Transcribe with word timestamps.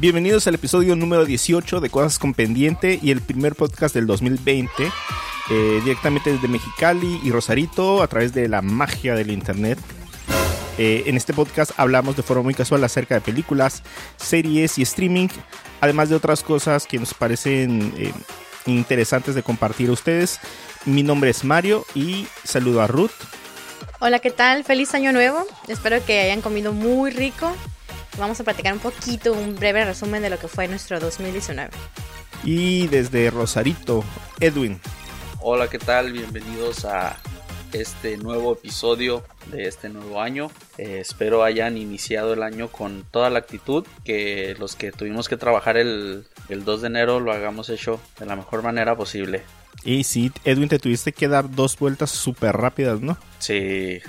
Bienvenidos 0.00 0.46
al 0.46 0.54
episodio 0.54 0.96
número 0.96 1.26
18 1.26 1.78
de 1.78 1.90
Cosas 1.90 2.18
con 2.18 2.32
Pendiente 2.32 2.98
y 3.02 3.10
el 3.10 3.20
primer 3.20 3.54
podcast 3.54 3.94
del 3.94 4.06
2020, 4.06 4.64
eh, 5.50 5.80
directamente 5.84 6.32
desde 6.32 6.48
Mexicali 6.48 7.20
y 7.22 7.30
Rosarito 7.30 8.02
a 8.02 8.06
través 8.06 8.32
de 8.32 8.48
la 8.48 8.62
magia 8.62 9.14
del 9.14 9.30
internet. 9.30 9.78
Eh, 10.78 11.02
en 11.04 11.18
este 11.18 11.34
podcast 11.34 11.72
hablamos 11.76 12.16
de 12.16 12.22
forma 12.22 12.44
muy 12.44 12.54
casual 12.54 12.82
acerca 12.82 13.16
de 13.16 13.20
películas, 13.20 13.82
series 14.16 14.78
y 14.78 14.82
streaming, 14.82 15.28
además 15.82 16.08
de 16.08 16.16
otras 16.16 16.42
cosas 16.42 16.86
que 16.86 16.98
nos 16.98 17.12
parecen 17.12 17.92
eh, 17.98 18.14
interesantes 18.64 19.34
de 19.34 19.42
compartir 19.42 19.90
a 19.90 19.92
ustedes. 19.92 20.40
Mi 20.86 21.02
nombre 21.02 21.28
es 21.28 21.44
Mario 21.44 21.84
y 21.94 22.26
saludo 22.42 22.80
a 22.80 22.86
Ruth. 22.86 23.10
Hola, 23.98 24.18
¿qué 24.20 24.30
tal? 24.30 24.64
Feliz 24.64 24.94
año 24.94 25.12
nuevo. 25.12 25.46
Espero 25.68 26.02
que 26.06 26.20
hayan 26.20 26.40
comido 26.40 26.72
muy 26.72 27.10
rico. 27.10 27.54
Vamos 28.18 28.40
a 28.40 28.44
platicar 28.44 28.72
un 28.72 28.80
poquito, 28.80 29.32
un 29.32 29.56
breve 29.56 29.84
resumen 29.84 30.22
de 30.22 30.30
lo 30.30 30.38
que 30.38 30.48
fue 30.48 30.68
nuestro 30.68 31.00
2019. 31.00 31.70
Y 32.44 32.86
desde 32.88 33.30
Rosarito, 33.30 34.04
Edwin. 34.40 34.80
Hola, 35.40 35.68
¿qué 35.68 35.78
tal? 35.78 36.12
Bienvenidos 36.12 36.84
a 36.84 37.18
este 37.72 38.16
nuevo 38.16 38.52
episodio 38.52 39.24
de 39.46 39.68
este 39.68 39.88
nuevo 39.88 40.20
año. 40.20 40.50
Eh, 40.76 40.98
espero 41.00 41.44
hayan 41.44 41.76
iniciado 41.76 42.32
el 42.34 42.42
año 42.42 42.68
con 42.68 43.04
toda 43.10 43.30
la 43.30 43.38
actitud, 43.38 43.86
que 44.04 44.56
los 44.58 44.76
que 44.76 44.92
tuvimos 44.92 45.28
que 45.28 45.36
trabajar 45.36 45.76
el, 45.76 46.26
el 46.48 46.64
2 46.64 46.82
de 46.82 46.86
enero 46.88 47.20
lo 47.20 47.32
hagamos 47.32 47.70
hecho 47.70 48.00
de 48.18 48.26
la 48.26 48.36
mejor 48.36 48.62
manera 48.62 48.96
posible. 48.96 49.42
Y 49.84 50.04
sí, 50.04 50.32
Edwin, 50.44 50.68
te 50.68 50.78
tuviste 50.78 51.12
que 51.12 51.28
dar 51.28 51.50
dos 51.50 51.78
vueltas 51.78 52.10
súper 52.10 52.56
rápidas, 52.56 53.00
¿no? 53.00 53.16
Sí, 53.38 54.00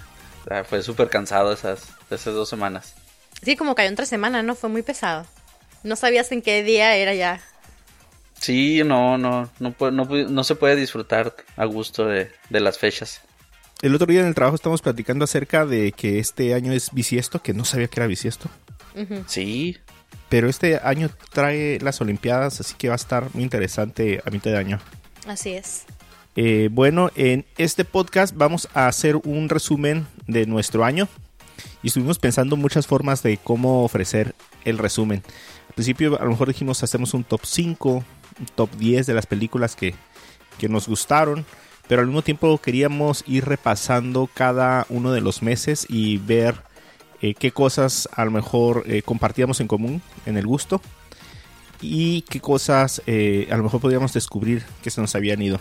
fue 0.68 0.82
súper 0.82 1.10
cansado 1.10 1.54
esas, 1.54 1.84
esas 2.10 2.34
dos 2.34 2.50
semanas. 2.50 2.96
Sí, 3.42 3.56
como 3.56 3.76
cayó 3.76 3.90
entre 3.90 4.06
semana, 4.06 4.44
¿no? 4.44 4.56
Fue 4.56 4.70
muy 4.70 4.82
pesado. 4.82 5.26
No 5.84 5.96
sabías 5.96 6.32
en 6.32 6.42
qué 6.42 6.64
día 6.64 6.96
era 6.96 7.14
ya. 7.16 7.42
Sí, 8.40 8.82
no, 8.84 9.18
no, 9.18 9.50
no, 9.60 9.76
no, 9.92 10.06
no 10.06 10.44
se 10.44 10.56
puede 10.56 10.76
disfrutar 10.76 11.36
a 11.56 11.66
gusto 11.66 12.06
de, 12.06 12.32
de, 12.50 12.60
las 12.60 12.78
fechas. 12.78 13.22
El 13.82 13.94
otro 13.94 14.08
día 14.08 14.22
en 14.22 14.28
el 14.28 14.36
trabajo 14.36 14.56
estamos 14.56 14.82
platicando 14.82 15.26
acerca 15.26 15.66
de 15.66 15.92
que 15.92 16.20
este 16.20 16.54
año 16.54 16.72
es 16.72 16.92
bisiesto, 16.92 17.42
que 17.42 17.54
no 17.54 17.66
sabía 17.66 17.88
que 17.88 18.00
era 18.00 18.08
bisiesto. 18.08 18.50
Sí. 19.28 19.78
Pero 20.30 20.50
este 20.50 20.80
año 20.84 21.10
trae 21.32 21.80
las 21.82 22.02
Olimpiadas, 22.02 22.60
así 22.60 22.76
que 22.78 22.88
va 22.88 22.96
a 22.96 22.96
estar 22.96 23.30
muy 23.34 23.44
interesante 23.44 24.22
a 24.26 24.30
mitad 24.30 24.52
de 24.52 24.58
año. 24.58 24.80
Así 25.28 25.52
es. 25.54 25.84
Eh, 26.36 26.70
bueno, 26.72 27.12
en 27.16 27.46
este 27.58 27.86
podcast 27.86 28.36
vamos 28.36 28.70
a 28.74 28.88
hacer 28.88 29.18
un 29.18 29.50
resumen 29.50 30.08
de 30.28 30.46
nuestro 30.46 30.86
año 30.86 31.10
y 31.84 31.88
estuvimos 31.88 32.20
pensando 32.20 32.56
muchas 32.56 32.88
formas 32.88 33.24
de 33.24 33.38
cómo 33.38 33.84
ofrecer 33.84 34.36
el 34.66 34.78
resumen. 34.78 35.24
Al 35.68 35.74
principio 35.74 36.20
a 36.20 36.26
lo 36.26 36.32
mejor 36.32 36.48
dijimos 36.48 36.84
hacemos 36.84 37.14
un 37.14 37.24
top 37.24 37.42
5, 37.44 37.92
un 37.92 38.46
top 38.56 38.70
10 38.78 39.06
de 39.06 39.14
las 39.14 39.26
películas 39.26 39.76
que, 39.76 39.96
que 40.58 40.70
nos 40.70 40.88
gustaron, 40.88 41.46
pero 41.88 42.02
al 42.02 42.08
mismo 42.08 42.22
tiempo 42.22 42.58
queríamos 42.58 43.24
ir 43.28 43.46
repasando 43.46 44.30
cada 44.34 44.86
uno 44.90 45.12
de 45.12 45.22
los 45.22 45.42
meses 45.42 45.86
y 45.90 46.18
ver 46.18 46.56
eh, 47.22 47.36
qué 47.36 47.52
cosas 47.52 48.10
a 48.16 48.26
lo 48.26 48.32
mejor 48.32 48.84
eh, 48.88 49.04
compartíamos 49.04 49.60
en 49.60 49.68
común 49.68 50.02
en 50.26 50.38
el 50.38 50.48
gusto 50.48 50.82
y 51.80 52.22
qué 52.24 52.40
cosas 52.40 53.02
eh, 53.06 53.48
a 53.52 53.58
lo 53.58 53.64
mejor 53.64 53.80
podríamos 53.80 54.14
descubrir 54.14 54.64
que 54.84 54.90
se 54.90 55.02
nos 55.02 55.16
habían 55.16 55.42
ido. 55.42 55.60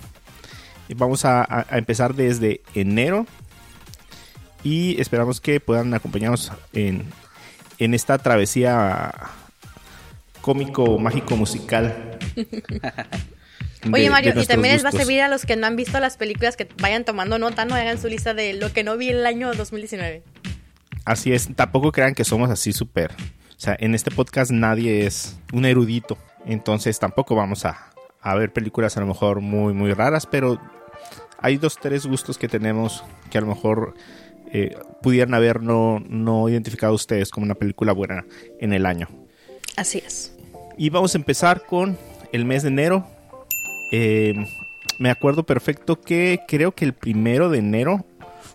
Vamos 0.96 1.25
a, 1.25 1.66
empezar 1.70 2.14
desde 2.14 2.62
enero 2.75 3.26
y 4.62 5.00
esperamos 5.00 5.41
que 5.41 5.60
puedan 5.60 5.93
acompañarnos 5.94 6.53
en, 6.72 7.04
en 7.78 7.94
esta 7.94 8.19
travesía 8.19 9.12
cómico, 10.41 10.98
mágico, 10.98 11.37
musical. 11.37 12.19
Oye 13.93 14.10
Mario, 14.10 14.34
y 14.37 14.47
también 14.47 14.75
les 14.75 14.84
va 14.84 14.91
a 14.91 14.93
servir 14.93 15.22
a 15.22 15.28
los 15.28 15.47
que 15.47 15.56
no 15.56 15.66
han 15.66 15.76
visto 15.76 15.99
las 16.00 16.19
películas 16.19 16.56
que 16.56 16.69
vayan 16.81 17.04
tomando 17.04 17.38
nota, 17.38 17.65
no 17.65 17.75
hagan 17.75 17.99
su 17.99 18.09
lista 18.09 18.34
de 18.34 18.53
lo 18.53 18.72
que 18.72 18.84
no 18.84 18.97
vi 18.99 19.09
el 19.09 19.25
año 19.25 19.53
2019. 19.54 20.22
Así 21.06 21.32
es, 21.32 21.49
tampoco 21.56 21.91
crean 21.91 22.15
que 22.15 22.25
somos 22.25 22.50
así 22.50 22.72
súper. 22.72 23.12
O 23.12 23.62
sea, 23.62 23.76
en 23.78 23.94
este 23.94 24.10
podcast 24.10 24.50
nadie 24.50 25.06
es 25.06 25.38
un 25.53 25.65
erudito, 25.65 26.19
entonces 26.44 26.99
tampoco 26.99 27.34
vamos 27.34 27.65
a, 27.65 27.91
a 28.20 28.34
ver 28.34 28.53
películas 28.53 28.97
a 28.99 29.00
lo 29.00 29.06
mejor 29.06 29.41
muy, 29.41 29.72
muy 29.72 29.94
raras, 29.94 30.26
pero 30.26 30.60
hay 31.38 31.56
dos, 31.56 31.78
tres 31.81 32.04
gustos 32.04 32.37
que 32.37 32.49
tenemos 32.49 33.03
que 33.31 33.38
a 33.38 33.41
lo 33.41 33.47
mejor 33.47 33.94
eh, 34.53 34.77
pudieran 35.03 35.34
haber 35.34 35.62
no, 35.62 36.00
no 36.09 36.49
identificado 36.49 36.94
ustedes 36.94 37.31
como 37.31 37.44
una 37.44 37.55
película 37.55 37.93
buena 37.93 38.25
en 38.61 38.72
el 38.72 38.87
año. 38.87 39.09
Así 39.77 40.03
es. 40.05 40.37
Y 40.77 40.91
vamos 40.91 41.15
a 41.15 41.19
empezar 41.19 41.66
con 41.66 41.97
el 42.33 42.44
mes 42.44 42.62
de 42.62 42.69
enero. 42.69 43.06
Eh, 43.93 44.34
me 44.99 45.11
acuerdo 45.11 45.44
perfecto 45.44 46.00
que 46.00 46.41
creo 46.47 46.72
que 46.72 46.84
el 46.84 46.93
primero 46.93 47.50
de 47.50 47.59
enero 47.59 48.05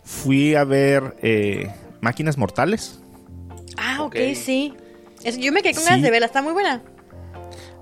fui 0.04 0.56
a 0.56 0.64
ver 0.64 1.16
eh, 1.22 1.72
Máquinas 2.02 2.38
Mortales. 2.38 3.00
Ah, 3.78 3.98
ok, 4.02 4.08
okay. 4.08 4.36
sí. 4.36 4.74
Es, 5.24 5.38
yo 5.38 5.52
me 5.52 5.62
quedé 5.62 5.74
con 5.74 5.86
ganas 5.86 6.02
de 6.02 6.12
verla, 6.12 6.28
está 6.28 6.42
muy 6.42 6.54
buena. 6.54 6.84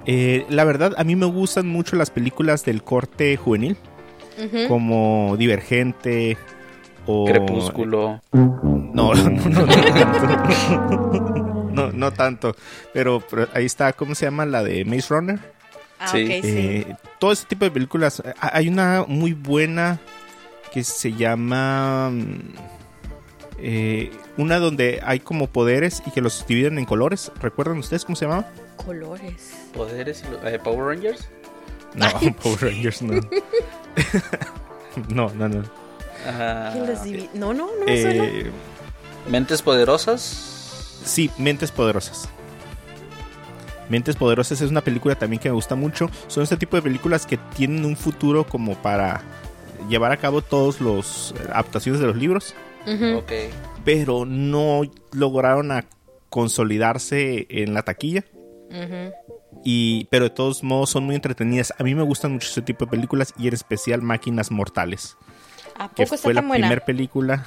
Eh, 0.05 0.45
la 0.49 0.63
verdad, 0.63 0.93
a 0.97 1.03
mí 1.03 1.15
me 1.15 1.25
gustan 1.25 1.67
mucho 1.67 1.95
las 1.95 2.09
películas 2.09 2.65
del 2.65 2.83
corte 2.83 3.35
juvenil, 3.37 3.77
uh 4.37 4.41
-huh. 4.41 4.67
como 4.67 5.35
Divergente 5.37 6.37
o... 7.05 7.25
Crepúsculo. 7.25 8.21
No, 8.31 9.13
no, 9.13 9.15
no, 9.15 9.65
no, 9.65 9.65
no, 11.71 11.91
no 11.91 12.13
tanto. 12.13 12.55
Pero, 12.93 13.21
pero, 13.29 13.47
ahí 13.53 13.65
está, 13.65 13.93
¿cómo 13.93 14.15
se 14.15 14.25
llama? 14.25 14.45
La 14.45 14.63
de 14.63 14.85
Maze 14.85 15.07
Runner. 15.09 15.39
Ah, 15.99 16.07
sí. 16.07 16.23
Okay, 16.23 16.41
eh, 16.43 16.85
sí. 16.87 16.95
Todo 17.19 17.31
ese 17.31 17.45
tipo 17.45 17.65
de 17.65 17.71
películas. 17.71 18.23
Hay 18.39 18.67
una 18.67 19.05
muy 19.07 19.33
buena 19.33 19.99
que 20.71 20.83
se 20.83 21.13
llama... 21.13 22.11
Eh, 23.65 24.11
una 24.35 24.59
donde 24.59 24.99
hay 25.05 25.19
como 25.19 25.47
poderes 25.47 26.03
y 26.05 26.11
que 26.11 26.19
los 26.19 26.45
dividen 26.47 26.79
en 26.79 26.85
colores. 26.85 27.31
¿Recuerdan 27.39 27.77
ustedes 27.77 28.03
cómo 28.03 28.15
se 28.15 28.25
llamaba? 28.25 28.49
Colores. 28.75 29.69
¿Poderes? 29.73 30.23
Eh, 30.43 30.59
¿Power 30.61 30.97
Rangers? 30.97 31.29
No, 31.93 32.07
Power 32.43 32.61
Rangers 32.61 33.01
no. 33.01 33.21
no, 35.09 35.31
no, 35.35 35.47
no. 35.47 35.82
Uh, 36.25 37.37
no, 37.37 37.53
no, 37.53 37.67
no 37.79 37.85
me 37.85 38.01
suena. 38.01 38.25
Eh, 38.25 38.51
¿Mentes 39.29 39.61
poderosas? 39.61 40.21
Sí, 41.05 41.29
Mentes 41.37 41.71
poderosas. 41.71 42.29
Mentes 43.89 44.15
Poderosas 44.15 44.61
es 44.61 44.71
una 44.71 44.81
película 44.81 45.15
también 45.15 45.39
que 45.39 45.49
me 45.49 45.55
gusta 45.55 45.75
mucho. 45.75 46.09
Son 46.27 46.43
este 46.43 46.57
tipo 46.57 46.75
de 46.75 46.81
películas 46.81 47.25
que 47.25 47.37
tienen 47.37 47.85
un 47.85 47.95
futuro 47.95 48.45
como 48.45 48.75
para 48.75 49.21
llevar 49.89 50.11
a 50.11 50.17
cabo 50.17 50.41
todos 50.41 50.81
los 50.81 51.35
adaptaciones 51.49 52.01
de 52.01 52.07
los 52.07 52.15
libros. 52.15 52.55
Uh 52.87 52.91
-huh. 52.91 53.23
Pero 53.83 54.25
no 54.25 54.81
lograron 55.11 55.71
a 55.71 55.85
consolidarse 56.29 57.45
en 57.49 57.73
la 57.73 57.83
taquilla. 57.83 58.23
Uh 58.69 58.73
-huh. 58.73 59.13
Y, 59.63 60.05
pero 60.05 60.25
de 60.25 60.31
todos 60.31 60.63
modos 60.63 60.89
son 60.89 61.03
muy 61.03 61.15
entretenidas. 61.15 61.73
A 61.77 61.83
mí 61.83 61.93
me 61.93 62.03
gustan 62.03 62.33
mucho 62.33 62.49
ese 62.49 62.61
tipo 62.61 62.85
de 62.85 62.91
películas 62.91 63.33
y 63.37 63.47
en 63.47 63.53
especial 63.53 64.01
Máquinas 64.01 64.49
Mortales. 64.49 65.17
¿A 65.77 65.87
poco 65.87 65.95
que 65.95 66.03
está 66.03 66.17
fue 66.17 66.33
tan 66.33 66.47
la 66.47 66.53
primera 66.53 66.85
película. 66.85 67.45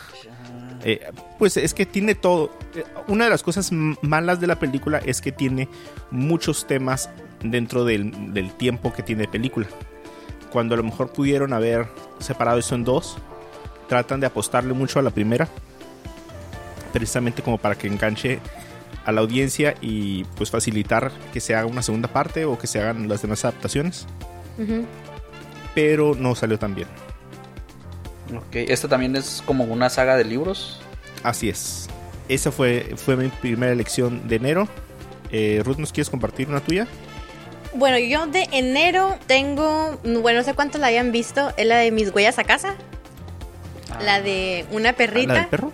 Eh, 0.84 1.00
pues 1.38 1.56
es 1.56 1.75
que 1.75 1.86
tiene 1.86 2.15
todo. 2.15 2.50
Eh, 2.74 2.84
Una 3.09 3.24
de 3.24 3.30
las 3.30 3.42
cosas 3.42 3.71
malas 3.72 4.41
de 4.41 4.47
la 4.47 4.59
película 4.59 4.98
es 4.98 5.21
que 5.21 5.33
tiene 5.33 5.68
muchos 6.10 6.66
temas 6.66 7.10
dentro 7.42 7.84
del, 7.84 8.33
del 8.33 8.53
tiempo 8.53 8.92
que 8.92 9.03
tiene 9.03 9.22
de 9.22 9.28
película. 9.28 9.66
Cuando 10.53 10.74
a 10.74 10.77
lo 10.78 10.84
mejor 10.84 11.12
pudieron 11.12 11.53
haber 11.53 11.89
separado 12.21 12.59
eso 12.59 12.74
en 12.74 12.84
dos, 12.84 13.18
tratan 13.89 14.21
de 14.21 14.27
apostarle 14.27 14.74
mucho 14.74 14.98
a 14.98 15.03
la 15.03 15.10
primera, 15.10 15.48
precisamente 16.92 17.42
como 17.42 17.59
para 17.59 17.74
que 17.74 17.89
enganche 17.89 18.41
a 19.04 19.12
la 19.12 19.21
audiencia 19.21 19.74
y 19.80 20.24
pues 20.36 20.50
facilitar 20.50 21.12
que 21.33 21.41
se 21.41 21.54
haga 21.54 21.66
una 21.66 21.83
segunda 21.83 22.09
parte 22.09 22.45
o 22.45 22.59
que 22.59 22.66
se 22.66 22.80
hagan 22.80 23.09
las 23.09 23.22
demás 23.22 23.45
adaptaciones. 23.45 24.06
Uh 24.59 24.62
-huh. 24.62 24.84
Pero 25.74 26.15
no 26.15 26.34
salió 26.34 26.59
tan 26.59 26.74
bien. 26.74 26.89
Ok, 28.34 28.56
esta 28.56 28.88
también 28.88 29.14
es 29.16 29.42
como 29.46 29.64
una 29.64 29.88
saga 29.90 30.16
de 30.16 30.24
libros. 30.24 30.80
Así 31.22 31.48
es. 31.48 31.88
Esa 32.28 32.50
fue, 32.50 32.94
fue 32.96 33.16
mi 33.16 33.28
primera 33.28 33.72
elección 33.72 34.26
de 34.26 34.36
enero. 34.36 34.68
Eh, 35.30 35.62
Ruth, 35.64 35.78
¿nos 35.78 35.92
quieres 35.92 36.10
compartir 36.10 36.48
una 36.48 36.60
tuya? 36.60 36.86
Bueno, 37.74 37.98
yo 37.98 38.26
de 38.26 38.48
enero 38.52 39.16
tengo, 39.26 39.98
bueno, 40.02 40.40
no 40.40 40.44
sé 40.44 40.54
cuántos 40.54 40.80
la 40.80 40.88
hayan 40.88 41.12
visto, 41.12 41.52
es 41.56 41.66
la 41.66 41.78
de 41.78 41.90
mis 41.90 42.10
huellas 42.10 42.38
a 42.38 42.44
casa. 42.44 42.74
Ah. 43.90 43.98
La 44.02 44.22
de 44.22 44.66
una 44.70 44.94
perrita. 44.94 45.34
¿La 45.34 45.40
del 45.40 45.48
perro? 45.48 45.72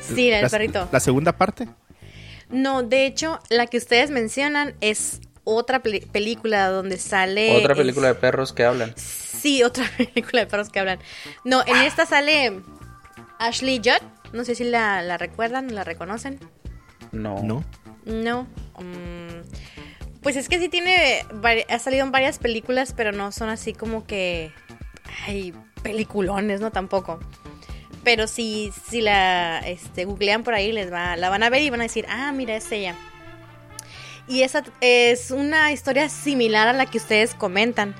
Sí, 0.00 0.30
la 0.30 0.36
del 0.36 0.44
la, 0.44 0.50
perrito. 0.50 0.88
¿La 0.92 1.00
segunda 1.00 1.32
parte? 1.32 1.68
No, 2.50 2.82
de 2.82 3.06
hecho, 3.06 3.40
la 3.48 3.66
que 3.66 3.78
ustedes 3.78 4.10
mencionan 4.10 4.74
es 4.80 5.20
otra 5.44 5.82
película 5.82 6.68
donde 6.68 6.98
sale... 6.98 7.56
Otra 7.56 7.74
película 7.74 8.10
es... 8.10 8.14
de 8.14 8.20
perros 8.20 8.52
que 8.52 8.64
hablan. 8.64 8.94
Sí, 8.96 9.62
otra 9.62 9.84
película 9.96 10.40
de 10.40 10.46
perros 10.46 10.68
que 10.68 10.80
hablan. 10.80 10.98
No, 11.44 11.62
en 11.66 11.76
esta 11.76 12.06
sale 12.06 12.60
Ashley 13.38 13.78
Judd. 13.78 14.06
No 14.32 14.44
sé 14.44 14.54
si 14.54 14.64
la, 14.64 15.02
la 15.02 15.18
recuerdan, 15.18 15.74
la 15.74 15.84
reconocen. 15.84 16.38
No. 17.10 17.42
No. 17.42 17.64
No. 18.04 18.46
Um, 18.76 19.42
Pues 20.22 20.36
es 20.36 20.48
que 20.48 20.58
sí 20.58 20.68
tiene, 20.68 21.26
ha 21.68 21.78
salido 21.78 22.04
en 22.04 22.12
varias 22.12 22.38
películas, 22.38 22.94
pero 22.96 23.12
no 23.12 23.32
son 23.32 23.48
así 23.48 23.72
como 23.74 24.06
que 24.06 24.52
hay 25.26 25.52
peliculones, 25.82 26.60
¿no? 26.60 26.70
Tampoco. 26.70 27.18
Pero 28.04 28.26
si, 28.26 28.72
si 28.88 29.00
la 29.00 29.58
este, 29.60 30.04
googlean 30.04 30.42
por 30.44 30.54
ahí, 30.54 30.72
les 30.72 30.92
va, 30.92 31.16
la 31.16 31.28
van 31.28 31.42
a 31.42 31.50
ver 31.50 31.62
y 31.62 31.70
van 31.70 31.80
a 31.80 31.84
decir, 31.84 32.06
ah, 32.08 32.32
mira, 32.32 32.56
es 32.56 32.70
ella. 32.72 32.96
Y 34.32 34.44
esa 34.44 34.64
es 34.80 35.30
una 35.30 35.72
historia 35.72 36.08
similar 36.08 36.66
a 36.66 36.72
la 36.72 36.86
que 36.86 36.96
ustedes 36.96 37.34
comentan. 37.34 37.94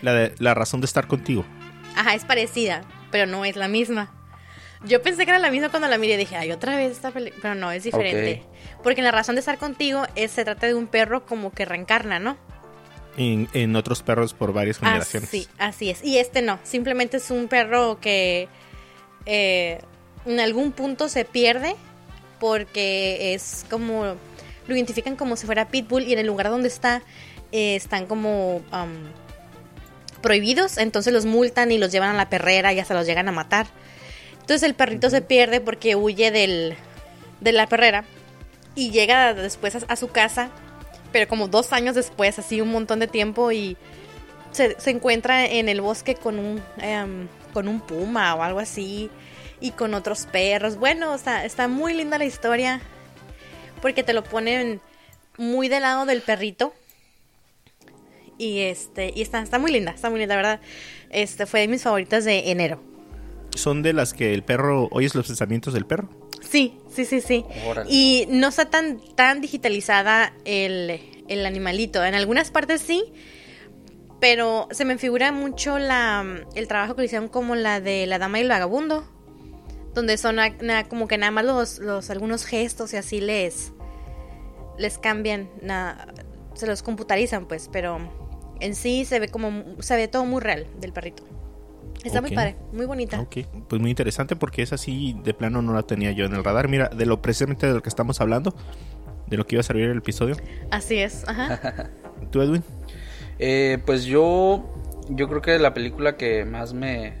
La 0.00 0.14
de 0.14 0.34
la 0.38 0.54
razón 0.54 0.80
de 0.80 0.86
estar 0.86 1.06
contigo. 1.06 1.44
Ajá, 1.94 2.14
es 2.14 2.24
parecida, 2.24 2.82
pero 3.10 3.26
no 3.26 3.44
es 3.44 3.56
la 3.56 3.68
misma. 3.68 4.10
Yo 4.84 5.02
pensé 5.02 5.26
que 5.26 5.32
era 5.32 5.38
la 5.38 5.50
misma 5.50 5.68
cuando 5.68 5.86
la 5.86 5.98
miré 5.98 6.14
y 6.14 6.16
dije, 6.16 6.34
ay, 6.34 6.50
otra 6.50 6.76
vez 6.76 6.92
esta 6.92 7.10
película. 7.10 7.42
Pero 7.42 7.54
no, 7.56 7.70
es 7.72 7.84
diferente. 7.84 8.42
Porque 8.82 9.02
en 9.02 9.04
la 9.04 9.10
razón 9.10 9.34
de 9.34 9.40
estar 9.40 9.58
contigo 9.58 10.04
es, 10.14 10.30
se 10.30 10.46
trata 10.46 10.66
de 10.66 10.72
un 10.72 10.86
perro 10.86 11.26
como 11.26 11.52
que 11.52 11.66
reencarna, 11.66 12.18
¿no? 12.18 12.38
En, 13.18 13.76
otros 13.76 14.02
perros 14.02 14.32
por 14.32 14.54
varias 14.54 14.78
generaciones. 14.78 15.28
Sí, 15.28 15.46
así 15.58 15.90
es. 15.90 16.02
Y 16.02 16.16
este 16.16 16.40
no, 16.40 16.58
simplemente 16.62 17.18
es 17.18 17.30
un 17.30 17.48
perro 17.48 18.00
que 18.00 18.48
eh, 19.26 19.78
en 20.24 20.40
algún 20.40 20.72
punto 20.72 21.10
se 21.10 21.26
pierde 21.26 21.76
porque 22.38 23.34
es 23.34 23.66
como 23.68 24.16
lo 24.70 24.76
identifican 24.76 25.16
como 25.16 25.36
si 25.36 25.44
fuera 25.44 25.68
pitbull 25.68 26.04
y 26.04 26.14
en 26.14 26.20
el 26.20 26.26
lugar 26.26 26.48
donde 26.48 26.68
está 26.68 27.02
eh, 27.52 27.74
están 27.74 28.06
como 28.06 28.62
prohibidos, 30.22 30.78
entonces 30.78 31.12
los 31.12 31.26
multan 31.26 31.72
y 31.72 31.78
los 31.78 31.90
llevan 31.90 32.10
a 32.10 32.16
la 32.16 32.30
perrera 32.30 32.72
y 32.72 32.78
hasta 32.78 32.94
los 32.94 33.06
llegan 33.06 33.28
a 33.28 33.32
matar. 33.32 33.66
Entonces 34.34 34.62
el 34.62 34.74
perrito 34.74 35.10
se 35.10 35.20
pierde 35.20 35.60
porque 35.60 35.96
huye 35.96 36.30
del, 36.30 36.76
de 37.40 37.52
la 37.52 37.66
perrera 37.66 38.04
y 38.74 38.90
llega 38.90 39.34
después 39.34 39.76
a, 39.86 39.96
su 39.96 40.08
casa, 40.08 40.50
pero 41.12 41.28
como 41.28 41.48
dos 41.48 41.72
años 41.72 41.96
después, 41.96 42.38
así 42.38 42.60
un 42.60 42.70
montón 42.70 43.00
de 43.00 43.08
tiempo 43.08 43.50
y 43.50 43.76
se, 44.52 44.76
encuentra 44.86 45.46
en 45.46 45.68
el 45.68 45.80
bosque 45.80 46.14
con 46.14 46.38
un, 46.38 46.62
em, 46.78 47.26
con 47.52 47.66
un 47.66 47.80
puma 47.80 48.34
o 48.36 48.42
algo 48.42 48.60
así 48.60 49.10
y 49.60 49.72
con 49.72 49.94
otros 49.94 50.26
perros. 50.26 50.76
Bueno, 50.76 51.14
está, 51.14 51.44
está 51.44 51.66
muy 51.66 51.94
linda 51.94 52.18
la 52.18 52.24
historia 52.24 52.80
porque 53.80 54.02
te 54.02 54.12
lo 54.12 54.24
ponen 54.24 54.80
muy 55.36 55.68
del 55.68 55.82
lado 55.82 56.06
del 56.06 56.22
perrito. 56.22 56.74
Y 58.38 58.60
este, 58.60 59.12
y 59.14 59.22
está, 59.22 59.42
está 59.42 59.58
muy 59.58 59.70
linda, 59.70 59.92
está 59.92 60.08
muy 60.08 60.18
linda, 60.18 60.34
la 60.34 60.42
verdad. 60.42 60.60
Este 61.10 61.46
fue 61.46 61.60
de 61.60 61.68
mis 61.68 61.82
favoritas 61.82 62.24
de 62.24 62.50
enero. 62.50 62.82
¿Son 63.54 63.82
de 63.82 63.92
las 63.92 64.14
que 64.14 64.32
el 64.32 64.42
perro 64.42 64.88
oyes 64.92 65.14
los 65.14 65.26
pensamientos 65.26 65.74
del 65.74 65.84
perro? 65.84 66.08
Sí, 66.40 66.78
sí, 66.94 67.04
sí, 67.04 67.20
sí. 67.20 67.44
Y 67.88 68.26
no 68.30 68.48
está 68.48 68.70
tan, 68.70 69.00
tan 69.14 69.40
digitalizada 69.40 70.32
el, 70.44 71.00
el 71.28 71.44
animalito. 71.44 72.04
En 72.04 72.14
algunas 72.14 72.50
partes 72.50 72.80
sí, 72.80 73.04
pero 74.20 74.68
se 74.70 74.84
me 74.84 74.96
figura 74.98 75.32
mucho 75.32 75.78
la, 75.78 76.44
el 76.54 76.68
trabajo 76.68 76.94
que 76.94 77.02
le 77.02 77.06
hicieron 77.06 77.28
como 77.28 77.56
la 77.56 77.80
de 77.80 78.06
la 78.06 78.18
dama 78.18 78.38
y 78.38 78.42
el 78.42 78.48
vagabundo 78.48 79.04
donde 79.94 80.16
son 80.16 80.36
como 80.88 81.08
que 81.08 81.18
nada 81.18 81.32
más 81.32 81.44
los, 81.44 81.78
los, 81.78 82.10
algunos 82.10 82.44
gestos 82.44 82.92
y 82.92 82.96
así 82.96 83.20
les 83.20 83.72
les 84.78 84.98
cambian 84.98 85.48
se 86.54 86.66
los 86.66 86.82
computarizan 86.82 87.46
pues 87.46 87.68
pero 87.70 87.98
en 88.60 88.74
sí 88.74 89.04
se 89.04 89.20
ve 89.20 89.28
como 89.28 89.64
se 89.80 89.96
ve 89.96 90.08
todo 90.08 90.24
muy 90.24 90.40
real 90.40 90.66
del 90.78 90.92
perrito. 90.92 91.24
Está 92.04 92.22
muy 92.22 92.30
padre 92.30 92.56
muy 92.72 92.86
bonita. 92.86 93.20
Ok 93.20 93.38
pues 93.68 93.80
muy 93.80 93.90
interesante 93.90 94.36
porque 94.36 94.62
es 94.62 94.72
así 94.72 95.16
de 95.22 95.34
plano 95.34 95.60
no 95.60 95.74
la 95.74 95.82
tenía 95.82 96.12
yo 96.12 96.24
en 96.24 96.34
el 96.34 96.44
radar. 96.44 96.68
Mira 96.68 96.88
de 96.88 97.06
lo 97.06 97.20
precisamente 97.20 97.66
de 97.66 97.74
lo 97.74 97.82
que 97.82 97.88
estamos 97.88 98.20
hablando 98.20 98.54
de 99.26 99.36
lo 99.36 99.46
que 99.46 99.56
iba 99.56 99.60
a 99.60 99.64
servir 99.64 99.90
el 99.90 99.98
episodio. 99.98 100.36
Así 100.70 100.98
es 100.98 101.26
ajá. 101.28 101.90
Tú 102.30 102.40
Edwin 102.40 102.62
eh, 103.38 103.78
pues 103.84 104.04
yo 104.04 104.64
yo 105.08 105.28
creo 105.28 105.42
que 105.42 105.58
la 105.58 105.74
película 105.74 106.16
que 106.16 106.44
más 106.44 106.72
me 106.72 107.14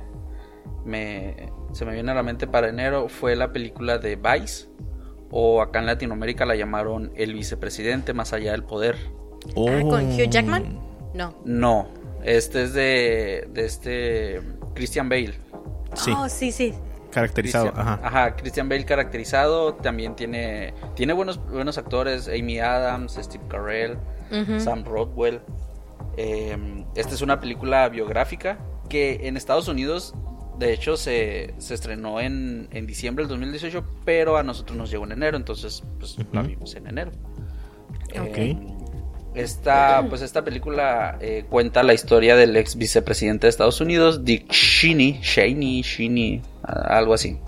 me 0.84 1.50
se 1.72 1.84
me 1.84 1.92
viene 1.92 2.10
a 2.12 2.14
la 2.14 2.22
mente 2.22 2.46
para 2.46 2.68
enero 2.68 3.08
fue 3.08 3.36
la 3.36 3.52
película 3.52 3.98
de 3.98 4.16
Vice, 4.16 4.68
o 5.30 5.62
acá 5.62 5.78
en 5.78 5.86
Latinoamérica 5.86 6.44
la 6.44 6.56
llamaron 6.56 7.12
El 7.14 7.34
vicepresidente 7.34 8.12
más 8.14 8.32
allá 8.32 8.52
del 8.52 8.64
poder. 8.64 8.96
Ah, 9.50 9.80
¿Con 9.82 10.12
Hugh 10.12 10.28
Jackman? 10.28 10.80
No. 11.14 11.34
No, 11.44 11.88
este 12.22 12.64
es 12.64 12.74
de, 12.74 13.48
de 13.52 13.64
este 13.64 14.40
Christian 14.74 15.08
Bale. 15.08 15.34
Sí. 15.94 16.12
Oh, 16.16 16.28
sí, 16.28 16.52
sí. 16.52 16.74
Caracterizado, 17.10 17.72
ajá. 17.74 18.00
Ajá, 18.02 18.36
Christian 18.36 18.68
Bale 18.68 18.84
caracterizado, 18.84 19.74
también 19.74 20.14
tiene 20.14 20.74
tiene 20.94 21.12
buenos 21.12 21.44
buenos 21.50 21.76
actores, 21.76 22.28
Amy 22.28 22.60
Adams, 22.60 23.18
Steve 23.20 23.44
Carell, 23.48 23.98
Sam 24.58 24.84
Rockwell. 24.84 25.40
Eh, 26.16 26.84
esta 26.94 27.14
es 27.14 27.22
una 27.22 27.40
película 27.40 27.88
biográfica 27.88 28.58
que 28.88 29.26
en 29.26 29.36
Estados 29.36 29.66
Unidos 29.68 30.14
de 30.60 30.74
hecho, 30.74 30.98
se, 30.98 31.54
se 31.56 31.72
estrenó 31.72 32.20
en, 32.20 32.68
en, 32.70 32.86
diciembre 32.86 33.24
del 33.24 33.30
2018, 33.30 33.82
pero 34.04 34.36
a 34.36 34.42
nosotros 34.42 34.76
nos 34.76 34.90
llegó 34.90 35.06
en 35.06 35.12
enero, 35.12 35.38
entonces 35.38 35.82
pues 35.98 36.16
la 36.32 36.42
vimos 36.42 36.74
en 36.74 36.86
enero. 36.86 37.12
Ok. 38.10 38.36
Eh, 38.36 38.56
esta, 39.34 40.04
pues 40.08 40.20
esta 40.20 40.44
película 40.44 41.16
eh, 41.20 41.46
cuenta 41.48 41.82
la 41.82 41.94
historia 41.94 42.36
del 42.36 42.54
ex 42.56 42.76
vicepresidente 42.76 43.46
de 43.46 43.48
Estados 43.48 43.80
Unidos, 43.80 44.22
Dick 44.22 44.48
Cheney, 44.48 45.20
Cheney, 45.22 45.82
Cheney, 45.82 46.42
algo 46.62 47.14
así. 47.14 47.38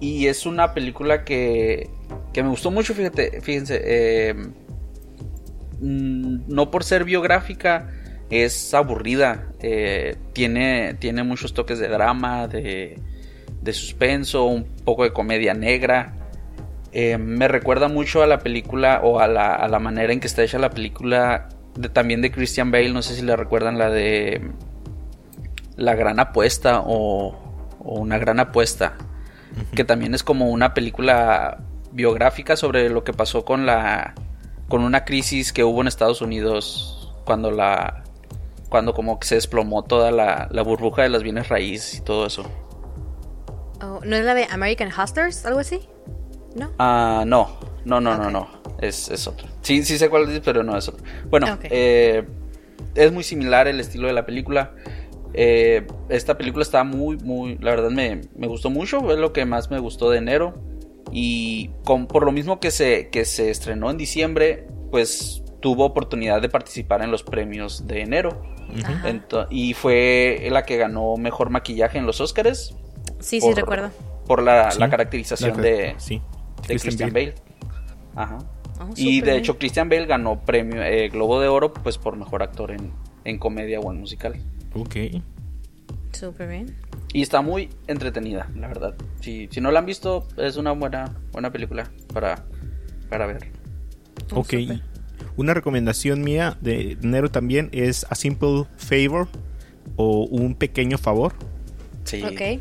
Y 0.00 0.26
es 0.26 0.44
una 0.44 0.74
película 0.74 1.24
que, 1.24 1.88
que 2.34 2.42
me 2.42 2.50
gustó 2.50 2.70
mucho, 2.70 2.92
fíjate, 2.92 3.40
fíjense, 3.40 3.80
eh, 3.82 4.34
mm, 5.80 6.40
no 6.46 6.70
por 6.70 6.84
ser 6.84 7.04
biográfica, 7.04 7.90
es 8.30 8.74
aburrida. 8.74 9.48
Eh, 9.60 10.16
tiene, 10.32 10.94
tiene 10.94 11.22
muchos 11.22 11.54
toques 11.54 11.78
de 11.78 11.88
drama, 11.88 12.48
de, 12.48 12.98
de 13.62 13.72
suspenso, 13.72 14.44
un 14.44 14.64
poco 14.84 15.04
de 15.04 15.12
comedia 15.12 15.54
negra. 15.54 16.14
Eh, 16.92 17.18
me 17.18 17.48
recuerda 17.48 17.88
mucho 17.88 18.22
a 18.22 18.26
la 18.26 18.38
película 18.38 19.00
o 19.02 19.18
a 19.18 19.26
la, 19.26 19.54
a 19.54 19.68
la, 19.68 19.78
manera 19.78 20.12
en 20.12 20.20
que 20.20 20.28
está 20.28 20.42
hecha 20.44 20.58
la 20.58 20.70
película 20.70 21.48
de, 21.74 21.88
también 21.88 22.22
de 22.22 22.30
Christian 22.30 22.70
Bale. 22.70 22.92
No 22.92 23.02
sé 23.02 23.14
si 23.14 23.22
le 23.22 23.36
recuerdan 23.36 23.78
la 23.78 23.90
de 23.90 24.50
La 25.76 25.94
Gran 25.94 26.20
Apuesta 26.20 26.80
o, 26.80 27.36
o 27.80 28.00
Una 28.00 28.18
Gran 28.18 28.38
Apuesta. 28.38 28.94
Que 29.74 29.84
también 29.84 30.14
es 30.14 30.22
como 30.22 30.50
una 30.50 30.74
película 30.74 31.58
biográfica 31.92 32.56
sobre 32.56 32.90
lo 32.90 33.04
que 33.04 33.12
pasó 33.12 33.44
con 33.44 33.66
la 33.66 34.14
con 34.68 34.82
una 34.82 35.04
crisis 35.04 35.52
que 35.52 35.62
hubo 35.62 35.80
en 35.80 35.88
Estados 35.88 36.22
Unidos 36.22 37.12
cuando 37.24 37.50
la 37.50 38.03
cuando 38.74 38.92
como 38.92 39.20
que 39.20 39.28
se 39.28 39.36
desplomó 39.36 39.84
toda 39.84 40.10
la, 40.10 40.48
burbuja 40.64 41.02
de 41.02 41.08
las 41.08 41.22
bienes 41.22 41.48
raíces 41.48 41.94
y 41.94 42.00
todo 42.00 42.26
eso. 42.26 42.42
Oh, 43.80 44.00
¿No 44.04 44.16
es 44.16 44.24
la 44.24 44.34
de 44.34 44.48
American 44.50 44.88
Hustlers? 44.88 45.46
¿Algo 45.46 45.60
así? 45.60 45.78
¿No? 46.56 46.72
Ah, 46.80 47.22
no. 47.24 47.56
No, 47.84 48.00
no, 48.00 48.18
no, 48.18 48.32
no. 48.32 48.48
Es, 48.80 49.08
es 49.10 49.28
otra. 49.28 49.48
Sí, 49.62 49.84
sí 49.84 49.96
sé 49.96 50.10
cuál 50.10 50.28
es, 50.28 50.40
pero 50.40 50.64
no 50.64 50.76
es 50.76 50.88
otra. 50.88 51.06
Bueno, 51.30 51.56
eh, 51.62 52.24
es 52.96 53.12
muy 53.12 53.22
similar 53.22 53.68
el 53.68 53.78
estilo 53.78 54.08
de 54.08 54.12
la 54.12 54.26
película. 54.26 54.74
Eh, 55.34 55.86
esta 56.08 56.36
película 56.36 56.64
está 56.64 56.82
muy, 56.82 57.16
muy, 57.18 57.56
la 57.58 57.70
verdad 57.70 57.90
me, 57.90 58.22
me, 58.34 58.48
gustó 58.48 58.70
mucho, 58.70 59.08
es 59.12 59.18
lo 59.18 59.32
que 59.32 59.44
más 59.44 59.70
me 59.70 59.78
gustó 59.78 60.10
de 60.10 60.18
enero. 60.18 60.60
Y 61.12 61.70
con, 61.84 62.08
por 62.08 62.24
lo 62.24 62.32
mismo 62.32 62.58
que 62.58 62.72
se, 62.72 63.08
que 63.10 63.24
se 63.24 63.50
estrenó 63.50 63.88
en 63.92 63.98
diciembre, 63.98 64.66
pues 64.90 65.44
tuvo 65.60 65.84
oportunidad 65.84 66.42
de 66.42 66.48
participar 66.48 67.02
en 67.02 67.12
los 67.12 67.22
premios 67.22 67.86
de 67.86 68.00
enero 68.00 68.53
y 69.50 69.74
fue 69.74 70.48
la 70.50 70.64
que 70.64 70.76
ganó 70.76 71.16
mejor 71.16 71.50
maquillaje 71.50 71.98
en 71.98 72.06
los 72.06 72.20
Oscars. 72.20 72.74
Sí, 73.20 73.40
sí, 73.40 73.52
recuerdo. 73.54 73.90
Por 74.26 74.42
la, 74.42 74.70
caracterización 74.90 75.60
de, 75.60 75.96
Christian, 76.66 77.12
Bale. 77.12 77.34
Ajá. 78.14 78.38
Oh, 78.80 78.90
y 78.96 79.20
de 79.20 79.36
hecho 79.36 79.58
Christian 79.58 79.88
Bale 79.88 80.06
ganó 80.06 80.40
premio 80.44 80.82
eh, 80.82 81.08
Globo 81.08 81.40
de 81.40 81.46
Oro 81.46 81.72
pues 81.72 81.96
por 81.96 82.16
mejor 82.16 82.42
actor 82.42 82.72
en, 83.24 83.38
comedia 83.38 83.80
o 83.80 83.92
en 83.92 84.00
musical. 84.00 84.34
Ok. 84.74 84.96
Súper 86.12 86.48
bien. 86.48 86.76
Y 87.12 87.22
está 87.22 87.40
muy 87.42 87.70
entretenida, 87.86 88.48
la 88.56 88.68
verdad. 88.68 88.94
Si, 89.20 89.48
si 89.50 89.60
no 89.60 89.70
la 89.70 89.80
han 89.80 89.86
visto, 89.86 90.26
es 90.36 90.56
una 90.56 90.72
buena, 90.72 91.16
buena 91.32 91.50
película 91.52 91.90
para, 92.12 92.44
para 93.08 93.26
ver. 93.26 93.50
ok. 94.32 94.54
Una 95.36 95.54
recomendación 95.54 96.22
mía 96.22 96.56
de 96.60 96.98
enero 97.02 97.30
también 97.30 97.68
es 97.72 98.06
A 98.10 98.14
Simple 98.14 98.64
Favor 98.76 99.28
o 99.96 100.24
Un 100.24 100.54
Pequeño 100.54 100.98
Favor. 100.98 101.34
Sí. 102.04 102.22
Ok. 102.22 102.60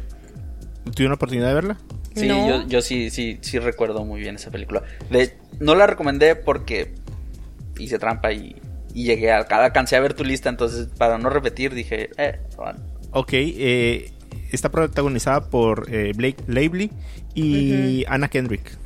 ¿Tuviste 0.84 1.06
una 1.06 1.16
oportunidad 1.16 1.48
de 1.48 1.54
verla? 1.54 1.78
Sí, 2.16 2.28
yo, 2.28 2.68
yo, 2.68 2.82
sí, 2.82 3.10
sí, 3.10 3.40
sí 3.42 3.58
recuerdo 3.58 4.06
muy 4.06 4.20
bien 4.20 4.36
esa 4.36 4.52
película. 4.52 4.84
no 5.60 5.76
la 5.76 5.88
recomendé 5.88 6.36
porque 6.36 6.94
hice 7.80 7.98
trampa 7.98 8.32
y, 8.32 8.56
llegué 8.94 9.32
a, 9.32 9.40
alcancé 9.40 9.96
a 9.96 10.00
ver 10.00 10.14
tu 10.14 10.24
lista, 10.24 10.50
entonces 10.50 10.88
para 10.98 11.18
no 11.18 11.30
repetir 11.30 11.74
dije, 11.74 12.12
eh, 12.18 12.40
Ok, 13.12 13.30
eh, 13.34 14.12
está 14.52 14.70
protagonizada 14.70 15.50
por 15.50 15.88
eh, 15.92 16.14
Blake 16.16 16.44
Lively 16.48 16.92
y 17.34 18.06
Anna 18.08 18.28
Kendrick. 18.28 18.78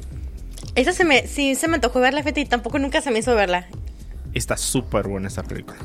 Esa 0.78 0.94
se 0.94 1.04
me, 1.04 1.28
sí 1.28 1.56
se 1.56 1.68
me 1.68 1.76
antojó 1.76 2.00
verla, 2.00 2.24
Fete, 2.24 2.40
y 2.42 2.46
tampoco 2.46 2.80
nunca 2.80 3.02
se 3.02 3.12
me 3.12 3.20
hizo 3.20 3.36
verla. 3.36 3.68
Está 4.34 4.56
súper 4.56 5.08
buena 5.08 5.28
esta 5.28 5.44
película. 5.44 5.78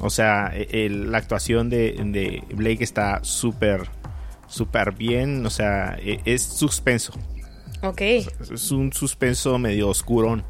O 0.00 0.10
sea, 0.10 0.50
e- 0.54 0.86
el- 0.86 1.12
la 1.12 1.18
actuación 1.18 1.70
de, 1.70 1.92
de 2.04 2.42
Blake 2.54 2.82
está 2.82 3.20
súper, 3.22 3.88
súper 4.48 4.92
bien. 4.92 5.44
O 5.46 5.50
sea, 5.50 5.96
e- 6.00 6.20
es 6.24 6.42
suspenso. 6.42 7.12
Ok. 7.82 8.00
Es 8.00 8.70
un 8.72 8.92
suspenso 8.92 9.58
medio 9.58 9.88
oscurón. 9.90 10.44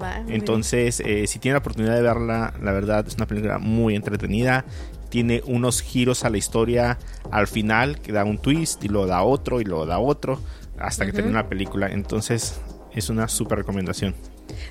Va, 0.00 0.16
muy 0.16 0.24
bien. 0.26 0.40
Entonces, 0.40 1.00
eh, 1.00 1.26
si 1.26 1.38
tiene 1.38 1.52
la 1.54 1.58
oportunidad 1.58 1.94
de 1.94 2.02
verla, 2.02 2.54
la 2.62 2.72
verdad 2.72 3.06
es 3.06 3.14
una 3.16 3.26
película 3.26 3.58
muy 3.58 3.94
entretenida. 3.94 4.64
Tiene 5.10 5.42
unos 5.46 5.80
giros 5.82 6.24
a 6.24 6.30
la 6.30 6.38
historia 6.38 6.98
al 7.30 7.46
final 7.46 8.00
que 8.00 8.12
da 8.12 8.24
un 8.24 8.38
twist 8.38 8.82
y 8.82 8.88
luego 8.88 9.06
da 9.06 9.22
otro 9.22 9.60
y 9.60 9.64
luego 9.64 9.86
da 9.86 9.98
otro 9.98 10.40
hasta 10.78 11.06
que 11.06 11.12
termina 11.12 11.42
la 11.42 11.48
película. 11.48 11.88
Entonces, 11.88 12.60
es 12.94 13.08
una 13.08 13.28
súper 13.28 13.58
recomendación. 13.58 14.14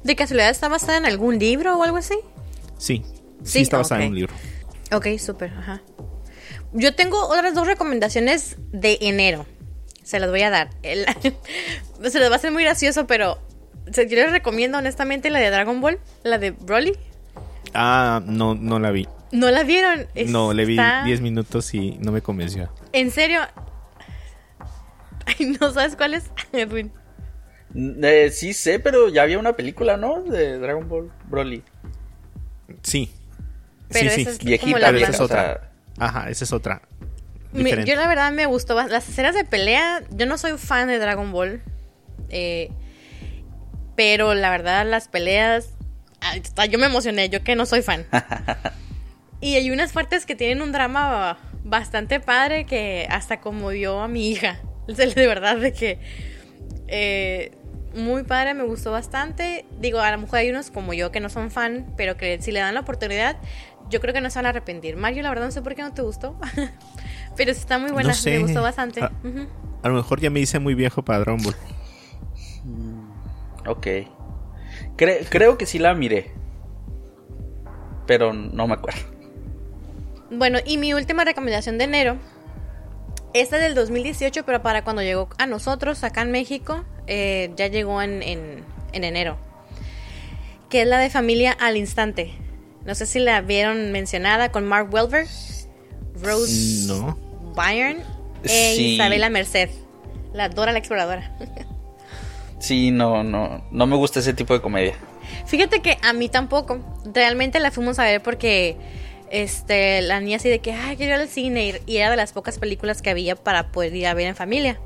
¿De 0.03 0.15
casualidad 0.15 0.49
está 0.49 0.67
basada 0.67 0.97
en 0.97 1.05
algún 1.05 1.37
libro 1.39 1.77
o 1.77 1.83
algo 1.83 1.97
así? 1.97 2.15
Sí, 2.77 3.03
sí, 3.43 3.51
Sí, 3.51 3.61
está 3.61 3.77
basada 3.77 4.03
en 4.03 4.09
un 4.09 4.15
libro. 4.15 4.33
Ok, 4.91 5.07
súper, 5.19 5.51
ajá. 5.57 5.81
Yo 6.73 6.93
tengo 6.95 7.25
otras 7.27 7.53
dos 7.53 7.67
recomendaciones 7.67 8.57
de 8.71 8.97
enero. 9.01 9.45
Se 10.03 10.19
las 10.19 10.29
voy 10.29 10.41
a 10.43 10.49
dar. 10.49 10.69
El- 10.83 11.05
se 12.11 12.19
les 12.19 12.29
va 12.29 12.33
a 12.33 12.37
hacer 12.37 12.51
muy 12.51 12.63
gracioso, 12.63 13.07
pero 13.07 13.39
yo 13.87 14.03
les 14.03 14.31
recomiendo 14.31 14.77
honestamente 14.77 15.29
la 15.29 15.39
de 15.39 15.49
Dragon 15.49 15.81
Ball, 15.81 15.99
la 16.23 16.37
de 16.37 16.51
Broly. 16.51 16.93
Ah, 17.73 18.21
no, 18.25 18.55
no 18.55 18.79
la 18.79 18.91
vi. 18.91 19.07
¿No 19.31 19.49
la 19.51 19.63
vieron? 19.63 20.05
No, 20.27 20.53
le 20.53 20.65
vi 20.65 20.73
Está- 20.73 21.03
10 21.03 21.21
minutos 21.21 21.73
y 21.73 21.97
no 21.99 22.11
me 22.11 22.21
convenció. 22.21 22.69
En 22.93 23.11
serio. 23.11 23.41
Ay, 25.39 25.57
¿no 25.59 25.71
sabes 25.71 25.95
cuál 25.95 26.13
es? 26.13 26.31
Edwin. 26.51 26.91
Eh, 27.75 28.29
sí 28.31 28.53
sé, 28.53 28.79
pero 28.79 29.09
ya 29.09 29.23
había 29.23 29.39
una 29.39 29.55
película, 29.55 29.97
¿no? 29.97 30.21
De 30.23 30.57
Dragon 30.59 30.87
Ball 30.87 31.11
Broly. 31.27 31.63
Sí. 32.81 33.11
Pero 33.89 34.09
sí, 34.11 34.21
esa 34.21 34.31
sí. 34.31 34.37
es 34.37 34.43
Viejita, 34.43 34.65
como 34.65 34.77
la 34.79 34.87
Pero 34.87 34.99
esa 34.99 35.11
es 35.11 35.21
otra. 35.21 35.71
Ajá, 35.97 36.29
esa 36.29 36.43
es 36.45 36.53
otra. 36.53 36.81
Yo 37.53 37.95
la 37.95 38.07
verdad 38.07 38.31
me 38.31 38.45
gustó. 38.45 38.75
Las 38.87 39.07
escenas 39.09 39.33
de 39.33 39.45
pelea, 39.45 40.03
yo 40.11 40.25
no 40.25 40.37
soy 40.37 40.57
fan 40.57 40.87
de 40.87 40.99
Dragon 40.99 41.31
Ball. 41.31 41.61
eh, 42.29 42.69
pero 43.95 44.33
la 44.33 44.49
verdad, 44.49 44.85
las 44.85 45.07
peleas... 45.07 45.69
yo 46.69 46.79
me 46.79 46.85
emocioné, 46.85 47.29
yo 47.29 47.43
que 47.43 47.55
no 47.55 47.65
soy 47.65 47.81
fan. 47.81 48.05
y 49.41 49.55
hay 49.55 49.71
unas 49.71 49.93
partes 49.93 50.25
que 50.25 50.35
tienen 50.35 50.61
un 50.61 50.71
drama 50.71 51.37
bastante 51.63 52.19
padre 52.19 52.65
que 52.65 53.07
hasta 53.09 53.39
conmovió 53.39 54.01
a 54.01 54.07
mi 54.07 54.29
hija. 54.29 54.59
De 55.15 55.27
verdad, 55.27 55.57
de 55.57 55.73
que... 55.73 55.99
eh, 56.87 57.51
muy 57.95 58.23
padre, 58.23 58.53
me 58.53 58.63
gustó 58.63 58.91
bastante. 58.91 59.65
Digo, 59.79 59.99
a 59.99 60.11
lo 60.11 60.17
mejor 60.17 60.39
hay 60.39 60.49
unos 60.49 60.69
como 60.69 60.93
yo 60.93 61.11
que 61.11 61.19
no 61.21 61.29
son 61.29 61.49
fan, 61.49 61.93
pero 61.95 62.17
que 62.17 62.41
si 62.41 62.51
le 62.51 62.59
dan 62.59 62.73
la 62.73 62.81
oportunidad, 62.81 63.37
yo 63.89 64.01
creo 64.01 64.13
que 64.13 64.19
no 64.21 64.29
se 64.29 64.37
van 64.39 64.47
a 64.47 64.49
arrepentir. 64.49 64.97
Mario, 64.97 65.23
la 65.23 65.29
verdad 65.29 65.45
no 65.45 65.51
sé 65.51 65.61
por 65.61 65.75
qué 65.75 65.81
no 65.81 65.93
te 65.93 66.01
gustó. 66.01 66.37
pero 67.37 67.53
sí 67.53 67.59
está 67.61 67.77
muy 67.79 67.91
buena, 67.91 68.09
No 68.09 68.15
sé. 68.15 68.31
me 68.31 68.39
gustó 68.39 68.61
bastante. 68.61 69.01
Ah. 69.01 69.11
A 69.81 69.87
lo 69.89 69.95
mejor 69.95 70.19
ya 70.19 70.29
me 70.29 70.39
hice 70.41 70.59
muy 70.59 70.73
viejo 70.75 71.03
para 71.05 71.19
Dragon 71.19 71.41
Ball. 71.41 71.55
ok. 73.67 73.87
Cre- 74.97 75.25
creo 75.29 75.57
que 75.57 75.65
sí 75.65 75.79
la 75.79 75.93
miré. 75.93 76.31
Pero 78.07 78.33
no 78.33 78.67
me 78.67 78.73
acuerdo. 78.73 79.01
Bueno, 80.31 80.59
y 80.65 80.77
mi 80.77 80.93
última 80.93 81.23
recomendación 81.23 81.77
de 81.77 81.85
enero. 81.85 82.17
Esta 83.35 83.57
es 83.57 83.61
del 83.63 83.75
2018, 83.75 84.45
pero 84.45 84.61
para 84.61 84.83
cuando 84.85 85.01
llegó 85.01 85.27
a 85.37 85.45
nosotros 85.45 86.03
acá 86.05 86.21
en 86.21 86.31
México, 86.31 86.85
eh, 87.05 87.51
ya 87.57 87.67
llegó 87.67 88.01
en, 88.01 88.23
en- 88.23 88.63
en 88.93 89.03
enero. 89.03 89.37
Que 90.69 90.83
es 90.83 90.87
la 90.87 90.99
de 90.99 91.09
Familia 91.09 91.51
al 91.51 91.75
Instante. 91.75 92.33
No 92.85 92.95
sé 92.95 93.05
si 93.05 93.19
la 93.19 93.41
vieron 93.41 93.91
mencionada 93.91 94.51
con 94.51 94.65
Mark 94.65 94.87
Welver, 94.93 95.27
Rose 96.21 96.85
No. 96.87 97.17
Byrne 97.55 98.03
e 98.43 98.75
Sí. 98.75 98.93
Isabela 98.95 99.29
Merced. 99.29 99.69
La 100.33 100.47
Dora 100.49 100.71
la 100.71 100.79
Exploradora. 100.79 101.37
Sí, 102.59 102.89
no, 102.91 103.21
no. 103.23 103.65
No 103.69 103.85
me 103.85 103.97
gusta 103.97 104.21
ese 104.21 104.33
tipo 104.33 104.53
de 104.53 104.61
comedia. 104.61 104.93
Fíjate 105.45 105.81
que 105.81 105.97
a 106.01 106.13
mí 106.13 106.29
tampoco. 106.29 106.79
Realmente 107.13 107.59
la 107.59 107.69
fuimos 107.71 107.99
a 107.99 108.03
ver 108.05 108.23
porque 108.23 108.77
este 109.31 110.01
la 110.01 110.19
niña 110.19 110.37
así 110.37 110.49
de 110.49 110.59
que, 110.59 110.73
ay, 110.73 110.97
quiero 110.97 111.15
ir 111.15 111.21
al 111.21 111.27
cine 111.27 111.81
y 111.85 111.97
era 111.97 112.09
de 112.11 112.17
las 112.17 112.33
pocas 112.33 112.59
películas 112.59 113.01
que 113.01 113.09
había 113.09 113.35
para 113.35 113.71
poder 113.71 113.95
ir 113.95 114.07
a 114.07 114.13
ver 114.13 114.27
en 114.27 114.35
familia. 114.35 114.79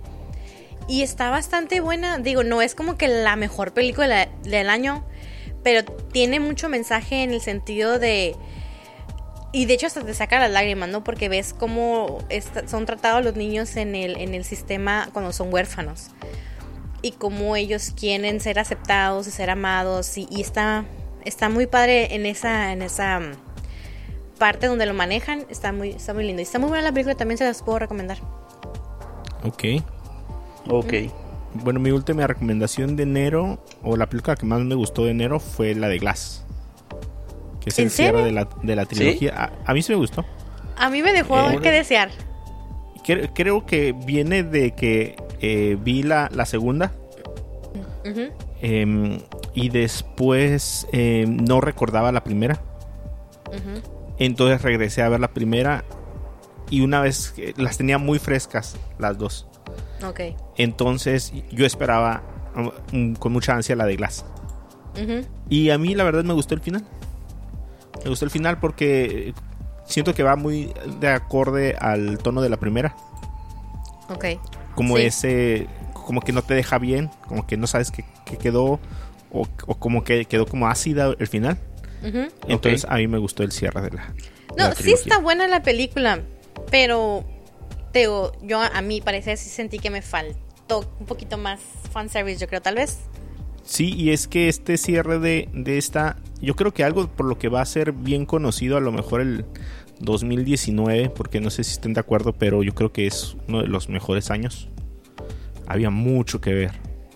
Y 0.88 1.04
está 1.04 1.30
bastante 1.30 1.82
buena. 1.82 2.18
Digo, 2.18 2.44
no 2.44 2.62
es 2.62 2.74
como 2.74 2.98
que 2.98 3.08
la 3.08 3.36
mejor 3.36 3.74
película 3.74 4.28
del 4.44 4.70
año, 4.70 5.06
pero 5.64 5.84
tiene 5.84 6.40
mucho 6.40 6.70
mensaje 6.70 7.24
en 7.24 7.32
el 7.32 7.42
sentido 7.42 8.00
de... 8.00 8.36
Y 9.52 9.66
de 9.66 9.74
hecho 9.74 9.88
hasta 9.88 10.04
te 10.04 10.14
saca 10.14 10.40
las 10.40 10.52
lágrimas, 10.52 10.90
¿no? 10.90 11.04
Porque 11.04 11.28
ves 11.28 11.56
cómo 11.58 12.20
son 12.68 12.86
tratados 12.86 13.24
los 13.24 13.36
niños 13.36 13.76
en 13.78 13.96
el, 13.96 14.16
en 14.18 14.36
el 14.36 14.44
sistema 14.44 15.10
cuando 15.12 15.32
son 15.32 15.52
huérfanos 15.52 16.12
y 17.02 17.12
cómo 17.12 17.56
ellos 17.56 17.94
quieren 17.98 18.40
ser 18.42 18.60
aceptados 18.60 19.28
y 19.28 19.32
ser 19.32 19.50
amados 19.50 20.18
y, 20.18 20.28
y 20.30 20.42
está 20.42 20.86
está 21.26 21.50
muy 21.50 21.68
padre 21.68 22.16
en 22.16 22.26
esa 22.26 22.72
en 22.72 22.82
esa 22.82 23.22
parte 24.40 24.66
donde 24.68 24.86
lo 24.88 24.96
manejan 24.96 25.46
está 25.50 25.72
muy 25.72 25.90
está 25.90 26.14
muy 26.16 26.24
lindo 26.26 26.42
y 26.42 26.44
está 26.44 26.58
muy 26.58 26.70
buena 26.70 26.84
la 26.84 26.92
película 26.92 27.14
también 27.16 27.38
se 27.38 27.44
las 27.46 27.62
puedo 27.62 27.78
recomendar 27.80 28.18
Ok. 29.44 29.64
Ok. 30.68 30.94
Bueno, 31.54 31.80
mi 31.80 31.92
última 31.92 32.28
recomendación 32.28 32.96
de 32.96 33.04
enero, 33.04 33.64
o 33.84 33.96
la 33.96 34.08
película 34.08 34.36
que 34.36 34.46
más 34.46 34.60
me 34.62 34.76
gustó 34.76 35.06
de 35.06 35.12
enero, 35.12 35.40
fue 35.40 35.74
la 35.76 35.88
de 35.88 35.98
Glass. 35.98 36.46
Que 37.62 37.70
es 37.70 37.80
¿En 37.80 37.86
el 37.86 37.92
cierre 37.92 38.22
de 38.24 38.32
la, 38.32 38.48
de 38.64 38.76
la 38.76 38.86
trilogía. 38.86 39.34
A, 39.66 39.72
a 39.72 39.74
mí 39.74 39.82
sí 39.82 39.92
me 39.94 39.98
gustó. 39.98 40.26
a 40.78 40.90
mí 40.90 41.02
me 41.02 41.12
dejó 41.14 41.40
Eh, 41.52 41.60
que 41.62 41.72
desear 41.72 42.10
Cre- 43.06 43.32
creo 43.34 43.66
que 43.66 43.94
viene 43.94 44.44
de 44.44 44.72
que 44.72 45.16
eh, 45.42 45.78
vi 45.82 46.04
la, 46.04 46.30
la 46.34 46.46
segunda. 46.46 46.92
Em, 48.62 49.20
y 49.54 49.70
después 49.70 50.86
em, 50.92 51.38
no 51.38 51.62
recordaba 51.62 52.12
la 52.12 52.24
primera. 52.24 52.60
Ujú. 53.48 53.99
Entonces 54.20 54.62
regresé 54.62 55.02
a 55.02 55.10
ver 55.10 55.20
la 55.20 55.32
primera. 55.34 55.84
Y 56.70 56.82
una 56.82 57.02
vez 57.02 57.32
que 57.32 57.54
las 57.58 57.78
tenía 57.78 57.98
muy 57.98 58.20
frescas, 58.20 58.78
las 59.00 59.18
dos. 59.18 59.48
Ok. 60.06 60.20
Entonces 60.58 61.34
yo 61.52 61.66
esperaba 61.66 62.22
um, 62.94 63.16
con 63.16 63.32
mucha 63.34 63.56
ansia 63.56 63.76
la 63.76 63.86
de 63.86 63.96
Glass. 63.96 64.26
Y 65.50 65.70
a 65.70 65.78
mí 65.78 65.96
la 65.96 66.04
verdad 66.04 66.24
me 66.24 66.34
gustó 66.34 66.54
el 66.54 66.62
final. 66.62 66.86
Me 68.04 68.10
gustó 68.10 68.26
el 68.26 68.32
final 68.32 68.60
porque 68.60 69.34
siento 69.86 70.14
que 70.14 70.24
va 70.24 70.36
muy 70.36 70.74
de 71.00 71.08
acorde 71.10 71.76
al 71.80 72.18
tono 72.18 72.42
de 72.42 72.50
la 72.50 72.58
primera. 72.58 72.96
Ok. 74.10 74.26
Como 74.76 74.98
Sí. 74.98 75.04
ese, 75.04 75.68
como 75.94 76.22
que 76.22 76.32
no 76.34 76.42
te 76.42 76.54
deja 76.54 76.78
bien, 76.78 77.10
como 77.28 77.48
que 77.48 77.58
no 77.58 77.66
sabes 77.68 77.92
qué, 77.92 78.04
qué 78.26 78.38
quedó, 78.38 78.80
o, 79.32 79.48
o 79.68 79.76
como 79.80 80.04
que 80.04 80.26
quedó 80.26 80.46
como 80.46 80.68
ácida 80.68 81.14
el 81.18 81.28
final. 81.28 81.58
Entonces 82.48 82.86
a 82.90 82.96
mí 82.96 83.08
me 83.08 83.18
gustó 83.18 83.44
el 83.44 83.52
cierre 83.52 83.82
de 83.82 83.92
la... 83.92 84.06
de 84.08 84.14
No, 84.58 84.70
la 84.70 84.76
sí 84.76 84.92
está 84.92 85.20
buena 85.20 85.48
la 85.48 85.62
película, 85.64 86.22
pero 86.72 87.26
te 87.92 88.00
digo, 88.00 88.32
yo 88.42 88.60
a 88.62 88.82
mi 88.82 89.02
parecer 89.02 89.38
sí 89.38 89.50
sentí 89.50 89.80
que 89.80 89.90
me 89.90 90.02
faltó 90.02 90.90
un 91.00 91.06
poquito 91.06 91.38
más 91.38 91.60
fanservice, 91.92 92.40
yo 92.40 92.48
creo, 92.48 92.62
tal 92.62 92.76
vez. 92.76 93.00
Sí, 93.64 93.94
y 93.94 94.12
es 94.12 94.28
que 94.28 94.50
este 94.50 94.78
cierre 94.78 95.20
de, 95.20 95.50
de 95.54 95.78
esta, 95.78 96.18
yo 96.42 96.56
creo 96.56 96.74
que 96.74 96.84
algo 96.84 97.08
por 97.08 97.26
lo 97.28 97.38
que 97.38 97.50
va 97.50 97.62
a 97.62 97.66
ser 97.66 97.92
bien 97.92 98.26
conocido 98.26 98.78
a 98.78 98.80
lo 98.80 98.92
mejor 98.92 99.22
el 99.22 99.46
2019, 100.00 101.10
porque 101.10 101.40
no 101.40 101.50
sé 101.50 101.64
si 101.64 101.74
estén 101.74 101.94
de 101.94 102.00
acuerdo, 102.00 102.34
pero 102.34 102.64
yo 102.64 102.74
creo 102.74 102.92
que 102.92 103.06
es 103.08 103.36
uno 103.48 103.62
de 103.62 103.68
los 103.68 103.90
mejores 103.90 104.32
años. 104.32 104.70
Había 105.68 105.90
mucho 105.90 106.42
que 106.42 106.54
ver. 106.54 106.72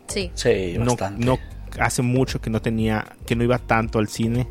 Sí. 0.07 0.31
Sí, 0.35 0.75
No, 0.77 0.85
bastante. 0.85 1.25
no 1.25 1.39
hace 1.79 2.01
mucho 2.03 2.39
que 2.39 2.49
no 2.51 2.61
tenía, 2.61 3.15
que 3.25 3.35
no 3.35 3.43
iba 3.43 3.57
tanto 3.57 3.97
al 3.99 4.07
cine. 4.07 4.47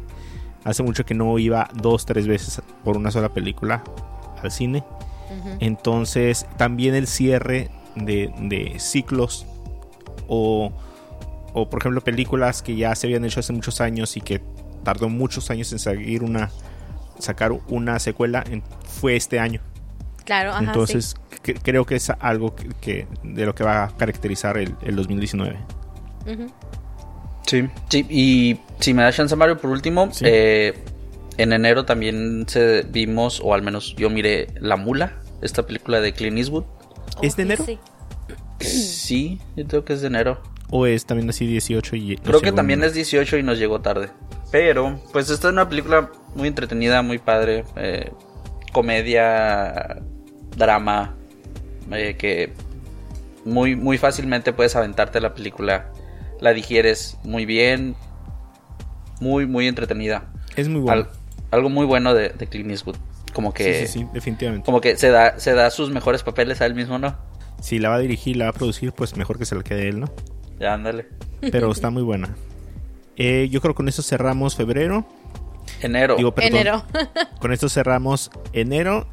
Hace 0.64 0.82
mucho 0.82 1.04
que 1.04 1.14
no 1.14 1.38
iba 1.38 1.68
dos, 1.74 2.06
tres 2.06 2.26
veces 2.26 2.62
por 2.84 2.96
una 2.96 3.10
sola 3.10 3.28
película 3.30 3.82
al 4.42 4.50
cine. 4.50 4.84
Entonces, 5.60 6.46
también 6.58 6.94
el 6.94 7.06
cierre 7.06 7.70
de, 7.96 8.32
de 8.38 8.78
ciclos 8.78 9.46
o, 10.28 10.72
o, 11.54 11.68
por 11.70 11.80
ejemplo, 11.80 12.00
películas 12.02 12.62
que 12.62 12.76
ya 12.76 12.94
se 12.94 13.06
habían 13.06 13.24
hecho 13.24 13.40
hace 13.40 13.52
muchos 13.52 13.80
años 13.80 14.16
y 14.16 14.20
que 14.20 14.40
tardó 14.84 15.08
muchos 15.08 15.50
años 15.50 15.72
en 15.72 15.78
seguir 15.78 16.22
una, 16.22 16.50
sacar 17.18 17.52
una 17.68 17.98
secuela, 17.98 18.44
en- 18.50 18.62
fue 18.86 19.16
este 19.16 19.38
año. 19.40 19.60
Claro, 20.24 20.50
ajá, 20.50 20.62
Entonces, 20.64 21.16
cre- 21.42 21.58
creo 21.62 21.84
que 21.86 21.96
es 21.96 22.10
algo 22.10 22.54
que, 22.54 22.68
que- 22.80 23.06
de 23.22 23.46
lo 23.46 23.54
que 23.54 23.64
va 23.64 23.84
a 23.84 23.88
caracterizar 23.96 24.56
el, 24.58 24.74
el 24.82 24.96
2019. 24.96 25.56
sí. 26.26 26.30
Ujú. 26.32 26.46
Sí, 27.46 27.68
sí, 27.88 28.06
y 28.08 28.60
si 28.80 28.94
me 28.94 29.02
da 29.02 29.12
chance 29.12 29.34
Mario, 29.36 29.58
por 29.58 29.70
último, 29.70 30.08
Sí. 30.12 30.24
eh, 30.26 30.74
en 31.38 31.52
enero 31.52 31.84
también 31.84 32.44
se 32.48 32.82
vimos, 32.82 33.40
o 33.42 33.54
al 33.54 33.62
menos 33.62 33.94
yo 33.96 34.10
miré 34.10 34.48
La 34.60 34.76
Mula, 34.76 35.14
esta 35.40 35.66
película 35.66 36.00
de 36.00 36.12
Clint 36.12 36.38
Eastwood. 36.38 36.64
¿Es 37.22 37.36
de 37.36 37.42
enero? 37.44 37.64
sí. 37.64 37.78
Sí, 38.60 39.40
yo 39.56 39.66
creo 39.66 39.84
que 39.84 39.92
es 39.94 40.00
de 40.02 40.06
enero. 40.06 40.40
¿O 40.70 40.86
es 40.86 41.04
también 41.04 41.28
así 41.28 41.46
18 41.46 41.96
y... 41.96 42.16
Creo 42.16 42.40
que 42.40 42.52
también 42.52 42.82
es 42.84 42.94
18 42.94 43.38
y 43.38 43.42
nos 43.42 43.58
llegó 43.58 43.80
tarde. 43.80 44.08
Pero, 44.52 45.00
pues 45.12 45.28
esta 45.30 45.48
es 45.48 45.52
una 45.52 45.68
película 45.68 46.10
muy 46.34 46.46
entretenida, 46.48 47.02
muy 47.02 47.18
padre. 47.18 47.64
Eh, 47.76 48.10
comedia, 48.72 50.00
drama, 50.56 51.14
eh, 51.90 52.14
que 52.16 52.52
muy, 53.44 53.76
muy 53.76 53.98
fácilmente 53.98 54.52
puedes 54.52 54.76
aventarte 54.76 55.20
la 55.20 55.34
película. 55.34 55.90
La 56.42 56.52
digieres 56.52 57.18
muy 57.22 57.46
bien. 57.46 57.94
Muy, 59.20 59.46
muy 59.46 59.68
entretenida. 59.68 60.24
Es 60.56 60.68
muy 60.68 60.80
bueno. 60.80 61.06
algo 61.52 61.68
muy 61.68 61.86
bueno 61.86 62.14
de, 62.14 62.30
de 62.30 62.46
Clint 62.48 62.72
Eastwood. 62.72 62.96
Como 63.32 63.54
que. 63.54 63.86
Sí, 63.86 63.86
sí, 63.86 64.00
sí, 64.00 64.06
definitivamente. 64.12 64.66
Como 64.66 64.80
que 64.80 64.96
se 64.96 65.10
da, 65.10 65.38
se 65.38 65.54
da 65.54 65.70
sus 65.70 65.90
mejores 65.90 66.24
papeles 66.24 66.60
a 66.60 66.66
él 66.66 66.74
mismo, 66.74 66.98
¿no? 66.98 67.16
Si 67.60 67.78
la 67.78 67.90
va 67.90 67.94
a 67.94 67.98
dirigir, 68.00 68.36
la 68.36 68.46
va 68.46 68.50
a 68.50 68.54
producir, 68.54 68.90
pues 68.90 69.16
mejor 69.16 69.38
que 69.38 69.44
se 69.44 69.54
la 69.54 69.62
quede 69.62 69.88
él, 69.88 70.00
¿no? 70.00 70.12
Ya, 70.58 70.74
ándale. 70.74 71.06
Pero 71.52 71.70
está 71.70 71.90
muy 71.90 72.02
buena. 72.02 72.34
Eh, 73.16 73.48
yo 73.48 73.60
creo 73.60 73.74
que 73.74 73.76
con 73.76 73.88
eso 73.88 74.02
cerramos 74.02 74.56
febrero. 74.56 75.06
Enero. 75.80 76.16
Digo, 76.16 76.34
perdón. 76.34 76.54
Enero. 76.58 76.84
Con 77.38 77.52
esto 77.52 77.68
cerramos 77.68 78.32
enero 78.52 79.06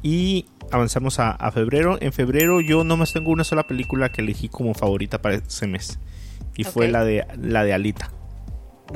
y 0.00 0.46
avanzamos 0.70 1.18
a, 1.18 1.32
a 1.32 1.50
febrero. 1.50 1.98
En 2.00 2.12
febrero 2.12 2.60
yo 2.60 2.84
nomás 2.84 3.12
tengo 3.12 3.32
una 3.32 3.42
sola 3.42 3.64
película 3.64 4.10
que 4.10 4.20
elegí 4.20 4.48
como 4.48 4.74
favorita 4.74 5.20
para 5.20 5.36
ese 5.36 5.66
mes. 5.66 5.98
Y 6.56 6.64
fue 6.64 6.88
la 6.88 7.04
de 7.04 7.26
la 7.40 7.64
de 7.64 7.72
Alita. 7.72 8.10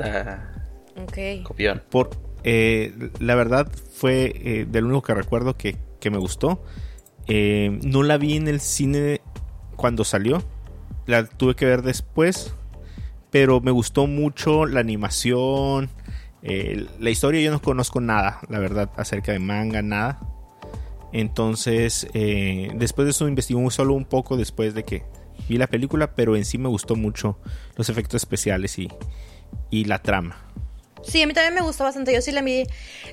Ah, 0.01 0.39
Ok. 1.03 1.43
copión. 1.43 1.81
Por, 1.89 2.09
eh, 2.43 2.93
la 3.19 3.35
verdad 3.35 3.71
fue 3.93 4.31
eh, 4.35 4.65
del 4.69 4.85
único 4.85 5.01
que 5.03 5.13
recuerdo 5.13 5.55
que, 5.57 5.75
que 5.99 6.09
me 6.09 6.17
gustó. 6.17 6.63
Eh, 7.27 7.79
no 7.83 8.03
la 8.03 8.17
vi 8.17 8.35
en 8.35 8.47
el 8.47 8.59
cine 8.59 9.21
cuando 9.75 10.03
salió. 10.03 10.43
La 11.05 11.25
tuve 11.25 11.55
que 11.55 11.65
ver 11.65 11.81
después. 11.81 12.53
Pero 13.29 13.59
me 13.59 13.71
gustó 13.71 14.07
mucho 14.07 14.65
la 14.65 14.79
animación. 14.79 15.89
eh, 16.43 16.85
la 16.99 17.09
historia 17.09 17.41
yo 17.41 17.51
no 17.51 17.61
conozco 17.61 17.99
nada, 17.99 18.39
la 18.49 18.59
verdad, 18.59 18.89
acerca 18.95 19.33
de 19.33 19.39
manga, 19.39 19.81
nada. 19.81 20.19
Entonces, 21.13 22.07
eh, 22.13 22.69
después 22.75 23.05
de 23.05 23.11
eso 23.11 23.27
investigué 23.27 23.69
solo 23.71 23.93
un 23.93 24.05
poco 24.05 24.37
después 24.37 24.73
de 24.73 24.83
que 24.83 25.03
vi 25.47 25.57
la 25.57 25.67
película, 25.67 26.15
pero 26.15 26.35
en 26.35 26.45
sí 26.45 26.57
me 26.57 26.69
gustó 26.69 26.95
mucho 26.95 27.37
los 27.75 27.89
efectos 27.89 28.21
especiales 28.21 28.77
y, 28.79 28.89
y 29.69 29.85
la 29.85 30.01
trama. 30.01 30.43
Sí, 31.03 31.21
a 31.21 31.27
mí 31.27 31.33
también 31.33 31.53
me 31.53 31.61
gustó 31.61 31.83
bastante. 31.83 32.13
Yo 32.13 32.21
sí 32.21 32.31
la 32.31 32.41
vi. 32.41 32.65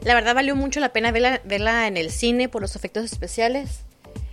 La 0.02 0.14
verdad 0.14 0.34
valió 0.34 0.56
mucho 0.56 0.80
la 0.80 0.92
pena 0.92 1.12
verla, 1.12 1.40
verla 1.44 1.86
en 1.86 1.96
el 1.96 2.10
cine 2.10 2.48
por 2.48 2.62
los 2.62 2.74
efectos 2.76 3.04
especiales. 3.04 3.84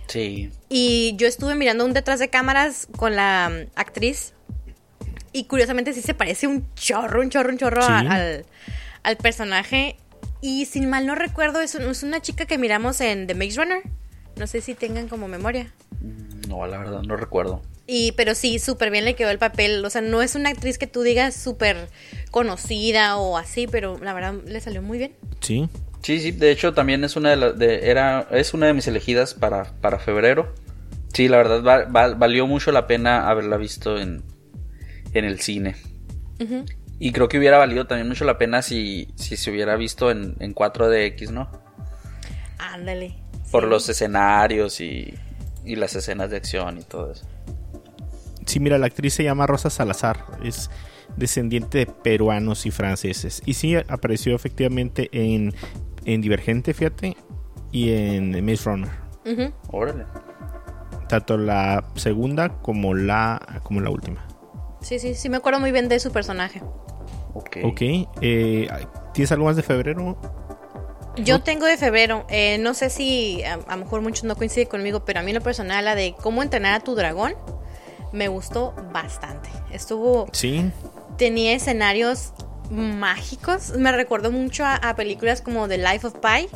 Sí. 0.08 0.50
Y 0.68 1.14
yo 1.16 1.26
estuve 1.28 1.54
mirando 1.54 1.84
un 1.84 1.92
detrás 1.92 2.18
de 2.18 2.28
cámaras 2.28 2.88
con 2.96 3.14
la 3.14 3.50
mm, 3.50 3.70
actriz. 3.78 4.34
Y 5.32 5.44
curiosamente 5.44 5.92
sí 5.92 6.02
se 6.02 6.14
parece 6.14 6.46
un 6.46 6.66
chorro, 6.74 7.20
un 7.22 7.30
chorro, 7.30 7.50
un 7.50 7.58
chorro 7.58 7.82
a- 7.84 8.00
al, 8.00 8.46
al 9.02 9.16
personaje. 9.16 9.96
Y 10.40 10.64
sin 10.66 10.90
mal 10.90 11.06
no 11.06 11.14
recuerdo, 11.14 11.60
es, 11.60 11.74
un- 11.74 11.82
es 11.90 12.02
una 12.02 12.20
chica 12.20 12.46
que 12.46 12.58
miramos 12.58 13.00
en 13.00 13.26
The 13.26 13.34
Maze 13.34 13.56
Runner. 13.62 13.82
No 14.36 14.46
sé 14.46 14.60
si 14.60 14.74
tengan 14.74 15.08
como 15.08 15.28
memoria. 15.28 15.72
Mm, 16.00 16.48
No, 16.48 16.66
la 16.66 16.78
verdad, 16.78 17.02
no 17.02 17.16
recuerdo. 17.16 17.62
Y, 17.86 18.12
pero 18.12 18.34
sí, 18.34 18.58
súper 18.58 18.90
bien 18.90 19.04
le 19.04 19.14
quedó 19.14 19.30
el 19.30 19.38
papel. 19.38 19.84
O 19.84 19.90
sea, 19.90 20.00
no 20.02 20.22
es 20.22 20.34
una 20.34 20.50
actriz 20.50 20.78
que 20.78 20.86
tú 20.86 21.02
digas 21.02 21.34
súper 21.34 21.88
conocida 22.30 23.16
o 23.16 23.36
así, 23.36 23.66
pero 23.66 23.98
la 23.98 24.14
verdad 24.14 24.34
le 24.46 24.60
salió 24.60 24.82
muy 24.82 24.98
bien. 24.98 25.14
Sí, 25.40 25.68
Sí, 26.02 26.18
sí, 26.18 26.32
de 26.32 26.50
hecho 26.50 26.74
también 26.74 27.04
es 27.04 27.14
una 27.14 27.30
de, 27.30 27.36
las 27.36 27.56
de 27.56 27.88
era 27.88 28.26
es 28.32 28.54
una 28.54 28.66
de 28.66 28.74
mis 28.74 28.88
elegidas 28.88 29.34
para, 29.34 29.72
para 29.80 30.00
febrero. 30.00 30.52
Sí, 31.14 31.28
la 31.28 31.36
verdad 31.36 31.62
va- 31.62 31.84
va- 31.84 32.14
valió 32.14 32.46
mucho 32.48 32.72
la 32.72 32.88
pena 32.88 33.28
haberla 33.28 33.56
visto 33.56 34.00
en, 34.00 34.24
en 35.12 35.24
el 35.24 35.38
cine. 35.40 35.76
Y 36.98 37.12
creo 37.12 37.28
que 37.28 37.38
hubiera 37.38 37.56
valido 37.58 37.86
también 37.86 38.08
mucho 38.08 38.24
la 38.24 38.36
pena 38.36 38.62
si, 38.62 39.08
si 39.14 39.36
se 39.36 39.52
hubiera 39.52 39.76
visto 39.76 40.10
en, 40.10 40.34
en 40.40 40.54
4DX, 40.54 41.30
¿no? 41.30 41.48
Ándale. 42.58 43.14
Por 43.52 43.64
sí. 43.64 43.70
los 43.70 43.88
escenarios 43.88 44.80
y, 44.80 45.14
y 45.64 45.76
las 45.76 45.94
escenas 45.94 46.30
de 46.30 46.36
acción 46.38 46.78
y 46.78 46.82
todo 46.82 47.12
eso. 47.12 47.26
Sí, 48.46 48.60
mira, 48.60 48.78
la 48.78 48.86
actriz 48.86 49.14
se 49.14 49.24
llama 49.24 49.46
Rosa 49.46 49.70
Salazar, 49.70 50.24
es 50.42 50.70
descendiente 51.16 51.78
de 51.78 51.86
peruanos 51.86 52.66
y 52.66 52.70
franceses. 52.70 53.42
Y 53.44 53.54
sí, 53.54 53.76
apareció 53.76 54.34
efectivamente 54.34 55.08
en, 55.12 55.54
en 56.04 56.20
Divergente, 56.20 56.74
fíjate, 56.74 57.16
y 57.70 57.92
en 57.92 58.44
Maze 58.44 58.64
Runner. 58.64 58.90
Ujú. 59.24 59.52
Órale. 59.68 60.04
Tanto 61.08 61.36
la 61.36 61.84
segunda 61.94 62.60
como 62.60 62.94
la, 62.94 63.60
como 63.62 63.80
la 63.80 63.90
última. 63.90 64.26
Sí, 64.80 64.98
sí, 64.98 65.14
sí, 65.14 65.28
me 65.28 65.36
acuerdo 65.36 65.60
muy 65.60 65.72
bien 65.72 65.88
de 65.88 66.00
su 66.00 66.10
personaje. 66.10 66.62
Ok. 67.34 67.58
Ok, 67.64 67.80
eh, 68.20 68.68
¿tienes 69.14 69.32
algo 69.32 69.46
más 69.46 69.56
de 69.56 69.62
febrero? 69.62 70.18
Yo 71.16 71.42
tengo 71.42 71.66
de 71.66 71.76
febrero, 71.76 72.24
eh, 72.30 72.56
no 72.58 72.72
sé 72.72 72.88
si 72.88 73.42
a, 73.44 73.56
lo 73.56 73.76
mejor 73.76 74.00
muchos 74.00 74.24
no 74.24 74.34
coinciden 74.34 74.68
conmigo, 74.68 75.04
pero 75.04 75.20
a 75.20 75.22
mí 75.22 75.32
lo 75.32 75.42
personal 75.42 75.84
la 75.84 75.94
de 75.94 76.14
cómo 76.20 76.42
entrenar 76.42 76.74
a 76.74 76.80
tu 76.80 76.94
dragón 76.94 77.34
me 78.12 78.28
gustó 78.28 78.74
bastante. 78.92 79.48
Estuvo, 79.70 80.28
Sí, 80.32 80.70
tenía 81.16 81.52
escenarios 81.54 82.32
mágicos, 82.70 83.72
me 83.76 83.92
recordó 83.92 84.30
mucho 84.30 84.64
a, 84.64 84.76
a 84.76 84.96
películas 84.96 85.42
como 85.42 85.68
The 85.68 85.78
Life 85.78 86.06
of 86.06 86.14
Pi, 86.14 86.48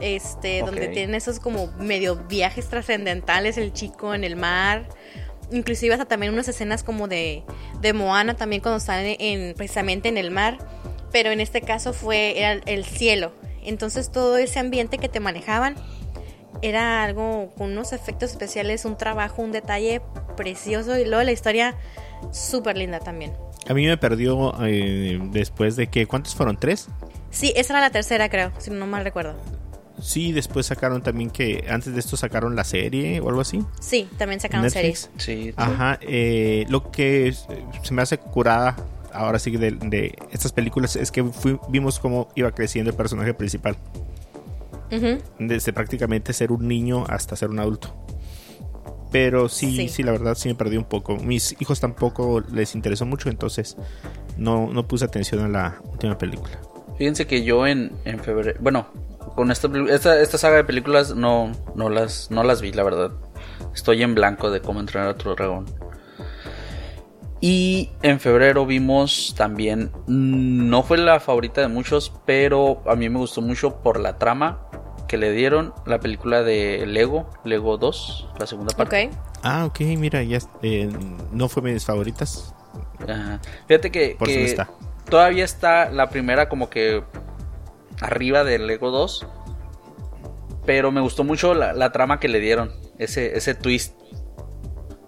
este, 0.00 0.60
donde 0.62 0.88
tienen 0.88 1.14
esos 1.14 1.40
como 1.40 1.68
medio 1.78 2.16
viajes 2.16 2.68
trascendentales, 2.68 3.58
el 3.58 3.72
chico 3.72 4.14
en 4.14 4.24
el 4.24 4.36
mar. 4.36 4.88
Inclusive 5.52 5.94
hasta 5.94 6.06
también 6.06 6.32
unas 6.32 6.48
escenas 6.48 6.82
como 6.84 7.08
de, 7.08 7.42
de 7.80 7.92
Moana 7.92 8.34
también 8.36 8.62
cuando 8.62 8.78
están 8.78 9.04
en, 9.04 9.54
precisamente 9.54 10.08
en 10.08 10.16
el 10.16 10.30
mar. 10.30 10.58
Pero 11.12 11.30
en 11.30 11.40
este 11.40 11.60
caso 11.60 11.92
fue 11.92 12.38
era 12.38 12.52
el 12.66 12.84
cielo. 12.84 13.32
Entonces 13.62 14.10
todo 14.12 14.38
ese 14.38 14.58
ambiente 14.58 14.98
que 14.98 15.08
te 15.08 15.20
manejaban 15.20 15.74
era 16.62 17.02
algo 17.02 17.50
con 17.56 17.72
unos 17.72 17.92
efectos 17.92 18.30
especiales, 18.30 18.84
un 18.84 18.96
trabajo, 18.96 19.42
un 19.42 19.52
detalle 19.52 20.02
precioso. 20.40 20.98
Y 20.98 21.04
luego 21.04 21.22
la 21.22 21.32
historia 21.32 21.74
súper 22.32 22.76
linda 22.76 22.98
también. 23.00 23.32
a 23.68 23.74
mí 23.74 23.86
me 23.86 23.96
perdió 23.96 24.54
eh, 24.64 25.18
después 25.32 25.76
de 25.76 25.86
que, 25.88 26.06
¿cuántos 26.06 26.34
fueron? 26.34 26.56
¿Tres? 26.56 26.88
Sí, 27.30 27.52
esa 27.56 27.74
era 27.74 27.80
la 27.80 27.90
tercera 27.90 28.28
creo, 28.28 28.50
si 28.58 28.70
no 28.70 28.86
mal 28.86 29.04
recuerdo. 29.04 29.34
Sí, 30.00 30.32
después 30.32 30.64
sacaron 30.66 31.02
también 31.02 31.28
que, 31.30 31.66
antes 31.68 31.92
de 31.92 32.00
esto 32.00 32.16
sacaron 32.16 32.56
la 32.56 32.64
serie 32.64 33.20
o 33.20 33.28
algo 33.28 33.42
así. 33.42 33.62
Sí, 33.80 34.08
también 34.16 34.40
sacaron 34.40 34.64
Netflix. 34.64 35.10
series. 35.18 35.46
Sí. 35.46 35.50
sí. 35.50 35.54
Ajá, 35.56 35.98
eh, 36.00 36.64
lo 36.70 36.90
que 36.90 37.34
se 37.82 37.92
me 37.94 38.00
hace 38.00 38.16
curada 38.16 38.76
ahora 39.12 39.38
sí 39.38 39.50
de, 39.56 39.72
de 39.72 40.14
estas 40.32 40.52
películas 40.52 40.96
es 40.96 41.10
que 41.12 41.22
fui- 41.24 41.60
vimos 41.68 41.98
cómo 42.00 42.28
iba 42.34 42.50
creciendo 42.52 42.90
el 42.90 42.96
personaje 42.96 43.34
principal. 43.34 43.76
Desde 45.38 45.72
prácticamente 45.72 46.32
ser 46.32 46.50
un 46.50 46.66
niño 46.66 47.04
hasta 47.08 47.36
ser 47.36 47.50
un 47.50 47.60
adulto. 47.60 47.94
Pero 49.10 49.48
sí, 49.48 49.76
sí, 49.76 49.88
Sí. 49.88 50.02
la 50.02 50.12
verdad 50.12 50.34
sí 50.36 50.48
me 50.48 50.54
perdí 50.54 50.76
un 50.76 50.84
poco. 50.84 51.16
Mis 51.16 51.56
hijos 51.60 51.80
tampoco 51.80 52.42
les 52.52 52.74
interesó 52.74 53.06
mucho, 53.06 53.28
entonces 53.28 53.76
no, 54.36 54.72
no 54.72 54.86
puse 54.86 55.04
atención 55.04 55.40
a 55.44 55.48
la 55.48 55.80
última 55.90 56.16
película. 56.16 56.60
Fíjense 56.96 57.26
que 57.26 57.42
yo 57.42 57.66
en, 57.66 57.92
en 58.04 58.20
febrero, 58.20 58.58
bueno, 58.60 58.86
con 59.34 59.50
esta, 59.50 59.68
esta, 59.88 60.20
esta 60.20 60.38
saga 60.38 60.56
de 60.56 60.64
películas 60.64 61.14
no, 61.14 61.50
no, 61.74 61.88
las, 61.88 62.30
no 62.30 62.42
las 62.44 62.60
vi, 62.60 62.72
la 62.72 62.82
verdad. 62.82 63.10
Estoy 63.74 64.02
en 64.02 64.14
blanco 64.14 64.50
de 64.50 64.60
cómo 64.60 64.80
entrenar 64.80 65.08
a 65.08 65.16
tu 65.16 65.30
dragón. 65.30 65.66
Y 67.40 67.88
en 68.02 68.20
febrero 68.20 68.66
vimos 68.66 69.34
también, 69.36 69.90
mm, 70.06 70.68
no 70.68 70.82
fue 70.82 70.98
la 70.98 71.20
favorita 71.20 71.62
de 71.62 71.68
muchos, 71.68 72.12
pero 72.26 72.82
a 72.86 72.94
mí 72.96 73.08
me 73.08 73.18
gustó 73.18 73.40
mucho 73.40 73.76
por 73.82 73.98
la 73.98 74.18
trama 74.18 74.60
que 75.10 75.16
le 75.16 75.32
dieron 75.32 75.74
la 75.86 75.98
película 75.98 76.44
de 76.44 76.86
Lego, 76.86 77.28
Lego 77.44 77.78
2, 77.78 78.28
la 78.38 78.46
segunda 78.46 78.76
parte. 78.76 79.10
Ah, 79.42 79.64
ok, 79.64 79.80
mira, 79.98 80.22
ya 80.22 80.38
eh, 80.62 80.88
no 81.32 81.48
fue 81.48 81.64
mis 81.64 81.84
favoritas. 81.84 82.54
Ajá. 83.08 83.40
Fíjate 83.66 83.90
que, 83.90 84.14
Por 84.16 84.28
eso 84.28 84.36
que 84.36 84.42
no 84.44 84.46
está. 84.48 84.68
todavía 85.08 85.44
está 85.44 85.90
la 85.90 86.10
primera 86.10 86.48
como 86.48 86.70
que 86.70 87.02
arriba 88.00 88.44
del 88.44 88.68
Lego 88.68 88.92
2. 88.92 89.26
Pero 90.64 90.92
me 90.92 91.00
gustó 91.00 91.24
mucho 91.24 91.54
la, 91.54 91.72
la 91.72 91.90
trama 91.90 92.20
que 92.20 92.28
le 92.28 92.38
dieron. 92.38 92.70
Ese, 92.98 93.36
ese 93.36 93.56
twist 93.56 93.98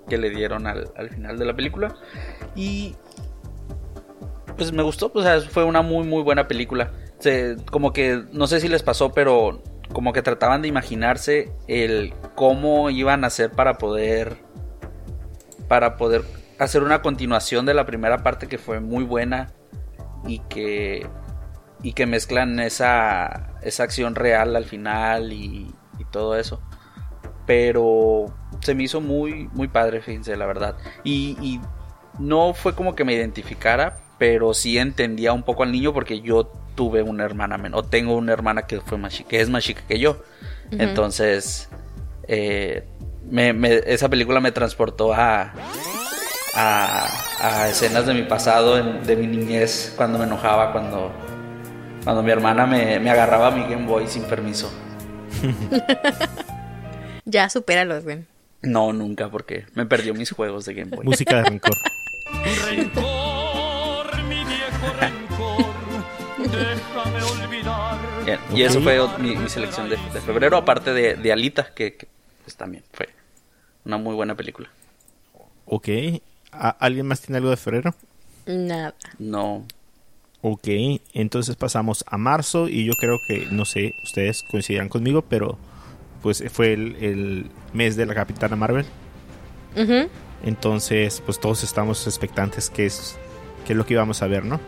que 0.08 0.18
le 0.18 0.30
dieron 0.30 0.66
al, 0.66 0.90
al 0.96 1.10
final 1.10 1.38
de 1.38 1.44
la 1.44 1.54
película. 1.54 1.94
Y 2.56 2.96
pues 4.56 4.72
me 4.72 4.82
gustó. 4.82 5.12
Sea, 5.22 5.40
fue 5.42 5.62
una 5.62 5.82
muy 5.82 6.04
muy 6.04 6.22
buena 6.24 6.48
película. 6.48 6.90
Se- 7.20 7.56
como 7.70 7.92
que 7.92 8.24
no 8.32 8.48
sé 8.48 8.58
si 8.58 8.66
les 8.66 8.82
pasó, 8.82 9.12
pero 9.12 9.62
como 9.92 10.12
que 10.12 10.22
trataban 10.22 10.62
de 10.62 10.68
imaginarse 10.68 11.52
el 11.68 12.14
cómo 12.35 12.90
iban 12.90 13.24
a 13.24 13.28
hacer 13.28 13.50
para 13.50 13.78
poder 13.78 14.37
para 15.68 15.96
poder 15.96 16.22
hacer 16.59 16.83
una 16.83 17.02
continuación 17.02 17.66
de 17.66 17.74
la 17.74 17.87
primera 17.87 18.22
parte 18.22 18.46
que 18.46 18.59
fue 18.59 18.81
muy 18.81 19.05
buena 19.05 19.52
y 20.26 20.40
que 20.40 21.07
y 21.83 21.92
que 21.92 22.07
mezclan 22.07 22.61
esa 22.61 23.55
esa 23.62 23.83
acción 23.83 24.14
real 24.14 24.57
al 24.57 24.64
final 24.64 25.33
y, 25.33 25.74
y 25.98 26.05
todo 26.11 26.37
eso. 26.37 26.62
Pero 27.46 28.26
se 28.61 28.74
me 28.74 28.85
hizo 28.85 29.00
muy 29.00 29.48
muy 29.52 29.68
padre 29.68 30.00
fíjense 30.00 30.37
la 30.37 30.46
verdad. 30.46 30.76
Y, 31.05 31.37
y 31.40 31.61
no 32.18 32.55
fue 32.55 32.74
como 32.74 32.94
que 32.94 33.05
me 33.05 33.14
identificara, 33.14 33.98
pero 34.18 34.55
sí 34.55 34.78
entendía 34.78 35.33
un 35.33 35.42
poco 35.42 35.64
al 35.64 35.72
niño 35.72 35.92
porque 35.92 36.20
yo 36.20 36.52
tuve 36.74 37.02
una 37.02 37.24
hermana 37.24 37.58
menor, 37.58 37.80
o 37.80 37.88
tengo 37.88 38.16
una 38.16 38.32
hermana 38.32 38.62
que, 38.62 38.80
fue 38.80 38.98
más 38.98 39.12
chica, 39.14 39.30
que 39.30 39.40
es 39.40 39.48
más 39.48 39.64
chica 39.64 39.82
que 39.87 39.98
yo. 39.98 40.22
Entonces, 40.70 41.68
eh, 42.28 42.85
esa 43.87 44.08
película 44.08 44.40
me 44.40 44.52
transportó 44.52 45.12
a, 45.12 45.52
a, 46.54 47.68
escenas 47.68 48.06
de 48.06 48.14
mi 48.14 48.22
pasado, 48.22 48.82
de 48.82 49.16
mi 49.16 49.26
niñez, 49.26 49.92
cuando 49.96 50.18
me 50.18 50.24
enojaba, 50.24 50.72
cuando, 50.72 51.12
cuando 52.04 52.22
mi 52.22 52.30
hermana 52.30 52.66
me, 52.66 52.98
me 53.00 53.11
agarraba 53.11 53.50
mi 53.50 53.62
Game 53.62 53.87
Boy 53.87 54.06
sin 54.06 54.22
permiso. 54.24 54.72
ya, 57.24 57.48
supéralos, 57.48 58.04
güey. 58.04 58.24
No, 58.62 58.92
nunca, 58.92 59.28
porque 59.28 59.66
me 59.74 59.87
perdió 59.87 60.14
mis 60.14 60.30
juegos 60.30 60.64
de 60.64 60.74
Game 60.74 60.94
Boy. 60.94 61.04
Música 61.04 61.37
de 61.37 61.44
rencor. 61.44 61.76
rencor, 62.66 63.21
y 68.54 68.62
eso 68.62 68.80
fue 68.80 68.98
mi, 69.18 69.48
selección 69.48 69.88
de, 69.88 69.96
febrero, 69.96 70.56
aparte 70.56 70.92
de, 70.92 71.32
Alita, 71.32 71.72
que, 71.74 71.96
pues, 72.42 72.56
también 72.56 72.85
fue 72.92 73.08
una 73.85 73.96
muy 73.96 74.14
buena 74.14 74.35
película. 74.35 74.68
Ok. 75.66 75.88
¿Alguien 76.50 77.06
más 77.06 77.20
tiene 77.20 77.38
algo 77.38 77.50
de 77.50 77.56
febrero? 77.56 77.94
Nada. 78.46 78.94
No. 79.18 79.64
Ok, 80.42 80.68
entonces 81.14 81.54
pasamos 81.54 82.04
a 82.08 82.18
marzo 82.18 82.68
y 82.68 82.85
yo 82.85 82.94
creo 82.94 83.16
que, 83.28 83.46
no 83.52 83.64
sé, 83.64 83.94
ustedes 84.02 84.42
coincidirán 84.50 84.88
conmigo, 84.88 85.22
pero 85.22 85.56
pues 86.20 86.42
fue 86.52 86.72
el, 86.72 87.46
mes 87.72 87.96
de 87.96 88.06
la 88.06 88.14
Capitana 88.14 88.56
Marvel. 88.56 88.85
Entonces, 90.44 91.22
pues 91.24 91.38
todos 91.38 91.62
estamos 91.62 92.06
expectantes 92.06 92.70
que 92.70 92.87
es, 92.87 93.16
qué 93.66 93.72
es 93.72 93.76
lo 93.76 93.87
que 93.87 93.94
íbamos 93.94 94.20
a 94.22 94.26
ver, 94.26 94.44
¿no? 94.44 94.61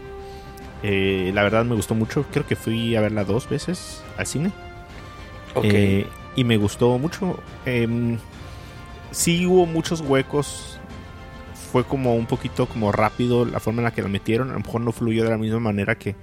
Eh, 0.83 1.31
la 1.35 1.43
verdad 1.43 1.65
me 1.65 1.75
gustó 1.75 1.95
mucho, 1.95 2.25
creo 2.31 2.47
que 2.47 2.57
fui 2.57 2.95
a 2.97 3.01
verla 3.01 3.25
dos 3.25 3.49
veces 3.49 4.03
al 4.17 4.27
cine. 4.27 4.53
Eh, 5.63 6.07
y 6.37 6.45
me 6.45 6.57
gustó 6.57 6.99
mucho. 6.99 7.39
Eh, 7.65 8.19
sí 9.13 9.47
hubo 9.47 9.67
muchos 9.67 10.01
huecos 10.01 10.75
fue 11.75 11.83
como 11.83 12.15
un 12.15 12.27
poquito 12.27 12.67
como 12.67 12.93
rápido 12.93 13.45
la 13.45 13.59
forma 13.59 13.81
en 13.81 13.85
la 13.87 13.91
que 13.91 14.01
la 14.01 14.07
metieron. 14.07 14.51
A 14.51 14.53
lo 14.53 14.61
mejor 14.61 14.81
no 14.81 14.93
fluyó 14.93 15.25
de 15.25 15.31
la 15.31 15.39
misma 15.39 15.59
manera 15.59 15.97
que, 15.97 16.15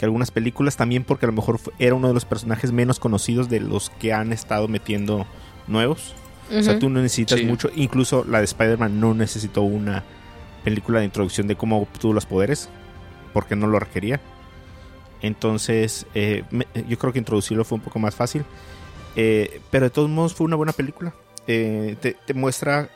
algunas 0.00 0.30
películas. 0.30 0.76
También 0.76 1.02
porque 1.02 1.26
a 1.26 1.30
lo 1.30 1.32
mejor 1.32 1.58
era 1.80 1.96
uno 1.96 2.06
de 2.06 2.14
los 2.14 2.24
personajes 2.24 2.70
menos 2.70 3.00
conocidos 3.00 3.48
de 3.48 3.58
los 3.58 3.90
que 3.90 4.12
han 4.12 4.32
estado 4.32 4.68
metiendo 4.68 5.26
nuevos. 5.66 6.14
O 6.48 6.62
sea, 6.62 6.78
tú 6.78 6.90
no 6.90 7.02
necesitas 7.02 7.42
mucho. 7.42 7.70
Incluso 7.74 8.24
la 8.28 8.38
de 8.38 8.44
Spider-Man 8.44 9.00
no 9.00 9.14
necesitó 9.14 9.62
una 9.62 10.04
película 10.62 11.00
de 11.00 11.06
introducción 11.06 11.48
de 11.48 11.56
cómo 11.56 11.80
obtuvo 11.80 12.12
los 12.12 12.26
poderes. 12.26 12.68
Porque 13.34 13.56
no 13.56 13.66
lo 13.66 13.78
requería. 13.78 14.18
Entonces, 15.20 16.06
eh, 16.14 16.44
yo 16.88 16.98
creo 16.98 17.12
que 17.12 17.18
introducirlo 17.18 17.66
fue 17.66 17.76
un 17.76 17.84
poco 17.84 17.98
más 17.98 18.14
fácil. 18.14 18.46
Eh, 19.16 19.60
pero 19.70 19.84
de 19.84 19.90
todos 19.90 20.08
modos 20.08 20.34
fue 20.34 20.46
una 20.46 20.56
buena 20.56 20.72
película. 20.72 21.12
Eh, 21.46 21.96
te, 22.00 22.14
te, 22.14 22.32
muestra 22.32 22.88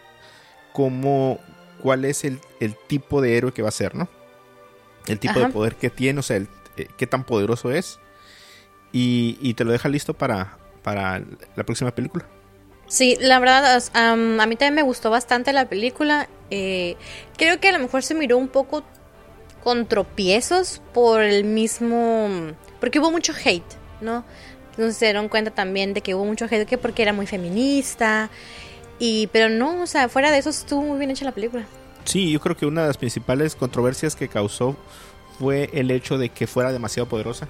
cómo, 0.73 1.39
cuál 1.83 2.05
es 2.05 2.25
el, 2.25 2.41
tipo 2.87 3.21
de 3.21 3.37
héroe 3.37 3.53
que 3.53 3.63
va 3.63 3.69
a 3.69 3.73
ser, 3.73 3.95
¿no? 3.95 4.09
El 5.07 5.19
tipo 5.19 5.39
de 5.39 5.49
poder 5.49 5.75
que 5.75 5.91
tiene, 5.91 6.21
o 6.21 6.23
sea, 6.23 6.37
el, 6.37 6.49
eh, 6.77 6.89
qué 6.97 7.07
tan 7.07 7.25
poderoso 7.25 7.71
es. 7.71 7.99
Y, 8.93 9.55
te 9.55 9.65
lo 9.65 9.73
deja 9.73 9.89
listo 9.89 10.15
para, 10.15 10.57
para 10.83 11.23
la 11.57 11.65
próxima 11.65 11.95
película. 11.95 12.27
Sí, 12.87 13.19
la 13.21 13.39
verdad, 13.39 13.83
a 13.93 14.17
mí 14.17 14.57
también 14.57 14.75
me 14.75 14.83
gustó 14.83 15.11
bastante 15.11 15.53
la 15.53 15.69
película. 15.69 16.29
Eh, 16.51 16.97
creo 17.37 17.61
que 17.61 17.69
a 17.69 17.73
lo 17.73 17.81
mejor 17.81 18.03
se 18.03 18.15
miró 18.15 18.39
un 18.39 18.49
poco 18.49 18.83
con 19.63 19.87
tropiezos 19.87 20.81
por 20.93 21.23
el 21.23 21.45
mismo... 21.45 22.29
Porque 22.81 22.99
hubo 22.99 23.11
mucho 23.11 23.33
hate, 23.33 23.75
¿no? 24.01 24.25
Entonces 24.71 24.97
se 24.97 25.07
dieron 25.07 25.29
cuenta 25.29 25.51
también 25.51 25.93
de 25.95 26.01
que 26.01 26.15
hubo 26.15 26.25
mucho 26.25 26.45
hate 26.45 26.67
que 26.67 26.79
porque 26.79 27.03
era 27.03 27.13
muy 27.13 27.27
feminista 27.27 28.31
y, 28.99 29.29
pero 29.29 29.49
no, 29.49 29.83
o 29.83 29.87
sea, 29.87 30.09
fuera 30.09 30.31
de 30.31 30.39
eso 30.39 30.51
estuvo 30.51 30.83
muy 30.83 30.99
bien 30.99 31.11
hecha 31.11 31.25
la 31.25 31.33
película. 31.33 31.67
Sí, 32.05 32.31
yo 32.31 32.41
creo 32.41 32.57
que 32.57 32.67
una 32.67 32.83
de 32.83 32.87
las 32.89 32.97
principales 32.97 33.55
controversias 33.55 34.17
que 34.17 34.29
causó 34.29 34.77
fue 35.39 35.71
el 35.73 35.91
hecho 35.91 36.19
de 36.19 36.31
que 36.31 36.47
fuera 36.47 36.73
demasiado 36.73 37.09
poderosa. 37.09 37.49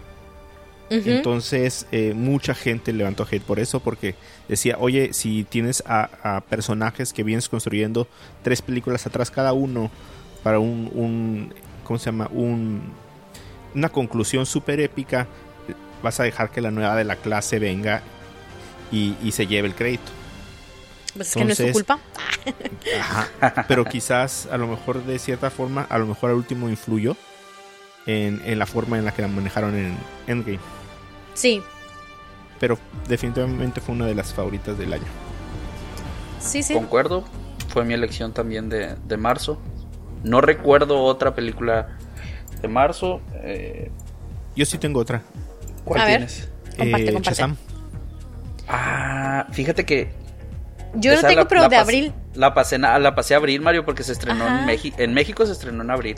Entonces, 0.90 1.86
eh, 1.92 2.14
mucha 2.14 2.54
gente 2.54 2.94
levantó 2.94 3.26
hate 3.30 3.42
por 3.42 3.60
eso, 3.60 3.80
porque 3.80 4.14
decía, 4.48 4.76
oye, 4.80 5.12
si 5.12 5.44
tienes 5.44 5.82
a, 5.86 6.42
personajes 6.48 7.12
que 7.12 7.22
vienes 7.22 7.48
construyendo 7.48 8.08
tres 8.42 8.62
películas 8.62 9.06
atrás 9.06 9.30
cada 9.30 9.52
uno 9.52 9.90
para 10.42 10.60
un, 10.60 10.90
un 10.94 11.54
¿cómo 11.88 11.98
se 11.98 12.06
llama? 12.06 12.28
Un, 12.30 12.92
una 13.74 13.88
conclusión 13.88 14.46
súper 14.46 14.78
épica, 14.78 15.26
vas 16.02 16.20
a 16.20 16.22
dejar 16.22 16.50
que 16.50 16.60
la 16.60 16.70
nueva 16.70 16.94
de 16.94 17.04
la 17.04 17.16
clase 17.16 17.58
venga 17.58 18.02
y, 18.92 19.16
y 19.24 19.32
se 19.32 19.46
lleve 19.46 19.66
el 19.66 19.74
crédito. 19.74 20.12
Pues 21.14 21.28
es 21.28 21.34
que 21.34 21.44
no 21.44 21.50
es 21.50 21.58
su 21.58 21.72
culpa. 21.72 21.98
pero 23.66 23.84
quizás, 23.86 24.46
a 24.52 24.58
lo 24.58 24.66
mejor 24.68 25.02
de 25.02 25.18
cierta 25.18 25.50
forma, 25.50 25.86
a 25.88 25.98
lo 25.98 26.06
mejor 26.06 26.30
al 26.30 26.36
último 26.36 26.68
influyó 26.68 27.16
en, 28.06 28.58
la 28.58 28.66
forma 28.66 28.98
en 28.98 29.04
la 29.04 29.12
que 29.12 29.22
la 29.22 29.28
manejaron 29.28 29.74
en 29.74 29.96
Endgame. 30.26 30.60
Sí. 31.34 31.62
Pero 32.60 32.78
definitivamente 33.08 33.80
fue 33.80 33.94
una 33.94 34.06
de 34.06 34.14
las 34.14 34.32
favoritas 34.32 34.78
del 34.78 34.92
año. 34.92 35.06
Sí, 36.40 36.62
sí. 36.62 36.74
Concuerdo. 36.74 37.24
Fue 37.68 37.84
mi 37.84 37.94
elección 37.94 38.32
también 38.32 38.68
de, 38.68 39.16
marzo. 39.16 39.58
No 40.24 40.40
recuerdo 40.40 41.02
otra 41.02 41.34
película 41.34 41.88
de 42.60 42.68
marzo. 42.68 43.20
Eh, 43.42 43.90
Yo 44.56 44.64
sí 44.66 44.78
tengo 44.78 45.00
otra. 45.00 45.22
¿Cuál 45.84 46.06
tienes? 46.06 46.48
Comparte, 46.76 47.10
eh, 47.10 47.12
Ah, 48.68 49.46
fíjate 49.50 49.84
que 49.84 50.10
yo 50.94 51.14
no 51.14 51.26
tengo, 51.26 51.48
pero 51.48 51.68
de 51.68 51.76
abril. 51.76 52.12
La 52.34 52.54
pasé, 52.54 52.78
la 52.78 53.14
pasé 53.14 53.34
a 53.34 53.38
abril, 53.38 53.60
Mario, 53.60 53.84
porque 53.84 54.02
se 54.02 54.12
estrenó 54.12 54.46
en 54.46 54.66
México. 54.66 54.96
En 55.00 55.14
México 55.14 55.44
se 55.46 55.52
estrenó 55.52 55.82
en 55.82 55.90
abril. 55.90 56.16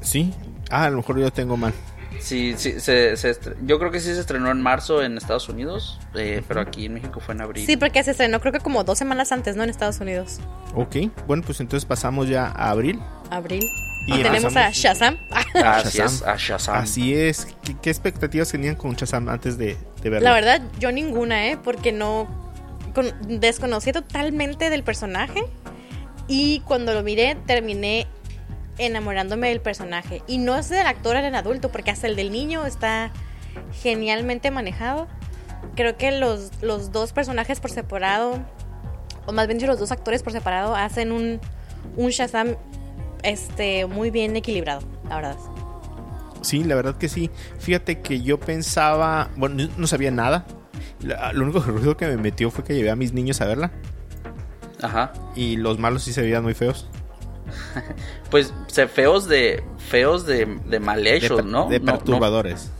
Sí. 0.00 0.32
Ah, 0.70 0.84
a 0.84 0.90
lo 0.90 0.98
mejor 0.98 1.18
yo 1.18 1.30
tengo 1.30 1.56
mal. 1.56 1.72
Sí, 2.20 2.54
sí, 2.56 2.74
yo 3.64 3.78
creo 3.78 3.90
que 3.90 4.00
sí 4.00 4.14
se 4.14 4.20
estrenó 4.20 4.50
en 4.50 4.60
marzo 4.60 5.02
en 5.02 5.16
Estados 5.16 5.48
Unidos, 5.48 5.98
eh, 6.14 6.42
pero 6.46 6.60
aquí 6.60 6.86
en 6.86 6.94
México 6.94 7.20
fue 7.20 7.34
en 7.34 7.40
abril. 7.40 7.66
Sí, 7.66 7.76
porque 7.76 8.02
se 8.04 8.12
estrenó 8.12 8.40
creo 8.40 8.52
que 8.52 8.60
como 8.60 8.84
dos 8.84 8.98
semanas 8.98 9.32
antes, 9.32 9.56
¿no? 9.56 9.64
En 9.64 9.70
Estados 9.70 10.00
Unidos. 10.00 10.38
Ok, 10.74 10.96
bueno, 11.26 11.42
pues 11.44 11.60
entonces 11.60 11.86
pasamos 11.86 12.28
ya 12.28 12.46
a 12.46 12.70
abril. 12.70 13.00
Abril. 13.30 13.64
Y 14.06 14.22
tenemos 14.22 14.56
a 14.56 14.70
Shazam. 14.70 15.16
Así 15.54 16.00
es, 16.00 16.22
a 16.22 16.36
Shazam. 16.36 16.76
Así 16.76 17.14
es. 17.14 17.48
¿Qué, 17.82 17.90
expectativas 17.90 18.50
tenían 18.50 18.74
con 18.74 18.94
Shazam 18.94 19.28
antes 19.28 19.58
de, 19.58 19.76
de 20.02 20.10
verlo? 20.10 20.28
La 20.28 20.34
verdad, 20.34 20.62
yo 20.78 20.90
ninguna, 20.90 21.48
¿eh? 21.48 21.58
Porque 21.62 21.92
no 21.92 22.28
desconocí 23.28 23.92
totalmente 23.92 24.70
del 24.70 24.82
personaje 24.82 25.44
y 26.26 26.60
cuando 26.60 26.94
lo 26.94 27.02
miré 27.02 27.36
terminé 27.46 28.06
enamorándome 28.86 29.48
del 29.48 29.60
personaje. 29.60 30.22
Y 30.26 30.38
no 30.38 30.56
es 30.56 30.68
del 30.68 30.86
actor 30.86 31.16
en 31.16 31.34
adulto, 31.34 31.70
porque 31.70 31.90
hasta 31.90 32.06
el 32.06 32.16
del 32.16 32.32
niño 32.32 32.66
está 32.66 33.12
genialmente 33.82 34.50
manejado. 34.50 35.08
Creo 35.76 35.96
que 35.96 36.10
los, 36.12 36.50
los 36.62 36.92
dos 36.92 37.12
personajes 37.12 37.60
por 37.60 37.70
separado, 37.70 38.44
o 39.26 39.32
más 39.32 39.46
bien 39.46 39.58
dicho, 39.58 39.70
los 39.70 39.78
dos 39.78 39.92
actores 39.92 40.22
por 40.22 40.32
separado, 40.32 40.74
hacen 40.74 41.12
un, 41.12 41.40
un 41.96 42.10
Shazam 42.10 42.56
este, 43.22 43.86
muy 43.86 44.10
bien 44.10 44.36
equilibrado, 44.36 44.82
la 45.08 45.16
verdad. 45.16 45.36
Sí, 46.42 46.64
la 46.64 46.74
verdad 46.74 46.96
que 46.96 47.08
sí. 47.08 47.30
Fíjate 47.58 48.00
que 48.00 48.22
yo 48.22 48.40
pensaba, 48.40 49.30
bueno, 49.36 49.68
no 49.76 49.86
sabía 49.86 50.10
nada 50.10 50.46
lo 51.00 51.44
único 51.44 51.60
ruido 51.60 51.96
que 51.96 52.06
me 52.06 52.16
metió 52.16 52.50
fue 52.50 52.64
que 52.64 52.74
llevé 52.74 52.90
a 52.90 52.96
mis 52.96 53.12
niños 53.12 53.40
a 53.40 53.46
verla. 53.46 53.72
Ajá. 54.82 55.12
Y 55.34 55.56
los 55.56 55.78
malos 55.78 56.02
sí 56.02 56.12
se 56.12 56.22
veían 56.22 56.42
muy 56.42 56.54
feos. 56.54 56.88
pues 58.30 58.52
se 58.66 58.88
feos 58.88 59.28
de 59.28 59.62
feos 59.78 60.26
de, 60.26 60.58
de 60.66 60.80
mal 60.80 61.06
hechos, 61.06 61.44
¿no? 61.44 61.68
De 61.68 61.80
perturbadores. 61.80 62.70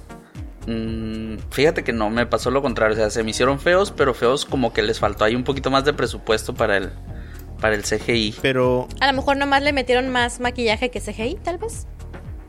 Mm, 0.67 1.37
fíjate 1.51 1.85
que 1.85 1.93
no 1.93 2.11
me 2.11 2.27
pasó 2.27 2.51
lo 2.51 2.63
contrario, 2.63 2.95
o 2.95 2.99
sea, 2.99 3.11
se 3.11 3.23
me 3.23 3.31
hicieron 3.31 3.59
feos, 3.59 3.93
pero 3.97 4.15
feos 4.15 4.45
como 4.45 4.73
que 4.73 4.83
les 4.83 4.99
faltó 4.99 5.25
ahí 5.25 5.35
un 5.35 5.45
poquito 5.45 5.71
más 5.71 5.85
de 5.85 5.93
presupuesto 5.93 6.55
para 6.55 6.77
el 6.77 6.91
para 7.61 7.75
el 7.75 7.83
CGI. 7.83 8.37
Pero 8.41 8.89
a 9.01 9.07
lo 9.07 9.13
mejor 9.13 9.37
nomás 9.37 9.63
le 9.63 9.73
metieron 9.73 10.09
más 10.09 10.41
maquillaje 10.41 10.91
que 10.91 11.01
CGI, 11.01 11.39
tal 11.43 11.59
vez. 11.59 11.87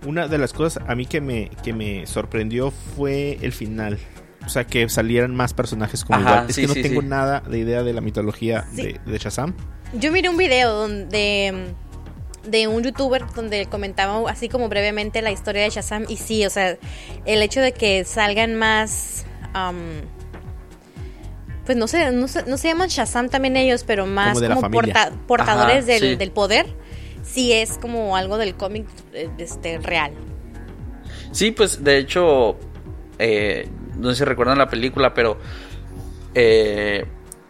Una 0.06 0.28
de 0.28 0.38
las 0.38 0.54
cosas 0.54 0.84
a 0.88 0.96
mí 0.96 1.06
que 1.06 1.22
me 1.22 1.50
que 1.64 1.74
me 1.74 2.06
sorprendió 2.08 2.72
fue 2.72 3.38
el 3.42 3.52
final 3.52 4.00
o 4.46 4.50
sea, 4.50 4.66
que 4.66 4.88
salieran 4.90 5.36
más 5.36 5.54
personajes 5.54 6.04
como 6.04 6.20
igual. 6.20 6.46
Es 6.50 6.56
que 6.56 6.68
no 6.68 6.74
tengo 6.74 7.02
nada 7.02 7.42
de 7.42 7.60
idea 7.60 7.84
de 7.84 7.94
la 7.94 8.02
mitología 8.02 8.66
de, 8.74 9.00
Shazam. 9.18 9.54
Yo 9.94 10.12
miré 10.12 10.30
un 10.30 10.38
video 10.38 10.74
donde 10.74 11.74
de 12.44 12.68
un 12.68 12.84
youtuber 12.84 13.24
donde 13.36 13.66
comentaba 13.68 14.30
así 14.30 14.50
como 14.50 14.68
brevemente 14.70 15.22
la 15.22 15.32
historia 15.32 15.64
de 15.64 15.70
Shazam 15.70 16.06
y 16.08 16.18
sí, 16.18 16.46
o 16.46 16.50
sea, 16.50 16.78
el 17.26 17.42
hecho 17.42 17.62
de 17.62 17.72
que 17.72 18.04
salgan 18.04 18.56
más 18.56 19.26
pues 21.66 21.78
no 21.78 21.88
sé, 21.88 22.12
no 22.12 22.28
se, 22.28 22.44
no 22.44 22.58
se 22.58 22.68
llaman 22.70 22.90
Shazam 22.90 23.30
también 23.30 23.56
ellos, 23.56 23.84
pero 23.86 24.06
más 24.06 24.40
como, 24.42 24.62
portadores 25.28 25.86
del, 25.86 26.18
del, 26.18 26.32
poder 26.32 26.66
sí 27.24 27.54
es 27.54 27.78
como 27.78 28.18
algo 28.18 28.38
del 28.38 28.56
cómic 28.56 28.88
eh, 29.14 29.30
este, 29.38 29.78
real. 29.78 30.12
Sí, 31.32 31.52
pues 31.52 31.84
de 31.84 31.98
hecho, 31.98 32.58
eh, 33.20 33.70
no 33.98 34.10
sé 34.10 34.16
si 34.18 34.24
recuerdan 34.26 34.58
la 34.58 34.70
película, 34.70 35.14
pero 35.14 35.38
eh, 36.34 37.06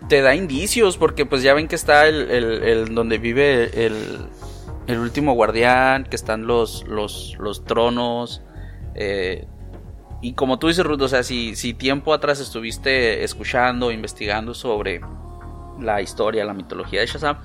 te 0.09 0.21
da 0.21 0.35
indicios 0.35 0.97
porque 0.97 1.25
pues 1.25 1.41
ya 1.41 1.53
ven 1.53 1.67
que 1.67 1.75
está 1.75 2.07
el, 2.07 2.29
el- 2.29 2.63
el 2.63 2.93
donde 2.95 3.17
vive 3.17 3.85
el, 3.85 4.27
el 4.91 4.99
último 4.99 5.33
guardián, 5.33 6.03
que 6.05 6.15
están 6.15 6.47
los, 6.47 6.85
los, 6.87 7.35
los 7.39 7.65
tronos. 7.65 8.41
eh, 8.95 9.47
y 10.23 10.33
como 10.33 10.59
tú 10.59 10.67
dices, 10.67 10.85
Ruth, 10.85 11.01
o 11.01 11.07
sea, 11.07 11.23
si, 11.23 11.55
si 11.55 11.73
tiempo 11.73 12.13
atrás 12.13 12.39
estuviste 12.39 13.23
escuchando, 13.23 13.91
investigando 13.91 14.53
sobre 14.53 15.01
la 15.79 16.01
historia, 16.03 16.45
la 16.45 16.53
mitología 16.53 16.99
de 17.01 17.07
Shazam, 17.07 17.37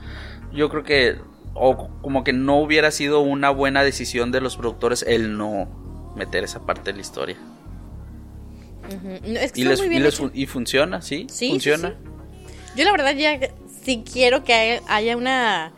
yo 0.52 0.68
creo 0.68 0.84
que, 0.84 1.16
o 1.54 1.88
como 2.02 2.22
que 2.22 2.34
no 2.34 2.58
hubiera 2.58 2.90
sido 2.90 3.20
una 3.20 3.48
buena 3.48 3.82
decisión 3.82 4.30
de 4.30 4.42
los 4.42 4.58
productores 4.58 5.02
el 5.08 5.38
no 5.38 6.12
meter 6.16 6.44
esa 6.44 6.66
parte 6.66 6.90
de 6.90 6.96
la 6.96 7.00
historia. 7.00 7.36
No, 9.24 9.40
es 9.40 9.52
que 9.52 9.60
Y, 9.62 9.64
les, 9.64 9.80
y, 9.80 9.98
les 9.98 10.50
funciona, 10.50 11.00
sí, 11.02 11.26
Sí, 11.30 11.46
sí, 11.46 11.50
funciona. 11.50 11.90
sí. 11.90 11.94
Yo 12.76 12.84
la 12.84 12.92
verdad 12.92 13.14
ya 13.16 13.38
sí 13.84 14.04
quiero 14.10 14.44
que 14.44 14.80
haya 14.86 15.16
una 15.16 15.72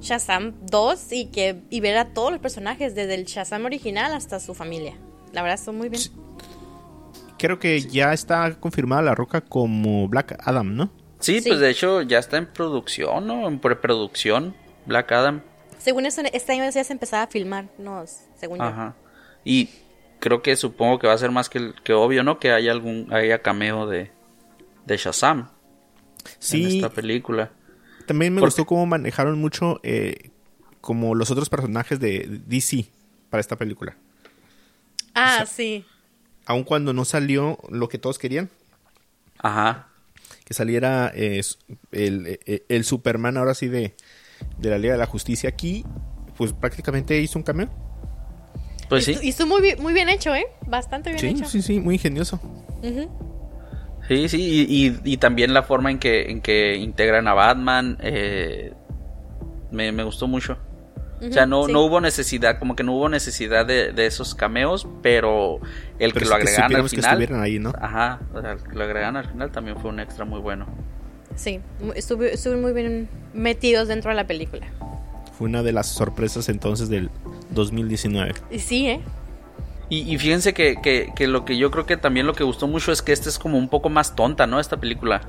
Shazam 0.00 0.54
2 0.70 1.12
y 1.12 1.26
que 1.26 1.62
y 1.70 1.80
ver 1.80 1.96
a 1.98 2.12
todos 2.12 2.30
los 2.32 2.40
personajes, 2.40 2.94
desde 2.94 3.14
el 3.14 3.24
Shazam 3.24 3.64
original 3.64 4.12
hasta 4.14 4.40
su 4.40 4.54
familia. 4.54 4.96
La 5.32 5.42
verdad, 5.42 5.58
son 5.58 5.76
muy 5.78 5.88
bien. 5.88 6.02
Creo 7.38 7.58
que 7.58 7.80
ya 7.80 8.12
está 8.12 8.58
confirmada 8.60 9.02
La 9.02 9.14
Roca 9.14 9.40
como 9.40 10.08
Black 10.08 10.36
Adam, 10.44 10.74
¿no? 10.76 10.90
Sí, 11.20 11.40
Sí. 11.40 11.48
pues 11.48 11.60
de 11.60 11.70
hecho 11.70 12.02
ya 12.02 12.18
está 12.18 12.36
en 12.38 12.46
producción, 12.46 13.26
¿no? 13.26 13.46
En 13.48 13.58
preproducción, 13.58 14.54
Black 14.86 15.12
Adam. 15.12 15.42
Según 15.78 16.04
eso, 16.06 16.20
este 16.32 16.52
año 16.52 16.68
ya 16.70 16.84
se 16.84 16.92
empezaba 16.92 17.22
a 17.22 17.26
filmar, 17.26 17.68
no, 17.78 18.04
según 18.38 18.58
yo. 18.58 18.64
Ajá. 18.64 18.94
Y 19.44 19.70
creo 20.18 20.42
que 20.42 20.54
supongo 20.56 20.98
que 20.98 21.06
va 21.06 21.14
a 21.14 21.18
ser 21.18 21.30
más 21.30 21.48
que, 21.48 21.72
que 21.82 21.94
obvio, 21.94 22.22
¿no? 22.22 22.38
Que 22.38 22.52
haya 22.52 22.72
algún 22.72 23.10
haya 23.12 23.40
cameo 23.40 23.86
de, 23.86 24.10
de 24.84 24.96
Shazam 24.98 25.48
en 26.52 26.66
esta 26.66 26.90
película. 26.90 27.52
También 28.10 28.34
me 28.34 28.40
Porque- 28.40 28.48
gustó 28.50 28.66
cómo 28.66 28.86
manejaron 28.86 29.38
mucho 29.40 29.78
eh, 29.84 30.30
como 30.80 31.14
los 31.14 31.30
otros 31.30 31.48
personajes 31.48 32.00
de 32.00 32.40
DC 32.46 32.86
para 33.30 33.40
esta 33.40 33.54
película. 33.54 33.96
Ah, 35.14 35.34
O 35.34 35.36
sea- 35.36 35.46
sí. 35.46 35.84
Aun 36.46 36.64
cuando 36.64 36.92
no 36.92 37.04
salió 37.04 37.58
lo 37.68 37.88
que 37.88 37.98
todos 37.98 38.18
querían, 38.18 38.50
Ajá. 39.38 39.86
que 40.44 40.54
saliera 40.54 41.12
eh, 41.14 41.40
el, 41.92 42.40
el- 42.46 42.62
el 42.68 42.84
Superman 42.84 43.36
ahora 43.36 43.54
sí 43.54 43.68
de, 43.68 43.94
de 44.58 44.70
la 44.70 44.78
Liga 44.78 44.94
de 44.94 44.98
la 44.98 45.06
Justicia 45.06 45.48
aquí, 45.48 45.84
pues 46.36 46.52
prácticamente 46.52 47.16
hizo 47.20 47.38
un 47.38 47.44
cameo. 47.44 47.68
Pues 48.88 49.04
sí. 49.04 49.16
Y 49.22 49.28
estuvo 49.28 49.46
muy, 49.46 49.62
bien- 49.62 49.80
muy 49.80 49.92
bien 49.92 50.08
hecho, 50.08 50.34
¿eh? 50.34 50.46
Bastante 50.66 51.10
bien 51.10 51.20
Sí, 51.20 51.26
hecho. 51.28 51.48
sí, 51.48 51.62
sí, 51.62 51.78
muy 51.78 51.94
ingenioso. 51.94 52.40
Ujú. 52.82 53.08
Sí, 54.10 54.28
sí, 54.28 54.66
y, 54.68 54.86
y- 54.88 55.00
y 55.04 55.16
también 55.18 55.54
la 55.54 55.62
forma 55.62 55.88
en 55.92 56.00
que, 56.00 56.32
en 56.32 56.40
que 56.40 56.74
integran 56.74 57.28
a 57.28 57.32
Batman 57.34 57.96
eh, 58.00 58.72
me, 59.70 59.92
me 59.92 60.02
gustó 60.02 60.26
mucho. 60.26 60.58
O 61.22 61.32
sea, 61.32 61.46
no, 61.46 61.66
sí. 61.66 61.72
no 61.72 61.82
hubo 61.82 62.00
necesidad, 62.00 62.58
como 62.58 62.74
que 62.74 62.82
no 62.82 62.94
hubo 62.94 63.08
necesidad 63.08 63.64
de, 63.66 63.92
de 63.92 64.06
esos 64.06 64.34
cameos, 64.34 64.88
pero 65.00 65.60
el 66.00 66.12
Pero 66.12 66.14
que 66.14 66.20
lo 66.24 66.30
que 66.30 66.34
agregaran 66.42 66.74
al 66.76 66.82
que 66.82 66.88
final. 66.88 67.10
estuvieran 67.22 67.40
ahí, 67.40 67.58
¿no? 67.60 67.72
Ajá, 67.80 68.18
o 68.34 68.40
sea, 68.40 68.52
el 68.52 68.62
que 68.64 68.74
lo 68.74 68.82
agregaran 68.82 69.16
al 69.16 69.28
final 69.28 69.52
también 69.52 69.76
fue 69.76 69.90
un 69.90 70.00
extra 70.00 70.24
muy 70.24 70.40
bueno. 70.40 70.66
Sí, 71.36 71.60
estuvieron 71.94 72.60
muy 72.62 72.72
bien 72.72 73.08
metidos 73.32 73.86
dentro 73.86 74.10
de 74.10 74.16
la 74.16 74.26
película. 74.26 74.66
Fue 75.38 75.46
una 75.46 75.62
de 75.62 75.70
las 75.72 75.86
sorpresas 75.86 76.48
entonces 76.48 76.88
del 76.88 77.10
2019. 77.50 78.34
Y 78.50 78.58
sí, 78.58 78.88
¿eh? 78.88 79.00
Y, 79.90 80.14
y 80.14 80.18
fíjense 80.18 80.54
que, 80.54 80.76
que, 80.80 81.12
que 81.14 81.26
lo 81.26 81.44
que 81.44 81.56
yo 81.58 81.70
creo 81.70 81.84
que 81.84 81.96
también 81.96 82.26
lo 82.26 82.32
que 82.32 82.44
gustó 82.44 82.66
mucho 82.68 82.92
es 82.92 83.02
que 83.02 83.12
esta 83.12 83.28
es 83.28 83.38
como 83.38 83.58
un 83.58 83.68
poco 83.68 83.88
más 83.90 84.14
tonta, 84.16 84.46
¿no? 84.46 84.60
Esta 84.60 84.76
película. 84.78 85.20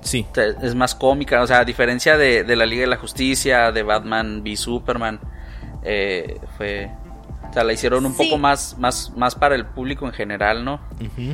Sí, 0.00 0.26
O 0.30 0.34
sea, 0.34 0.46
es 0.62 0.74
más 0.74 0.94
cómica, 0.94 1.42
o 1.42 1.46
sea, 1.46 1.58
a 1.60 1.64
diferencia 1.64 2.16
de, 2.16 2.42
de 2.44 2.56
la 2.56 2.64
Liga 2.66 2.80
de 2.82 2.86
la 2.88 2.96
Justicia, 2.96 3.72
de 3.72 3.82
Batman 3.82 4.40
v 4.42 4.56
Superman, 4.56 5.20
eh, 5.84 6.40
fue... 6.56 6.90
O 7.48 7.52
sea, 7.52 7.62
la 7.64 7.72
hicieron 7.72 8.04
un 8.06 8.14
Sí. 8.14 8.24
poco 8.24 8.38
más, 8.38 8.76
más, 8.78 9.12
más 9.16 9.34
para 9.34 9.54
el 9.54 9.66
público 9.66 10.06
en 10.06 10.12
general, 10.12 10.64
¿no? 10.64 10.80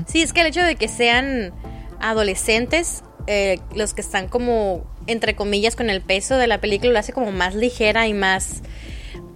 Sí, 0.06 0.20
es 0.22 0.32
que 0.32 0.40
el 0.42 0.48
hecho 0.48 0.62
de 0.62 0.76
que 0.76 0.88
sean 0.88 1.52
adolescentes, 2.00 3.02
eh, 3.26 3.58
los 3.74 3.94
que 3.94 4.00
están 4.02 4.28
como, 4.28 4.84
entre 5.06 5.34
comillas, 5.34 5.74
con 5.76 5.88
el 5.90 6.00
peso 6.02 6.36
de 6.36 6.46
la 6.46 6.58
película, 6.60 6.92
lo 6.92 6.98
hace 6.98 7.12
como 7.12 7.32
más 7.32 7.54
ligera 7.54 8.06
y 8.06 8.14
más, 8.14 8.62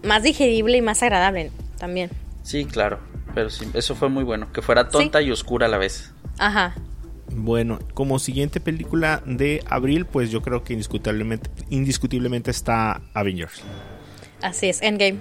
más 0.04 0.22
digerible 0.22 0.76
y 0.76 0.82
más 0.82 1.02
agradable 1.02 1.50
también. 1.78 2.10
Sí, 2.42 2.64
claro, 2.66 3.00
pero 3.36 3.50
sí, 3.50 3.68
eso 3.74 3.94
fue 3.94 4.08
muy 4.08 4.24
bueno, 4.24 4.50
que 4.50 4.62
fuera 4.62 4.88
tonta 4.88 5.20
y 5.20 5.30
oscura 5.30 5.66
a 5.66 5.68
la 5.68 5.76
vez. 5.76 6.10
Ajá. 6.38 6.74
Bueno, 7.30 7.78
como 7.92 8.18
siguiente 8.18 8.60
película 8.60 9.22
de 9.26 9.62
abril, 9.68 10.06
pues 10.06 10.30
yo 10.30 10.40
creo 10.40 10.64
que 10.64 10.72
indiscutiblemente, 10.72 11.50
indiscutiblemente 11.68 12.50
está 12.50 13.02
Avengers. 13.12 13.60
Así 14.40 14.70
es, 14.70 14.80
Endgame. 14.80 15.18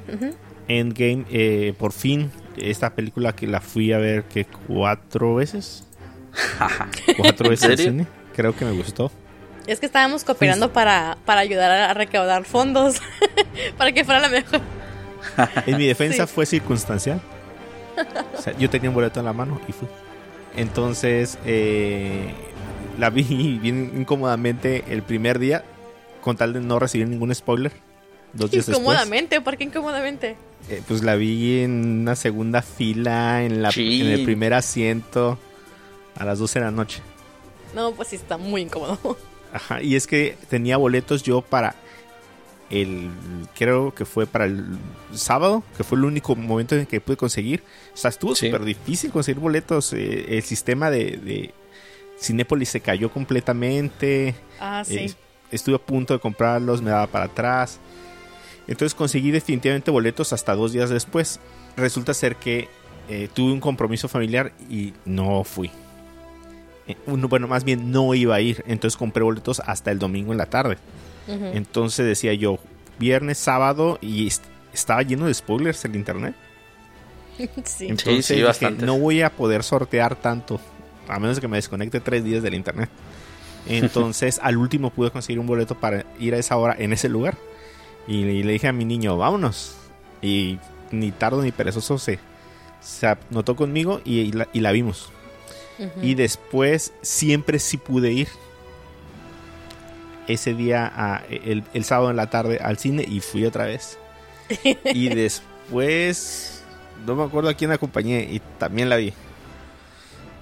Endgame, 0.70 1.26
eh, 1.30 1.74
por 1.78 1.92
fin, 1.92 2.32
esta 2.56 2.96
película 2.96 3.36
que 3.36 3.48
la 3.48 3.60
fui 3.60 3.92
a 3.92 3.98
ver 3.98 4.24
que 4.24 4.46
cuatro 4.46 5.36
veces. 5.36 5.84
Cuatro 7.18 7.46
¿En 7.48 7.50
veces 7.52 7.68
serio? 7.78 7.92
cine. 7.92 8.08
Creo 8.34 8.56
que 8.56 8.64
me 8.66 8.72
gustó. 8.72 9.12
Es 9.68 9.80
que 9.80 9.86
estábamos 9.88 10.24
cooperando 10.24 10.72
para, 10.72 11.18
para 11.26 11.42
ayudar 11.42 11.72
a 11.72 11.94
recaudar 11.94 12.46
fondos 12.46 13.02
para 13.78 13.92
que 13.92 14.06
fuera 14.06 14.22
la 14.22 14.30
mejor. 14.30 14.62
En 15.66 15.78
mi 15.78 15.86
defensa 15.88 16.28
Sí. 16.28 16.34
fue 16.34 16.46
circunstancial. 16.46 17.22
O 18.38 18.42
sea, 18.42 18.58
yo 18.58 18.70
tenía 18.70 18.90
un 18.90 18.96
boleto 18.96 19.20
en 19.20 19.26
la 19.26 19.34
mano 19.34 19.60
y 19.68 19.72
fui. 19.72 19.88
Entonces, 20.56 21.38
eh, 21.46 22.34
la 22.98 23.10
vi 23.10 23.60
bien 23.62 23.92
incómodamente 23.98 24.86
el 24.90 25.04
primer 25.04 25.40
día, 25.40 25.64
con 26.22 26.38
tal 26.38 26.54
de 26.54 26.62
no 26.62 26.80
recibir 26.80 27.08
ningún 27.08 27.34
spoiler. 27.36 27.72
Dos 28.34 28.52
días 28.52 28.66
después. 28.66 28.80
Incómodamente, 28.80 29.42
¿por 29.42 29.58
qué 29.58 29.64
incómodamente? 29.66 30.36
Eh, 30.70 30.82
pues 30.88 31.04
la 31.04 31.16
vi 31.16 31.60
en 31.62 32.02
una 32.02 32.16
segunda 32.16 32.62
fila, 32.62 33.44
en, 33.44 33.62
la, 33.62 33.72
Sí. 33.72 34.02
en 34.02 34.08
el 34.08 34.24
primer 34.26 34.54
asiento, 34.54 35.38
a 36.18 36.26
las 36.26 36.40
12 36.40 36.60
de 36.60 36.66
la 36.66 36.72
noche. 36.72 37.02
No, 37.74 37.92
pues 37.92 38.10
sí 38.10 38.16
está 38.16 38.38
muy 38.38 38.62
incómodo. 38.62 38.98
Ajá, 39.54 39.82
y 39.82 39.96
es 39.96 40.06
que 40.08 40.38
tenía 40.50 40.76
boletos 40.78 41.24
yo 41.24 41.42
para 41.42 41.76
el, 42.70 43.10
creo 43.58 43.94
que 43.94 44.06
fue 44.06 44.26
para 44.26 44.46
el 44.46 44.66
sábado, 45.14 45.64
que 45.78 45.84
fue 45.84 45.98
el 45.98 46.06
único 46.06 46.36
momento 46.36 46.76
en 46.76 46.86
que 46.86 47.00
pude 47.02 47.18
conseguir. 47.18 47.64
O 47.94 47.98
sea, 47.98 48.10
estuvo 48.10 48.36
Sí. 48.36 48.48
súper 48.48 48.64
difícil 48.66 49.12
conseguir 49.12 49.40
boletos. 49.42 49.94
eh, 49.94 50.38
el 50.38 50.44
sistema 50.44 50.90
de, 50.90 51.18
de 51.18 51.54
Cinépolis 52.20 52.70
se 52.70 52.80
cayó 52.82 53.12
completamente. 53.12 54.36
Ah, 54.60 54.84
sí. 54.86 54.98
eh, 54.98 55.14
estuve 55.52 55.76
a 55.76 55.80
punto 55.80 56.14
de 56.14 56.20
comprarlos, 56.20 56.82
me 56.82 56.90
daba 56.92 57.08
para 57.08 57.26
atrás. 57.26 57.80
Entonces 58.68 58.96
conseguí 58.96 59.30
definitivamente 59.32 59.92
boletos 59.92 60.34
hasta 60.34 60.56
dos 60.56 60.74
días 60.74 60.90
después. 60.90 61.40
Resulta 61.78 62.14
ser 62.14 62.36
que 62.38 62.68
eh, 63.10 63.30
tuve 63.34 63.52
un 63.54 63.60
compromiso 63.60 64.08
familiar 64.08 64.54
y 64.70 64.94
no 65.06 65.44
fui. 65.44 65.70
Eh, 66.88 66.96
uno- 67.06 67.28
bueno, 67.28 67.48
más 67.48 67.64
bien 67.64 67.92
no 67.92 68.14
iba 68.16 68.34
a 68.36 68.42
ir. 68.42 68.64
Entonces 68.66 68.98
compré 68.98 69.22
boletos 69.24 69.60
hasta 69.66 69.92
el 69.92 70.00
domingo 70.00 70.32
en 70.32 70.40
la 70.40 70.48
tarde. 70.48 70.78
Entonces 71.28 72.06
decía 72.06 72.34
yo, 72.34 72.60
viernes, 73.00 73.38
sábado 73.38 73.98
y 74.02 74.28
est- 74.28 74.44
estaba 74.74 75.02
lleno 75.02 75.26
de 75.26 75.34
spoilers 75.34 75.84
el 75.86 75.96
internet. 75.96 76.36
sí. 77.66 77.88
Entonces 77.88 78.26
sí, 78.26 78.34
dije, 78.36 78.46
bastantes. 78.46 78.86
no 78.86 78.98
voy 78.98 79.22
a 79.22 79.30
poder 79.32 79.64
sortear 79.64 80.16
tanto, 80.16 80.60
a 81.08 81.20
menos 81.20 81.40
que 81.40 81.48
me 81.48 81.58
desconecte 81.58 82.00
tres 82.00 82.24
días 82.24 82.44
del 82.44 82.54
internet. 82.54 82.90
Entonces 83.68 84.40
al 84.44 84.58
último 84.58 84.90
pude 84.92 85.12
conseguir 85.12 85.40
un 85.40 85.48
boleto 85.48 85.76
para 85.80 86.06
ir 86.20 86.36
a 86.36 86.38
esa 86.38 86.58
hora 86.58 86.76
en 86.78 86.94
ese 86.94 87.10
lugar. 87.10 87.38
Y, 88.08 88.24
le- 88.24 88.44
le 88.44 88.54
dije 88.54 88.68
a 88.68 88.74
mi 88.74 88.86
niño, 88.86 89.18
vámonos. 89.18 89.76
Y 90.22 90.60
ni 90.92 91.12
tardo 91.12 91.42
ni 91.42 91.52
perezoso 91.52 91.98
se, 91.98 92.20
se 92.80 93.08
anotó 93.08 93.56
conmigo 93.56 94.00
y, 94.06 94.20
y 94.20 94.32
la, 94.32 94.48
y 94.54 94.60
la 94.62 94.72
vimos. 94.72 95.10
Y 96.02 96.14
después 96.16 96.94
siempre 97.02 97.60
sí 97.60 97.76
pude 97.78 98.12
ir. 98.14 98.30
Ese 100.28 100.54
día, 100.54 100.92
a- 100.96 101.22
el, 101.30 101.64
el 101.74 101.84
sábado 101.84 102.10
en 102.10 102.16
la 102.18 102.30
tarde, 102.30 102.60
al 102.62 102.78
cine 102.78 103.06
y 103.08 103.20
fui 103.20 103.46
otra 103.46 103.66
vez. 103.66 103.98
Y 104.94 105.10
después, 105.16 106.64
no 107.06 107.16
me 107.16 107.24
acuerdo 107.24 107.50
a 107.50 107.54
quién 107.54 107.72
acompañé 107.72 108.24
y 108.32 108.42
también 108.58 108.90
la 108.90 108.96
vi. 108.98 109.14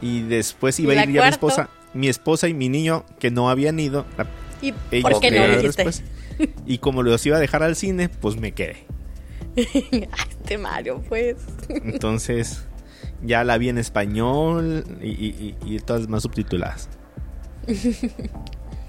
Y 0.02 0.22
después 0.24 0.80
iba 0.80 0.94
¿Y 0.94 0.98
a 0.98 1.04
ir 1.06 1.12
ya 1.14 1.24
mi 1.24 1.30
esposa, 1.30 1.70
mi 1.94 2.08
esposa 2.08 2.48
y 2.50 2.54
mi 2.54 2.70
niño 2.70 3.06
que 3.20 3.32
no 3.32 3.50
habían 3.50 3.80
ido. 3.80 4.06
la- 4.18 4.28
¿Y 4.62 4.74
ellos 4.92 5.12
por 5.12 5.22
qué 5.22 5.32
no 5.32 5.48
lo 5.48 5.62
después. 5.62 6.04
Y 6.66 6.78
como 6.80 7.04
los 7.04 7.26
iba 7.26 7.38
a 7.38 7.40
dejar 7.40 7.64
al 7.64 7.76
cine, 7.76 8.10
pues 8.10 8.38
me 8.38 8.54
quedé. 8.54 8.86
Ay, 9.58 9.88
este 10.30 10.58
Mario, 10.58 11.02
pues. 11.08 11.38
Entonces 11.70 12.64
ya 13.22 13.44
la 13.44 13.58
vi 13.58 13.70
en 13.70 13.78
español 13.78 14.84
y, 15.02 15.10
y- 15.10 15.56
y- 15.66 15.76
y 15.76 15.80
todas 15.80 16.08
más 16.08 16.24
subtituladas. 16.24 16.90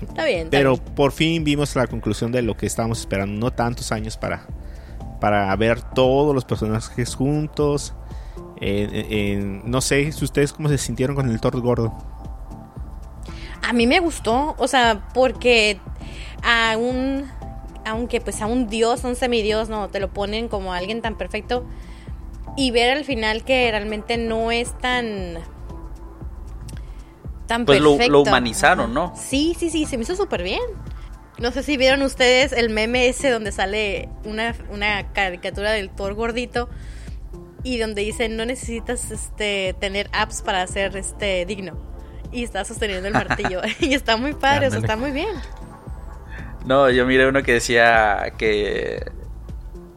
Está 0.00 0.24
bien. 0.24 0.46
está 0.46 0.50
Pero 0.50 0.76
bien. 0.76 0.94
por 0.94 1.12
fin 1.12 1.44
vimos 1.44 1.74
la 1.76 1.87
conclusión 1.87 2.33
de 2.33 2.42
lo 2.42 2.57
que 2.57 2.66
estábamos 2.66 3.00
esperando, 3.00 3.38
no 3.38 3.52
tantos 3.52 3.92
años 3.92 4.16
para, 4.16 4.46
para 5.20 5.54
ver 5.57 5.80
todos 5.83 6.35
los 6.35 6.44
personajes 6.44 7.14
juntos. 7.14 7.94
Eh, 8.61 9.07
eh, 9.11 9.61
no 9.64 9.80
sé 9.80 10.11
si 10.12 10.24
ustedes 10.24 10.52
cómo 10.52 10.68
se 10.68 10.78
sintieron 10.78 11.16
con 11.16 11.28
el 11.28 11.40
Thor 11.40 11.61
gordo. 11.61 11.92
A 13.62 13.72
mí 13.72 13.87
me 13.87 13.98
gustó, 14.00 14.54
o 14.59 14.68
sea, 14.68 15.09
porque 15.14 15.80
a 16.42 16.76
un, 16.76 17.24
aunque 17.87 18.20
pues 18.20 18.42
a 18.42 18.46
un 18.46 18.68
dios, 18.68 19.04
a 19.04 19.09
un 19.09 19.16
semidios, 19.16 19.68
no, 19.68 19.88
te 19.88 20.00
lo 20.00 20.12
ponen 20.12 20.48
como 20.48 20.74
alguien 20.74 21.00
tan 21.00 21.16
perfecto 21.16 21.64
y 22.57 22.70
ver 22.70 22.96
al 22.96 23.04
final 23.04 23.44
que 23.44 23.70
realmente 23.70 24.16
no 24.18 24.52
es 24.52 24.76
tan 24.78 25.38
tan 27.46 27.64
pues 27.64 27.80
perfecto. 27.80 28.12
Lo, 28.12 28.18
lo 28.18 28.22
humanizaron, 28.22 28.94
¿no? 28.94 29.12
Sí, 29.16 29.57
sí, 29.59 29.70
sí, 29.70 29.87
se 29.87 29.96
me 29.96 30.04
hizo 30.04 30.16
súper 30.16 30.42
bien. 30.42 30.62
No 31.38 31.50
sé 31.50 31.62
si 31.62 31.76
vieron 31.76 32.02
ustedes 32.02 32.52
el 32.52 32.70
meme 32.70 33.09
ese 33.09 33.30
donde 33.30 33.50
sale 33.50 34.09
una, 34.24 34.54
una 34.70 35.12
caricatura 35.12 35.72
del 35.72 35.90
Thor 35.90 36.14
gordito 36.14 36.68
y 37.64 37.78
donde 37.78 38.02
dice 38.02 38.28
no 38.28 38.44
necesitas 38.44 39.11
este 39.11 39.74
tener 39.80 40.09
apps 40.12 40.42
para 40.42 40.64
ser 40.66 40.96
este 40.96 41.44
digno 41.44 41.76
y 42.30 42.44
está 42.44 42.64
sosteniendo 42.64 43.09
el 43.09 43.14
martillo 43.14 43.62
y 43.80 43.94
está 43.94 44.16
muy 44.16 44.35
padre, 44.35 44.68
o 44.68 44.70
sea, 44.70 44.78
está 44.78 44.96
muy 44.96 45.11
bien. 45.11 45.35
No, 46.66 46.88
yo 46.90 47.04
miré 47.04 47.28
uno 47.28 47.42
que 47.42 47.54
decía 47.54 48.33
que 48.38 49.11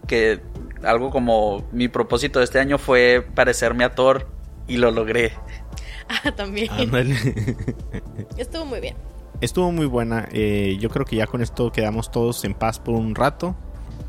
que 0.08 0.42
algo 0.84 1.12
como 1.12 1.68
mi 1.72 1.88
propósito 1.88 2.40
de 2.40 2.46
este 2.46 2.60
año 2.60 2.78
fue 2.78 3.26
parecerme 3.36 3.84
a 3.84 3.94
Thor 3.94 4.28
y 4.68 4.78
lo 4.78 4.92
logré. 4.92 5.34
Ah, 6.24 6.32
también. 6.32 6.70
Estuvo 8.38 8.66
muy 8.66 8.80
bien. 8.80 8.96
Estuvo 9.42 9.72
muy 9.72 9.86
buena. 9.86 10.28
Eh, 10.32 10.78
yo 10.80 10.90
creo 10.90 11.06
que 11.06 11.16
ya 11.16 11.28
con 11.28 11.42
esto 11.42 11.72
quedamos 11.72 12.12
todos 12.12 12.44
en 12.46 12.54
paz 12.54 12.80
por 12.80 12.96
un 12.96 13.14
rato. 13.14 13.56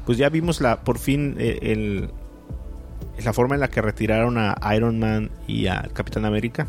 Pues 0.06 0.16
ya 0.16 0.28
vimos 0.28 0.60
la 0.60 0.80
por 0.84 0.98
fin 0.98 1.36
eh, 1.38 1.58
el, 1.62 2.10
la 3.22 3.32
forma 3.32 3.56
en 3.56 3.60
la 3.60 3.68
que 3.68 3.82
retiraron 3.82 4.38
a 4.38 4.56
Iron 4.74 4.98
Man 4.98 5.30
y 5.46 5.66
a 5.66 5.88
Capitán 5.92 6.24
América. 6.24 6.66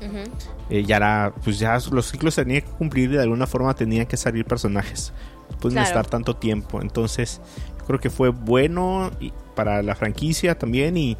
Uh 0.00 0.04
-huh. 0.06 0.28
eh, 0.70 0.84
ya 0.84 0.96
era, 0.96 1.32
pues 1.44 1.58
ya 1.58 1.78
los 1.90 2.10
ciclos 2.10 2.34
tenían 2.34 2.62
que 2.62 2.68
cumplir 2.68 3.10
y 3.10 3.16
de 3.16 3.22
alguna 3.22 3.46
forma 3.46 3.74
tenían 3.74 4.06
que 4.06 4.16
salir 4.16 4.44
personajes. 4.44 5.12
Pueden 5.60 5.76
claro. 5.76 5.88
estar 5.88 6.06
tanto 6.06 6.34
tiempo. 6.36 6.80
Entonces, 6.82 7.40
yo 7.78 7.84
creo 7.86 8.00
que 8.00 8.10
fue 8.10 8.30
bueno 8.30 9.10
para 9.54 9.82
la 9.82 9.94
franquicia 9.94 10.58
también 10.58 10.96
y, 10.96 11.16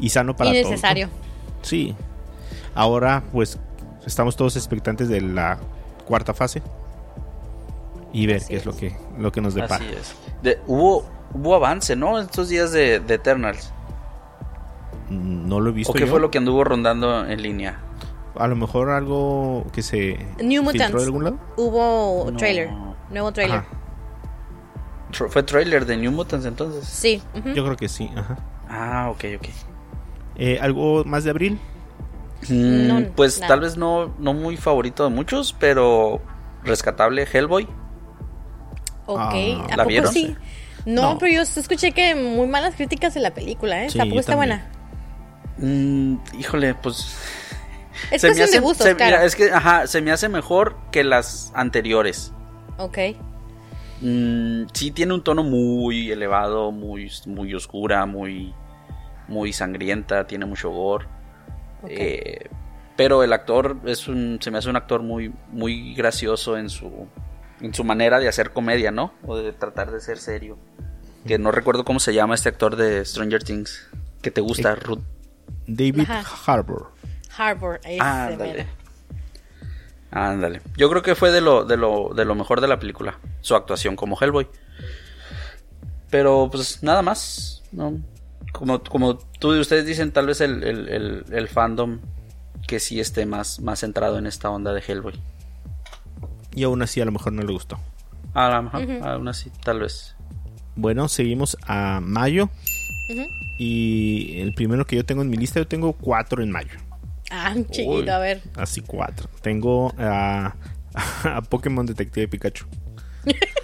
y 0.00 0.08
sano 0.08 0.34
para 0.34 0.50
y 0.50 0.62
necesario. 0.62 1.08
todos. 1.08 1.20
Sí. 1.68 1.94
Ahora, 2.76 3.24
pues, 3.32 3.58
estamos 4.06 4.36
todos 4.36 4.54
expectantes 4.54 5.08
de 5.08 5.22
la 5.22 5.58
cuarta 6.06 6.34
fase 6.34 6.62
y 8.12 8.26
ver 8.26 8.36
Así 8.36 8.48
qué 8.48 8.56
es. 8.56 8.60
es, 8.60 8.66
lo 8.66 8.76
que 8.76 8.96
lo 9.18 9.32
que 9.32 9.40
nos 9.40 9.54
depara. 9.54 9.76
Así 9.84 9.94
es. 9.94 10.14
De, 10.42 10.60
hubo 10.66 11.04
hubo 11.32 11.54
avance, 11.54 11.96
¿no? 11.96 12.18
Estos 12.18 12.50
días 12.50 12.72
de, 12.72 13.00
de, 13.00 13.14
Eternals. 13.14 13.72
No 15.08 15.58
lo 15.60 15.70
he 15.70 15.72
visto. 15.72 15.92
¿O 15.92 15.94
qué 15.94 16.00
yo? 16.00 16.06
fue 16.06 16.20
lo 16.20 16.30
que 16.30 16.38
anduvo 16.38 16.64
rondando 16.64 17.26
en 17.26 17.42
línea? 17.42 17.80
A 18.36 18.46
lo 18.46 18.56
mejor 18.56 18.90
algo 18.90 19.66
que 19.72 19.82
se 19.82 20.18
New 20.42 20.62
Mutants. 20.62 20.94
de 20.94 21.02
algún 21.02 21.24
lado. 21.24 21.38
Hubo 21.56 22.30
no. 22.30 22.36
trailer, 22.36 22.70
nuevo 23.10 23.32
trailer. 23.32 23.60
Ajá. 23.60 23.68
¿Fue 25.30 25.42
trailer 25.42 25.86
de 25.86 25.96
New 25.96 26.12
Mutants 26.12 26.44
entonces? 26.44 26.86
Sí. 26.86 27.22
Uh 27.34 27.38
-huh. 27.38 27.54
Yo 27.54 27.64
creo 27.64 27.76
que 27.76 27.88
sí. 27.88 28.10
Ajá. 28.14 28.36
Ah, 28.68 29.08
ok, 29.10 29.24
ok. 29.38 29.48
Eh, 30.36 30.58
¿Algo 30.60 31.04
más 31.04 31.24
de 31.24 31.30
abril? 31.30 31.58
Mm, 32.48 32.86
no, 32.86 33.12
pues 33.14 33.40
nada. 33.40 33.48
tal 33.48 33.60
vez 33.60 33.76
no, 33.76 34.14
no 34.18 34.34
muy 34.34 34.56
favorito 34.56 35.04
de 35.04 35.10
muchos, 35.10 35.54
pero 35.58 36.20
rescatable 36.62 37.26
Hellboy. 37.30 37.64
Ok, 39.06 39.18
ah, 39.18 39.66
¿a 39.70 39.76
¿la 39.76 39.84
vieron? 39.84 40.12
Sí? 40.12 40.36
No, 40.84 41.02
no, 41.14 41.18
pero 41.18 41.32
yo 41.32 41.42
escuché 41.42 41.92
que 41.92 42.14
muy 42.14 42.46
malas 42.46 42.76
críticas 42.76 43.14
de 43.14 43.20
la 43.20 43.34
película, 43.34 43.84
¿eh? 43.84 43.90
Sí, 43.90 43.98
Tampoco 43.98 44.20
está 44.20 44.32
también. 44.36 44.60
buena. 44.60 44.76
Mm, 45.58 46.18
híjole, 46.38 46.74
pues. 46.74 47.16
Es 48.10 48.20
se 48.20 48.34
me 48.34 48.42
hace, 48.42 48.52
de 48.52 48.60
gustos, 48.60 48.86
se, 48.86 48.94
claro. 48.94 49.16
mira, 49.16 49.24
es 49.24 49.34
que, 49.34 49.50
ajá, 49.50 49.86
se 49.86 50.00
me 50.02 50.12
hace 50.12 50.28
mejor 50.28 50.76
que 50.92 51.02
las 51.02 51.50
anteriores. 51.54 52.32
Ok. 52.78 52.98
Mm, 54.00 54.64
sí, 54.72 54.90
tiene 54.90 55.14
un 55.14 55.24
tono 55.24 55.42
muy 55.42 56.10
elevado, 56.10 56.70
muy, 56.72 57.10
muy 57.26 57.54
oscura, 57.54 58.04
muy, 58.06 58.54
muy 59.28 59.52
sangrienta, 59.52 60.26
tiene 60.26 60.44
mucho 60.44 60.70
gore. 60.70 61.06
Okay. 61.86 61.96
Eh, 61.98 62.50
pero 62.96 63.22
el 63.22 63.32
actor 63.32 63.78
es 63.84 64.08
un, 64.08 64.38
se 64.40 64.50
me 64.50 64.58
hace 64.58 64.70
un 64.70 64.76
actor 64.76 65.02
muy, 65.02 65.32
muy 65.50 65.94
gracioso 65.94 66.56
en 66.56 66.70
su, 66.70 67.08
en 67.60 67.74
su 67.74 67.84
manera 67.84 68.18
de 68.18 68.28
hacer 68.28 68.52
comedia, 68.52 68.90
¿no? 68.90 69.12
O 69.24 69.36
de 69.36 69.52
tratar 69.52 69.90
de 69.90 70.00
ser 70.00 70.18
serio. 70.18 70.58
Que 71.26 71.38
no 71.38 71.50
recuerdo 71.52 71.84
cómo 71.84 72.00
se 72.00 72.14
llama 72.14 72.34
este 72.34 72.48
actor 72.48 72.76
de 72.76 73.04
Stranger 73.04 73.42
Things. 73.42 73.88
Que 74.22 74.30
te 74.30 74.40
gusta, 74.40 74.72
eh, 74.72 74.76
Ruth. 74.76 75.02
David 75.66 76.08
Harbour. 76.46 76.92
Harbour, 77.36 77.80
ese 77.84 78.00
Ándale. 78.00 78.66
Ándale. 80.10 80.62
Yo 80.76 80.88
creo 80.88 81.02
que 81.02 81.14
fue 81.14 81.30
de 81.30 81.40
lo, 81.40 81.64
de 81.64 81.76
lo, 81.76 82.14
de 82.14 82.24
lo 82.24 82.34
mejor 82.34 82.60
de 82.60 82.68
la 82.68 82.78
película. 82.78 83.18
Su 83.42 83.54
actuación 83.54 83.96
como 83.96 84.16
Hellboy. 84.18 84.48
Pero 86.08 86.48
pues 86.50 86.82
nada 86.82 87.02
más. 87.02 87.62
No, 87.72 87.98
como, 88.56 88.82
como 88.82 89.18
tú 89.18 89.54
y 89.54 89.60
ustedes 89.60 89.84
dicen, 89.84 90.12
tal 90.12 90.26
vez 90.26 90.40
el, 90.40 90.62
el, 90.64 90.88
el, 90.88 91.24
el, 91.30 91.48
fandom 91.48 92.00
que 92.66 92.80
sí 92.80 93.00
esté 93.00 93.26
más, 93.26 93.60
más 93.60 93.80
centrado 93.80 94.18
en 94.18 94.26
esta 94.26 94.48
onda 94.50 94.72
de 94.72 94.80
Hellboy. 94.80 95.14
Y 96.54 96.64
aún 96.64 96.80
así 96.80 97.00
a 97.00 97.04
lo 97.04 97.12
mejor 97.12 97.34
no 97.34 97.42
le 97.42 97.52
gustó. 97.52 97.78
A 98.32 98.48
lo 98.48 98.62
mejor, 98.62 98.80
uh 98.80 98.84
-huh. 98.84 99.06
aún 99.06 99.28
así, 99.28 99.50
tal 99.62 99.80
vez. 99.80 100.16
Bueno, 100.74 101.08
seguimos 101.08 101.58
a 101.66 102.00
mayo. 102.00 102.48
Uh 103.10 103.12
-huh. 103.12 103.28
Y 103.58 104.40
el 104.40 104.54
primero 104.54 104.86
que 104.86 104.96
yo 104.96 105.04
tengo 105.04 105.20
en 105.20 105.28
mi 105.28 105.36
lista, 105.36 105.60
yo 105.60 105.66
tengo 105.66 105.92
cuatro 105.92 106.42
en 106.42 106.50
mayo. 106.50 106.78
Ah, 107.30 107.54
chiquito, 107.70 107.90
Uy, 107.90 108.08
a 108.08 108.18
ver. 108.18 108.42
Así 108.56 108.80
cuatro. 108.80 109.28
Tengo 109.42 109.92
a, 109.98 110.54
a 111.24 111.42
Pokémon 111.42 111.84
Detective 111.84 112.28
Pikachu. 112.28 112.64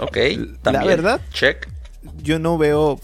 Ok, 0.00 0.16
también. 0.62 0.84
La 0.84 0.84
verdad, 0.84 1.20
check 1.32 1.68
yo 2.22 2.38
no 2.38 2.58
veo, 2.58 2.98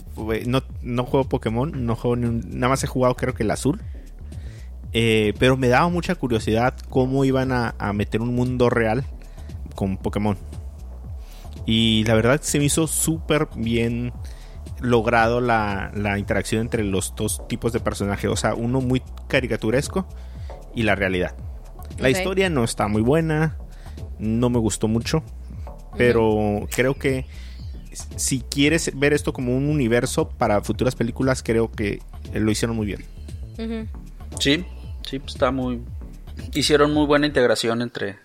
no, 0.47 0.63
no 0.83 1.05
juego 1.05 1.29
Pokémon, 1.29 1.87
no 1.87 1.97
juego 1.97 2.15
un, 2.15 2.43
nada 2.51 2.71
más 2.71 2.85
he 2.85 2.87
jugado 2.87 3.15
creo 3.15 3.35
que 3.35 3.43
el 3.43 3.51
azul. 3.51 3.81
Eh, 4.93 5.35
pero 5.39 5.57
me 5.57 5.69
daba 5.69 5.89
mucha 5.89 6.15
curiosidad 6.15 6.75
cómo 6.89 7.25
iban 7.25 7.53
a, 7.53 7.75
a, 7.79 7.93
meter 7.93 8.23
un 8.23 8.35
mundo 8.35 8.71
real 8.71 9.05
con 9.75 9.99
Pokémon. 9.99 10.39
Y 11.67 12.05
la 12.05 12.15
verdad 12.15 12.41
se 12.41 12.59
me 12.59 12.65
hizo 12.65 12.87
súper 12.87 13.49
bien 13.55 14.13
logrado 14.81 15.41
la, 15.41 15.91
la, 15.95 16.19
interacción 16.19 16.63
entre 16.63 16.85
los 16.85 17.15
dos 17.15 17.47
tipos 17.49 17.73
de 17.73 17.81
personajes. 17.81 18.31
O 18.31 18.37
sea, 18.37 18.55
uno 18.55 18.81
muy 18.81 19.03
caricaturesco 19.29 20.07
y 20.75 20.85
la 20.85 20.95
realidad. 20.95 21.35
La 21.99 22.11
historia 22.11 22.49
no 22.49 22.65
está 22.65 22.89
muy 22.89 23.03
buena, 23.03 23.59
no 24.19 24.51
me 24.51 24.59
gustó 24.59 24.89
mucho, 24.89 25.23
pero 25.97 26.33
uh 26.33 26.61
-huh. 26.61 26.69
creo 26.71 26.95
que 26.95 27.27
si 28.17 28.41
quieres 28.41 28.91
ver 28.99 29.13
esto 29.13 29.33
como 29.33 29.57
un 29.57 29.69
universo 29.69 30.29
para 30.29 30.61
futuras 30.63 30.95
películas, 30.95 31.43
creo 31.43 31.71
que 31.73 32.01
lo 32.33 32.51
hicieron 32.51 32.77
muy 32.77 32.87
bien. 32.87 33.05
Uh 33.59 33.63
-huh. 33.63 33.89
Sí, 34.39 34.65
sí, 35.09 35.19
pues 35.19 35.35
está 35.35 35.51
muy. 35.51 35.83
Hicieron 36.55 36.93
muy 36.95 37.07
buena 37.07 37.27
integración 37.27 37.83
entre, 37.83 38.19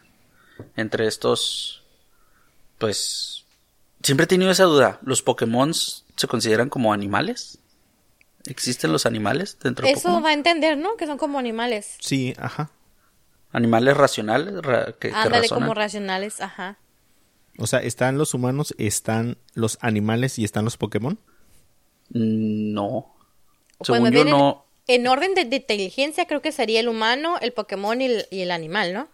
entre 0.76 1.08
estos. 1.08 1.84
Pues. 2.78 3.46
Siempre 4.04 4.26
he 4.26 4.28
tenido 4.28 4.52
esa 4.52 4.66
duda. 4.66 5.00
¿Los 5.04 5.22
Pokémon 5.22 5.74
se 5.74 6.28
consideran 6.28 6.70
como 6.70 6.92
animales? 6.94 7.60
¿Existen 8.46 8.92
los 8.92 9.06
animales 9.06 9.58
dentro 9.64 9.86
de 9.88 9.94
Eso 9.94 10.02
Pokémon? 10.04 10.26
va 10.26 10.30
a 10.30 10.34
entender, 10.34 10.78
¿no? 10.78 10.98
Que 10.98 11.08
son 11.08 11.18
como 11.18 11.40
animales. 11.40 11.96
Sí, 12.00 12.34
ajá. 12.38 12.70
Animales 13.54 13.96
racionales. 13.96 14.62
Ra 14.62 14.94
que, 15.00 15.12
Ándale, 15.14 15.48
que 15.48 15.54
como 15.56 15.74
racionales, 15.74 16.42
ajá. 16.42 16.78
O 17.58 17.68
sea, 17.68 17.80
¿están 17.80 18.18
los 18.18 18.34
humanos, 18.34 18.74
están 18.78 19.38
los 19.54 19.78
animales 19.82 20.40
y 20.40 20.44
están 20.44 20.66
los 20.66 20.78
Pokémon? 20.78 21.20
No. 22.10 23.16
Pues 23.78 23.88
Según 23.88 24.12
yo, 24.12 24.26
no. 24.26 24.66
En, 24.88 25.02
en 25.02 25.08
orden 25.08 25.36
de, 25.36 25.46
de, 25.46 25.58
inteligencia, 25.58 26.26
creo 26.26 26.42
que 26.42 26.52
sería 26.52 26.80
el 26.80 26.90
humano, 26.90 27.38
el 27.42 27.54
Pokémon 27.54 28.02
y 28.02 28.06
el, 28.06 28.26
y 28.32 28.42
el, 28.42 28.52
animal, 28.52 28.94
¿no? 28.94 29.08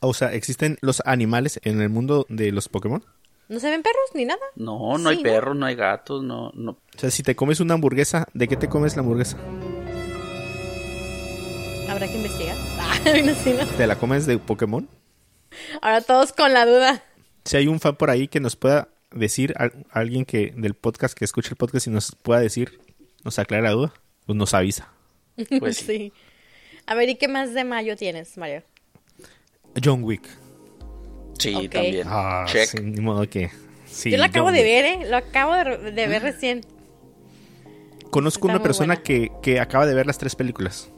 O 0.00 0.14
sea, 0.14 0.32
¿existen 0.32 0.78
los 0.80 1.02
animales 1.04 1.60
en 1.64 1.80
el 1.80 1.88
mundo 1.88 2.26
de 2.28 2.52
los 2.52 2.68
Pokémon? 2.68 3.04
¿No 3.48 3.60
se 3.60 3.68
ven 3.68 3.82
perros 3.82 4.10
ni 4.14 4.24
nada? 4.24 4.40
No, 4.56 4.96
no 4.96 5.10
sí, 5.10 5.16
hay 5.16 5.22
perros, 5.22 5.56
¿no? 5.56 5.66
hay 5.66 5.74
gatos, 5.74 6.22
no, 6.22 6.52
no. 6.54 6.72
O 6.72 6.98
sea, 6.98 7.10
si 7.10 7.22
te 7.22 7.36
comes 7.36 7.60
una 7.60 7.74
hamburguesa, 7.74 8.26
¿de 8.32 8.48
qué 8.48 8.56
te 8.56 8.68
comes 8.68 8.96
la 8.96 9.02
hamburguesa? 9.02 9.36
Habrá 11.90 12.06
que 12.06 12.14
investigar. 12.14 12.56
no, 13.24 13.34
sí, 13.34 13.54
no. 13.58 13.66
¿Te 13.76 13.86
la 13.86 13.98
comes 13.98 14.24
de 14.24 14.38
Pokémon? 14.38 14.88
Ahora 15.82 16.00
todos 16.00 16.32
con 16.32 16.54
la 16.54 16.64
duda 16.64 17.02
si 17.44 17.56
hay 17.56 17.66
un 17.66 17.80
fan 17.80 17.96
por 17.96 18.10
ahí 18.10 18.28
que 18.28 18.40
nos 18.40 18.56
pueda 18.56 18.88
decir, 19.10 19.54
a, 19.58 19.70
alguien 19.90 20.24
que 20.24 20.52
del 20.56 20.74
podcast 20.74 21.16
que 21.16 21.24
escuche 21.24 21.50
el 21.50 21.56
podcast 21.56 21.86
y 21.86 21.90
nos 21.90 22.14
pueda 22.22 22.40
decir, 22.40 22.80
nos 23.24 23.38
aclara 23.38 23.62
la 23.62 23.70
duda, 23.70 23.94
pues 24.26 24.36
nos 24.36 24.54
avisa. 24.54 24.88
Pues 25.58 25.76
sí. 25.86 26.12
A 26.86 26.94
ver, 26.94 27.08
¿y 27.08 27.14
qué 27.16 27.28
más 27.28 27.54
de 27.54 27.64
mayo 27.64 27.96
tienes, 27.96 28.36
Mario? 28.36 28.62
John 29.82 30.02
Wick. 30.04 30.28
Sí, 31.38 31.54
okay. 31.54 31.68
también. 31.68 32.06
Ah, 32.08 32.44
Check. 32.46 32.68
Sí, 32.68 32.80
ni 32.80 33.00
modo 33.00 33.28
que. 33.28 33.50
Sí, 33.86 34.10
Yo 34.10 34.18
lo 34.18 34.24
acabo 34.24 34.46
John 34.46 34.54
de 34.54 34.60
Wick. 34.60 34.68
ver, 34.68 34.84
¿eh? 34.84 35.10
Lo 35.10 35.16
acabo 35.16 35.54
de, 35.54 35.92
de 35.92 36.06
ver 36.06 36.22
recién. 36.22 36.62
Conozco 38.10 38.48
Está 38.48 38.56
una 38.56 38.62
persona 38.62 39.02
que, 39.02 39.30
que 39.42 39.58
acaba 39.58 39.86
de 39.86 39.94
ver 39.94 40.06
las 40.06 40.18
tres 40.18 40.36
películas. 40.36 40.90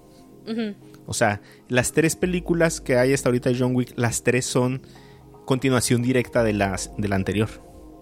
O 1.07 1.15
sea, 1.15 1.41
las 1.69 1.93
tres 1.93 2.17
películas 2.17 2.81
que 2.81 2.97
hay 2.97 3.13
hasta 3.15 3.29
ahorita 3.29 3.51
de 3.51 3.59
John 3.59 3.75
Wick, 3.75 3.93
las 3.97 4.23
tres 4.23 4.45
son 4.45 4.83
continuación 5.45 6.03
directa 6.03 6.43
de 6.43 6.53
las 6.53 6.91
de 6.97 7.09
la 7.09 7.17
anterior. 7.17 7.49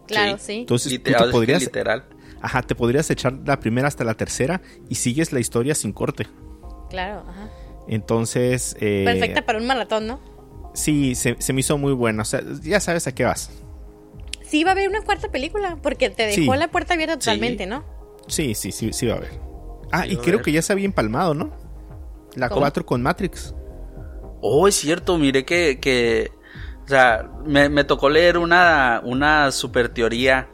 Claro, 0.06 0.38
sí. 0.38 0.60
Entonces 0.60 0.92
Lite- 0.92 1.12
tú 1.12 1.24
te 1.24 1.30
podrías, 1.30 1.62
literal. 1.62 2.04
ajá, 2.40 2.62
te 2.62 2.74
podrías 2.74 3.08
echar 3.10 3.34
la 3.46 3.58
primera 3.60 3.88
hasta 3.88 4.04
la 4.04 4.14
tercera 4.14 4.60
y 4.88 4.96
sigues 4.96 5.32
la 5.32 5.40
historia 5.40 5.74
sin 5.74 5.92
corte. 5.92 6.26
Claro, 6.90 7.24
ajá. 7.28 7.48
Entonces, 7.88 8.76
eh, 8.80 9.02
Perfecta 9.04 9.44
para 9.44 9.58
un 9.58 9.66
maratón, 9.66 10.06
¿no? 10.06 10.20
sí, 10.74 11.14
se, 11.14 11.36
se 11.38 11.52
me 11.52 11.60
hizo 11.60 11.76
muy 11.78 11.92
buena. 11.92 12.22
O 12.22 12.24
sea, 12.24 12.40
ya 12.62 12.80
sabes 12.80 13.06
a 13.06 13.14
qué 13.14 13.24
vas. 13.24 13.50
Sí, 14.42 14.64
va 14.64 14.70
a 14.70 14.72
haber 14.72 14.88
una 14.88 15.02
cuarta 15.02 15.30
película, 15.30 15.78
porque 15.82 16.10
te 16.10 16.26
dejó 16.26 16.52
Sí. 16.52 16.58
la 16.58 16.70
puerta 16.70 16.94
abierta 16.94 17.18
totalmente, 17.18 17.64
Sí. 17.64 17.70
¿no? 17.70 17.84
Sí, 18.28 18.54
sí, 18.54 18.70
sí, 18.72 18.92
sí 18.92 19.06
va 19.06 19.14
a 19.14 19.16
haber. 19.16 19.30
Ah, 19.90 20.04
Sí 20.06 20.12
y 20.14 20.16
creo 20.16 20.42
que 20.42 20.52
ya 20.52 20.62
se 20.62 20.72
había 20.72 20.84
empalmado, 20.86 21.34
¿no? 21.34 21.52
La 22.34 22.48
¿Cómo? 22.48 22.60
4 22.60 22.84
con 22.86 23.02
Matrix. 23.02 23.54
Oh, 24.40 24.66
es 24.68 24.74
cierto, 24.74 25.18
miré 25.18 25.44
que, 25.44 25.78
que 25.80 26.30
sea, 26.92 27.28
me, 27.46 27.68
me 27.68 27.84
tocó 27.84 28.08
leer 28.08 28.38
una, 28.38 29.00
una 29.04 29.50
super 29.50 29.88
teoría 29.88 30.48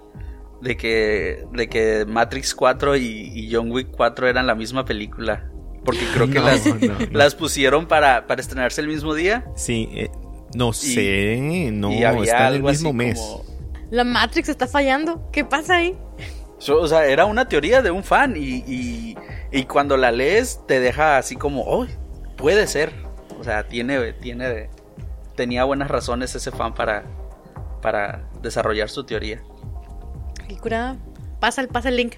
de 0.61 0.77
que, 0.77 1.45
de 1.53 1.69
que 1.69 2.05
Matrix 2.07 2.55
4 2.55 2.97
y, 2.97 3.31
y 3.35 3.53
John 3.55 3.71
Wick 3.71 3.89
4 3.93 4.29
eran 4.29 4.47
la 4.47 4.55
misma 4.55 4.85
película. 4.85 5.49
Porque 5.85 6.01
creo 6.13 6.27
que 6.29 6.35
No, 6.41 6.45
las, 6.47 6.67
no, 6.67 6.75
no. 6.75 6.97
las 7.13 7.35
pusieron 7.35 7.87
para, 7.87 8.27
para 8.27 8.41
estrenarse 8.41 8.81
el 8.81 8.89
mismo 8.89 9.15
día. 9.15 9.45
Sí, 9.57 9.89
eh, 9.93 10.11
no 10.55 10.73
sé, 10.73 11.71
no, 11.73 11.93
y 11.93 12.03
había 12.05 12.23
está 12.25 12.39
en 12.39 12.47
el 12.49 12.55
algo 12.57 12.69
mismo 12.71 12.89
así 12.91 12.97
mes. 12.97 13.19
como- 13.19 13.45
La 13.91 14.05
Matrix 14.05 14.49
está 14.49 14.67
fallando. 14.67 15.29
¿Qué 15.33 15.45
pasa 15.45 15.77
ahí? 15.77 15.97
So- 16.59 16.81
o 16.81 16.89
sea, 16.89 17.07
era 17.07 17.25
una 17.27 17.49
teoría 17.49 17.81
de 17.83 17.91
un 17.93 18.03
fan 18.03 18.35
y, 18.37 18.65
y, 18.67 19.17
y 19.53 19.63
cuando 19.65 19.97
la 19.97 20.11
lees 20.11 20.61
te 20.67 20.81
deja 20.81 21.17
así 21.19 21.37
como, 21.37 21.63
oh, 21.63 21.87
puede 22.37 22.67
ser. 22.67 22.93
O 23.39 23.45
sea, 23.45 23.69
tiene, 23.69 24.13
tiene, 24.15 24.69
tenía 25.39 25.63
buenas 25.63 25.89
razones 25.89 26.35
ese 26.35 26.51
fan 26.51 26.75
para, 26.75 27.05
para 27.81 28.29
desarrollar 28.43 28.91
su 28.91 29.05
teoría. 29.05 29.41
Qué 30.49 30.57
curada. 30.57 30.97
Pasa 31.39 31.61
el, 31.61 31.69
pasa 31.69 31.89
el 31.91 31.97
link. 31.97 32.15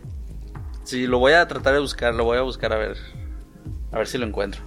Sí, 0.85 1.07
lo 1.07 1.19
voy 1.19 1.35
a 1.35 1.47
tratar 1.47 1.75
de 1.75 1.81
buscar, 1.81 2.15
lo 2.15 2.25
voy 2.25 2.39
a 2.39 2.41
buscar 2.41 2.73
a 2.73 2.77
ver, 2.79 2.97
a 3.93 3.99
ver 3.99 4.07
si 4.07 4.17
lo 4.17 4.27
encuentro. 4.27 4.63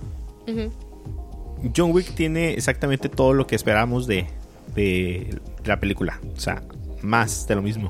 John 1.76 1.92
Wick 1.92 2.14
tiene 2.14 2.54
exactamente 2.54 3.10
todo 3.10 3.34
lo 3.34 3.48
que 3.48 3.56
esperamos 3.56 4.06
de, 4.06 4.28
de 4.76 5.40
la 5.66 5.80
película. 5.80 6.20
O 6.38 6.40
sea, 6.40 6.62
más 7.02 7.48
de 7.48 7.56
lo 7.56 7.62
mismo. 7.64 7.90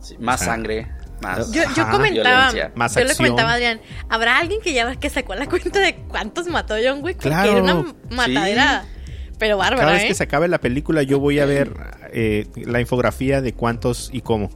Sí, 0.00 0.16
más 0.18 0.42
O 0.42 0.44
sea, 0.44 0.54
sangre, 0.54 0.88
más. 1.22 1.50
Yo, 1.52 1.62
yo 1.74 1.84
comentaba, 1.90 2.50
Violencia. 2.50 2.72
Más 2.74 2.94
yo 2.94 3.00
le 3.00 3.06
acción. 3.10 3.28
comentaba 3.28 3.50
a 3.52 3.54
Adrián, 3.54 3.80
¿habrá 4.10 4.38
alguien 4.38 4.60
que 4.60 4.72
ya 4.74 4.94
que 4.96 5.08
sacó 5.08 5.34
la 5.34 5.46
cuenta 5.48 5.80
de 5.80 5.94
cuántos 6.08 6.46
mató 6.48 6.74
John 6.84 6.98
Wick? 7.02 7.16
Porque 7.16 7.28
Claro. 7.30 7.52
era 7.52 7.62
una 7.62 7.94
matadera, 8.10 8.84
pero 9.38 9.56
bárbara, 9.56 9.80
Cada 9.82 9.92
vez 9.94 10.04
¿eh? 10.04 10.08
que 10.08 10.14
se 10.14 10.24
acabe 10.24 10.48
la 10.48 10.60
película 10.60 11.02
yo 11.02 11.18
voy 11.20 11.38
a 11.38 11.46
ver 11.46 11.72
eh, 12.12 12.46
la 12.56 12.80
infografía 12.80 13.40
de 13.40 13.52
cuántos 13.52 14.10
y 14.12 14.20
cómo. 14.20 14.50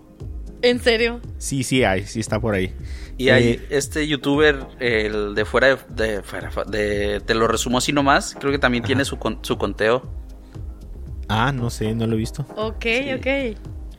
En 0.62 0.80
serio. 0.80 1.20
Sí, 1.38 1.64
sí 1.64 1.82
hay, 1.84 2.04
sí 2.06 2.20
está 2.20 2.38
por 2.40 2.54
ahí. 2.54 2.72
Y 3.18 3.30
hay 3.30 3.48
Eh, 3.48 3.66
este 3.70 4.06
youtuber, 4.06 4.66
el 4.78 5.34
de 5.34 5.44
fuera 5.44 5.68
de, 5.68 5.76
de, 5.88 6.22
fuera 6.22 6.50
de- 6.68 7.20
te 7.24 7.34
lo 7.34 7.46
resumo 7.48 7.78
así 7.78 7.92
nomás, 7.92 8.36
creo 8.38 8.52
que 8.52 8.58
también 8.58 8.84
tiene 8.84 9.04
su, 9.04 9.18
con- 9.18 9.38
su 9.42 9.58
conteo. 9.58 10.02
ah, 11.28 11.52
no 11.52 11.70
sé, 11.70 11.94
no 11.94 12.06
lo 12.06 12.14
he 12.14 12.18
visto. 12.18 12.46
Ok, 12.56 12.82
Sí. 12.84 13.12
ok. 13.12 13.58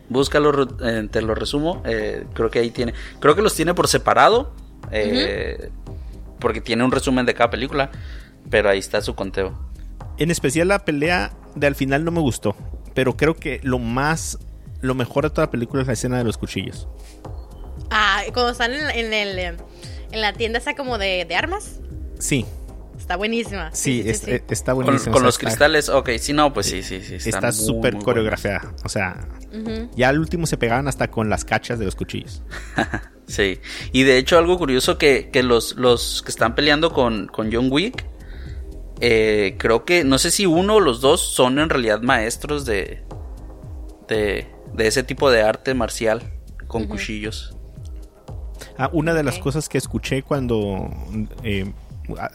Búscalo, 0.10 0.68
eh, 0.84 1.08
te 1.12 1.22
lo 1.22 1.34
resumo. 1.36 1.82
eh, 1.86 2.26
creo 2.34 2.50
que 2.50 2.60
ahí 2.60 2.70
tiene. 2.72 2.94
Creo 3.20 3.36
que 3.36 3.42
los 3.42 3.56
tiene 3.56 3.74
por 3.74 3.88
separado. 3.88 4.54
eh, 4.92 5.70
Porque 6.40 6.60
tiene 6.62 6.84
un 6.84 6.92
resumen 6.92 7.26
de 7.26 7.34
cada 7.34 7.50
película. 7.50 7.90
Pero 8.50 8.70
ahí 8.70 8.80
está 8.80 9.02
su 9.02 9.16
conteo. 9.16 9.58
En 10.18 10.32
especial 10.32 10.68
la 10.68 10.86
pelea 10.86 11.32
de 11.56 11.68
al 11.68 11.76
final 11.76 12.04
no 12.06 12.12
me 12.12 12.20
gustó. 12.20 12.56
Pero 12.94 13.18
creo 13.18 13.36
que 13.36 13.60
lo 13.64 13.80
más, 13.80 14.38
lo 14.82 14.94
mejor 14.96 15.24
de 15.24 15.30
toda 15.32 15.48
la 15.48 15.52
película 15.52 15.82
es 15.82 15.88
la 15.88 15.94
escena 15.94 16.18
de 16.18 16.24
los 16.24 16.38
cuchillos. 16.38 16.88
Ah, 17.90 18.22
cuando 18.34 18.52
están 18.52 18.72
en, 18.74 18.90
en 18.92 19.14
el, 19.14 19.40
en 19.40 20.22
la 20.22 20.34
tienda 20.34 20.60
esa 20.60 20.76
como 20.76 20.98
de, 20.98 21.26
de 21.26 21.36
armas, 21.36 21.80
Sí, 22.20 22.46
está 22.98 23.16
buenísima. 23.18 23.70
sí, 23.74 24.02
es- 24.06 24.26
está 24.28 24.74
Con, 24.74 24.86
buenísimo. 24.86 25.12
con 25.14 25.18
o 25.18 25.20
sea, 25.22 25.26
los 25.26 25.36
está- 25.36 25.48
cristales, 25.48 25.90
ok, 25.90 26.10
sí, 26.20 26.34
no, 26.34 26.54
pues 26.54 26.68
sí, 26.68 26.84
sí, 26.84 27.02
sí. 27.02 27.16
Está 27.30 27.52
súper 27.52 27.98
coreografiada. 27.98 28.74
O 28.86 28.90
sea, 28.90 29.28
ya 29.96 30.10
al 30.10 30.20
último 30.20 30.46
se 30.48 30.58
pegaban 30.58 30.88
hasta 30.88 31.10
con 31.10 31.30
las 31.30 31.44
cachas 31.46 31.80
de 31.80 31.86
los 31.86 31.96
cuchillos. 31.96 32.44
Sí. 33.26 33.62
Y 33.94 34.04
de 34.04 34.18
hecho, 34.18 34.38
algo 34.38 34.58
curioso 34.58 34.98
que, 34.98 35.30
que 35.32 35.44
los, 35.44 35.78
los 35.78 36.22
que 36.24 36.30
están 36.30 36.56
peleando 36.56 36.92
con, 36.92 37.28
con 37.28 37.50
John 37.54 37.70
Wick. 37.72 38.06
Eh, 39.00 39.56
creo 39.58 39.86
que, 39.86 40.04
no 40.04 40.18
sé 40.18 40.32
si 40.32 40.46
uno 40.46 40.76
o 40.76 40.80
los 40.80 41.02
dos 41.02 41.22
son 41.22 41.60
en 41.60 41.70
realidad 41.70 42.02
maestros 42.02 42.66
de, 42.66 43.04
de, 44.08 44.48
de 44.74 44.88
ese 44.88 45.04
tipo 45.04 45.32
de 45.32 45.42
arte 45.42 45.74
marcial 45.74 46.22
con 46.68 46.86
cuchillos. 46.86 47.56
Ah, 48.78 48.90
una 48.92 49.14
de 49.14 49.24
las 49.24 49.38
cosas 49.38 49.70
que 49.70 49.78
escuché 49.78 50.24
cuando 50.24 50.90
eh, 51.44 51.72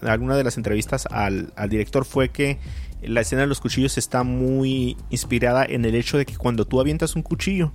alguna 0.02 0.36
de 0.36 0.44
las 0.44 0.56
entrevistas 0.56 1.06
al, 1.10 1.52
al 1.56 1.68
director 1.68 2.04
fue 2.04 2.28
que 2.28 2.58
la 3.02 3.20
escena 3.20 3.42
de 3.42 3.48
los 3.48 3.60
cuchillos 3.60 3.98
está 3.98 4.22
muy 4.22 4.96
inspirada 5.10 5.64
en 5.64 5.84
el 5.84 5.94
hecho 5.94 6.18
de 6.18 6.26
que 6.26 6.36
cuando 6.36 6.64
tú 6.66 6.80
avientas 6.80 7.16
un 7.16 7.22
cuchillo, 7.22 7.72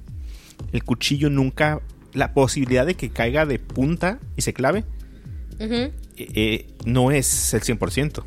el 0.72 0.84
cuchillo 0.84 1.30
nunca, 1.30 1.82
la 2.14 2.34
posibilidad 2.34 2.86
de 2.86 2.96
que 2.96 3.10
caiga 3.10 3.46
de 3.46 3.60
punta 3.60 4.20
y 4.36 4.42
se 4.42 4.54
clave, 4.54 4.86
eh, 5.60 5.92
eh, 6.18 6.68
no 6.86 7.12
es 7.12 7.54
el 7.54 7.62
100%. 7.62 8.24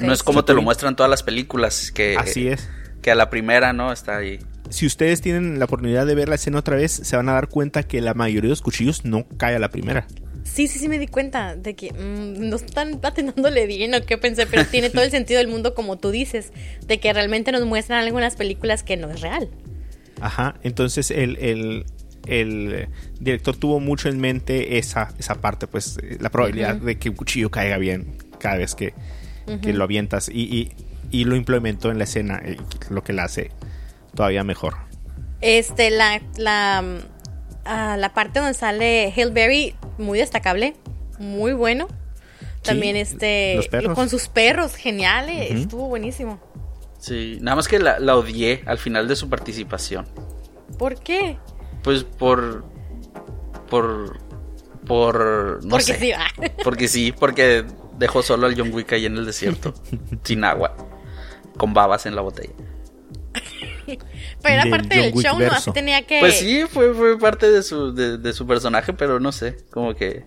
No 0.00 0.12
es 0.12 0.22
como 0.22 0.44
te 0.44 0.54
lo 0.54 0.62
muestran 0.62 0.96
todas 0.96 1.10
las 1.10 1.22
películas, 1.22 1.90
que, 1.92 2.16
Así 2.16 2.48
es. 2.48 2.68
que 3.02 3.10
a 3.10 3.14
la 3.14 3.30
primera, 3.30 3.72
¿no? 3.72 3.92
Está 3.92 4.16
ahí. 4.18 4.38
Si 4.70 4.86
ustedes 4.86 5.20
tienen 5.20 5.58
la 5.58 5.66
oportunidad 5.66 6.06
de 6.06 6.14
ver 6.14 6.28
la 6.28 6.36
escena 6.36 6.58
otra 6.58 6.76
vez, 6.76 6.90
se 6.92 7.16
van 7.16 7.28
a 7.28 7.32
dar 7.34 7.48
cuenta 7.48 7.82
que 7.82 8.00
la 8.00 8.14
mayoría 8.14 8.48
de 8.48 8.48
los 8.50 8.62
cuchillos 8.62 9.04
no 9.04 9.26
cae 9.36 9.54
a 9.56 9.58
la 9.58 9.68
primera. 9.70 10.06
Sí, 10.42 10.68
sí, 10.68 10.78
sí 10.78 10.88
me 10.88 10.98
di 10.98 11.06
cuenta 11.06 11.54
de 11.56 11.74
que 11.74 11.92
mm, 11.92 12.48
no 12.48 12.56
están 12.56 12.98
atinándole 13.02 13.66
bien 13.66 13.94
o 13.94 14.02
qué 14.04 14.18
pensé, 14.18 14.46
pero 14.46 14.64
tiene 14.66 14.90
todo 14.90 15.02
el 15.02 15.10
sentido 15.10 15.38
del 15.38 15.48
mundo 15.48 15.74
como 15.74 15.96
tú 15.98 16.10
dices, 16.10 16.52
de 16.86 16.98
que 16.98 17.12
realmente 17.12 17.52
nos 17.52 17.64
muestran 17.66 18.00
algo 18.04 18.18
en 18.18 18.24
las 18.24 18.36
películas 18.36 18.82
que 18.82 18.96
no 18.96 19.10
es 19.10 19.20
real. 19.20 19.48
Ajá, 20.20 20.54
entonces 20.62 21.10
el, 21.10 21.36
el- 21.38 21.84
el 22.26 22.88
director 23.20 23.54
tuvo 23.54 23.80
mucho 23.80 24.08
en 24.08 24.18
mente 24.18 24.78
esa, 24.78 25.12
esa 25.18 25.34
parte, 25.42 25.66
pues 25.66 25.98
eh, 26.02 26.16
la 26.20 26.30
probabilidad 26.30 26.76
de 26.76 26.96
que 26.96 27.10
un 27.10 27.16
cuchillo 27.16 27.50
caiga 27.50 27.76
bien 27.76 28.16
cada 28.38 28.56
vez 28.56 28.74
que, 28.74 28.94
que 29.62 29.72
lo 29.72 29.84
avientas 29.84 30.28
y, 30.28 30.42
y- 30.42 30.72
y 31.10 31.24
lo 31.24 31.36
implementó 31.36 31.90
en 31.90 31.98
la 31.98 32.04
escena, 32.04 32.40
eh, 32.44 32.56
lo 32.90 33.04
que 33.04 33.12
la 33.12 33.24
hace 33.24 33.50
todavía 34.14 34.42
mejor. 34.44 34.74
Este, 35.40 35.90
la, 35.90 36.20
la, 36.36 36.82
ah, 37.64 37.96
la 37.98 38.14
parte 38.14 38.40
donde 38.40 38.54
sale 38.54 39.12
Hail 39.16 39.30
Berry, 39.30 39.74
muy 39.98 40.18
destacable, 40.18 40.74
muy 41.18 41.52
bueno. 41.52 41.86
También 42.62 42.96
este, 42.96 43.56
los 43.56 43.68
perros. 43.68 43.94
con 43.94 44.08
sus 44.08 44.28
perros, 44.28 44.74
genial, 44.74 45.28
eh, 45.28 45.48
Ujú. 45.50 45.60
estuvo 45.60 45.88
buenísimo. 45.88 46.40
Sí, 46.98 47.36
nada 47.42 47.56
más 47.56 47.68
que 47.68 47.78
la, 47.78 47.98
la 47.98 48.16
odié 48.16 48.62
al 48.64 48.78
final 48.78 49.06
de 49.06 49.14
su 49.16 49.28
participación. 49.28 50.06
¿Por 50.78 50.98
qué? 50.98 51.36
Pues 51.82 52.02
por. 52.04 52.64
Por. 53.68 54.18
Por. 54.86 55.60
No 55.62 55.68
Porque 55.70 55.84
sé. 55.84 55.98
sí, 55.98 56.12
ah. 56.12 56.26
Porque 56.64 56.88
sí, 56.88 57.12
porque 57.12 57.64
dejó 57.98 58.22
solo 58.22 58.46
al 58.46 58.56
John 58.56 58.72
Wick 58.72 58.92
ahí 58.92 59.06
en 59.06 59.16
el 59.16 59.26
desierto. 59.26 59.74
sin 60.22 60.44
agua. 60.44 60.76
Con 61.56 61.74
babas 61.74 62.06
en 62.06 62.14
la 62.16 62.22
botella. 62.22 62.54
Pero 64.42 64.62
era 64.62 64.70
parte 64.70 64.96
del 64.96 65.12
show, 65.14 65.38
¿no? 65.38 65.52
Así 65.52 65.72
tenía 65.72 66.06
que... 66.06 66.20
Pues 66.20 66.38
sí, 66.38 66.64
fue, 66.68 66.94
fue 66.94 67.18
parte 67.18 67.50
de 67.50 67.62
su, 67.62 67.94
de, 67.94 68.18
de 68.18 68.32
su 68.32 68.46
personaje, 68.46 68.92
pero 68.92 69.20
no 69.20 69.32
sé. 69.32 69.56
Como 69.70 69.94
que. 69.94 70.24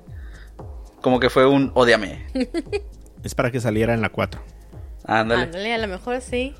Como 1.01 1.19
que 1.19 1.29
fue 1.29 1.45
un 1.47 1.71
odiame. 1.75 2.25
Es 3.23 3.35
para 3.35 3.51
que 3.51 3.59
saliera 3.59 3.93
en 3.93 4.01
la 4.01 4.09
4. 4.09 4.39
Ándale. 5.05 5.43
Ándale, 5.43 5.73
a 5.73 5.77
lo 5.79 5.87
mejor 5.87 6.21
sí. 6.21 6.55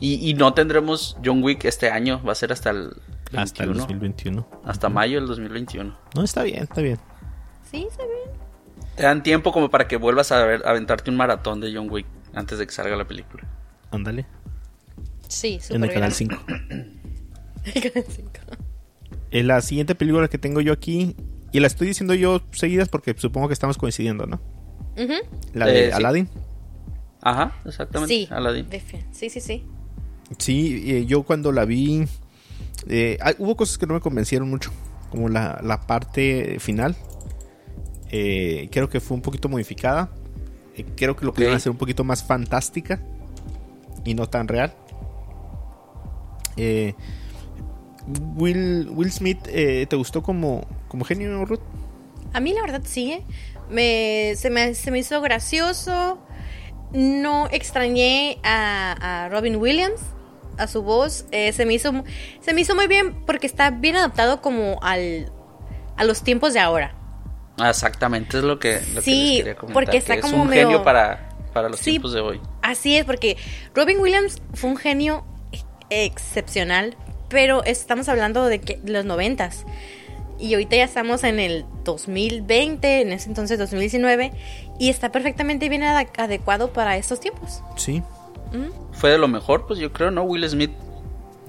Y, 0.00 0.28
y 0.28 0.34
no 0.34 0.54
tendremos 0.54 1.16
John 1.24 1.42
Wick 1.42 1.64
este 1.66 1.90
año. 1.90 2.22
Va 2.26 2.32
a 2.32 2.34
ser 2.34 2.52
hasta 2.52 2.70
el. 2.70 2.90
Hasta 3.36 3.64
el 3.64 3.70
21, 3.70 3.80
2021. 3.80 4.48
Hasta 4.64 4.88
mayo 4.88 5.18
del 5.18 5.28
2021. 5.28 5.96
No, 6.14 6.24
está 6.24 6.42
bien, 6.42 6.62
está 6.64 6.80
bien. 6.80 6.98
Sí, 7.70 7.86
está 7.88 8.02
bien. 8.04 8.43
Te 8.96 9.02
dan 9.02 9.22
tiempo 9.22 9.52
como 9.52 9.70
para 9.70 9.88
que 9.88 9.96
vuelvas 9.96 10.30
a 10.32 10.44
ver, 10.44 10.62
a 10.66 10.70
aventarte 10.70 11.10
un 11.10 11.16
maratón 11.16 11.60
de 11.60 11.74
John 11.74 11.90
Wick 11.90 12.06
antes 12.34 12.58
de 12.58 12.66
que 12.66 12.72
salga 12.72 12.96
la 12.96 13.06
película. 13.06 13.44
Ándale. 13.90 14.26
Sí, 15.28 15.58
súper 15.60 15.76
En 15.76 15.84
el 15.84 15.92
canal 15.92 16.12
5. 16.12 16.36
El 17.74 17.90
canal 17.92 18.04
5. 18.08 18.30
En 19.30 19.46
la 19.48 19.60
siguiente 19.62 19.94
película 19.94 20.28
que 20.28 20.38
tengo 20.38 20.60
yo 20.60 20.72
aquí, 20.72 21.16
y 21.50 21.60
la 21.60 21.66
estoy 21.66 21.88
diciendo 21.88 22.14
yo 22.14 22.42
seguidas 22.52 22.88
porque 22.88 23.14
supongo 23.16 23.48
que 23.48 23.54
estamos 23.54 23.78
coincidiendo, 23.78 24.26
¿no? 24.26 24.40
La 25.54 25.66
de 25.66 25.86
Eh, 25.86 25.90
sí. 25.90 25.92
Aladdin. 25.92 26.28
Ajá, 27.22 27.52
exactamente. 27.64 28.14
Sí, 28.14 28.28
Aladdin. 28.30 28.68
sí, 29.12 29.30
sí, 29.30 29.40
sí. 29.40 29.64
Sí, 30.38 30.84
eh, 30.86 31.06
yo 31.06 31.22
cuando 31.22 31.52
la 31.52 31.64
vi, 31.64 32.04
eh, 32.88 33.18
ah, 33.22 33.32
hubo 33.38 33.56
cosas 33.56 33.78
que 33.78 33.86
no 33.86 33.94
me 33.94 34.00
convencieron 34.00 34.48
mucho 34.48 34.70
como 35.10 35.28
la, 35.28 35.60
la 35.64 35.80
parte 35.86 36.58
final. 36.60 36.96
Eh, 38.10 38.68
creo 38.70 38.88
que 38.88 39.00
fue 39.00 39.16
un 39.16 39.22
poquito 39.22 39.48
modificada. 39.48 40.10
Eh, 40.76 40.84
creo 40.96 41.16
que 41.16 41.24
lo 41.24 41.32
pudieron 41.32 41.56
hacer 41.56 41.70
un 41.70 41.78
poquito 41.78 42.04
más 42.04 42.24
fantástica 42.24 43.00
y 44.04 44.14
no 44.14 44.28
tan 44.28 44.48
real. 44.48 44.74
Eh, 46.56 46.94
Will, 48.36 48.88
Will 48.90 49.10
Smith, 49.10 49.38
eh, 49.48 49.86
¿te 49.88 49.96
gustó 49.96 50.22
como, 50.22 50.66
como 50.88 51.04
genio, 51.04 51.44
Ruth? 51.44 51.60
A 52.32 52.40
mí 52.40 52.52
la 52.52 52.60
verdad 52.62 52.82
sí, 52.84 53.20
me, 53.70 54.34
se, 54.36 54.50
me, 54.50 54.74
se 54.74 54.90
me 54.90 54.98
hizo 54.98 55.20
gracioso. 55.20 56.18
No 56.92 57.48
extrañé 57.50 58.38
a, 58.44 59.24
a 59.24 59.28
Robin 59.28 59.56
Williams, 59.56 60.00
a 60.58 60.66
su 60.68 60.82
voz. 60.82 61.26
Eh, 61.32 61.52
se, 61.52 61.66
me 61.66 61.74
hizo, 61.74 61.92
se 62.40 62.54
me 62.54 62.60
hizo 62.60 62.74
muy 62.74 62.86
bien 62.86 63.24
porque 63.24 63.46
está 63.46 63.70
bien 63.70 63.96
adaptado 63.96 64.40
como 64.40 64.78
al, 64.82 65.32
a 65.96 66.04
los 66.04 66.22
tiempos 66.22 66.54
de 66.54 66.60
ahora. 66.60 66.94
Ah, 67.58 67.70
Exactamente, 67.70 68.38
es 68.38 68.44
lo 68.44 68.58
que, 68.58 68.80
lo 68.94 68.96
que 68.96 69.00
Sí, 69.02 69.28
les 69.28 69.38
quería 69.38 69.54
comentar. 69.56 69.74
porque 69.84 69.96
está 69.98 70.14
que 70.14 70.20
es 70.20 70.26
como 70.26 70.42
un 70.42 70.48
medio- 70.48 70.66
genio 70.68 70.82
para, 70.82 71.28
para 71.52 71.68
los 71.68 71.78
Sí. 71.80 71.92
tiempos 71.92 72.12
de 72.12 72.20
hoy. 72.20 72.40
Así 72.62 72.96
es, 72.96 73.04
porque 73.04 73.36
Robin 73.74 74.00
Williams 74.00 74.40
fue 74.54 74.70
un 74.70 74.76
genio 74.76 75.24
ex- 75.52 75.64
excepcional, 75.90 76.96
pero 77.28 77.62
estamos 77.64 78.08
hablando 78.08 78.44
de, 78.46 78.60
que, 78.60 78.80
los 78.84 79.04
noventas. 79.04 79.64
Y 80.38 80.52
ahorita 80.54 80.74
ya 80.76 80.84
estamos 80.84 81.22
en 81.22 81.38
el 81.38 81.64
2020, 81.84 83.02
en 83.02 83.12
ese 83.12 83.28
entonces 83.28 83.56
2019, 83.58 84.32
y 84.80 84.90
está 84.90 85.12
perfectamente 85.12 85.68
bien 85.68 85.84
adecuado 85.84 86.72
para 86.72 86.96
estos 86.96 87.20
tiempos. 87.20 87.62
Sí. 87.76 88.02
Fue 88.92 89.10
de 89.10 89.18
lo 89.18 89.26
mejor, 89.28 89.66
pues 89.66 89.78
yo 89.78 89.92
creo, 89.92 90.10
¿no? 90.10 90.22
Will 90.22 90.48
Smith, 90.48 90.70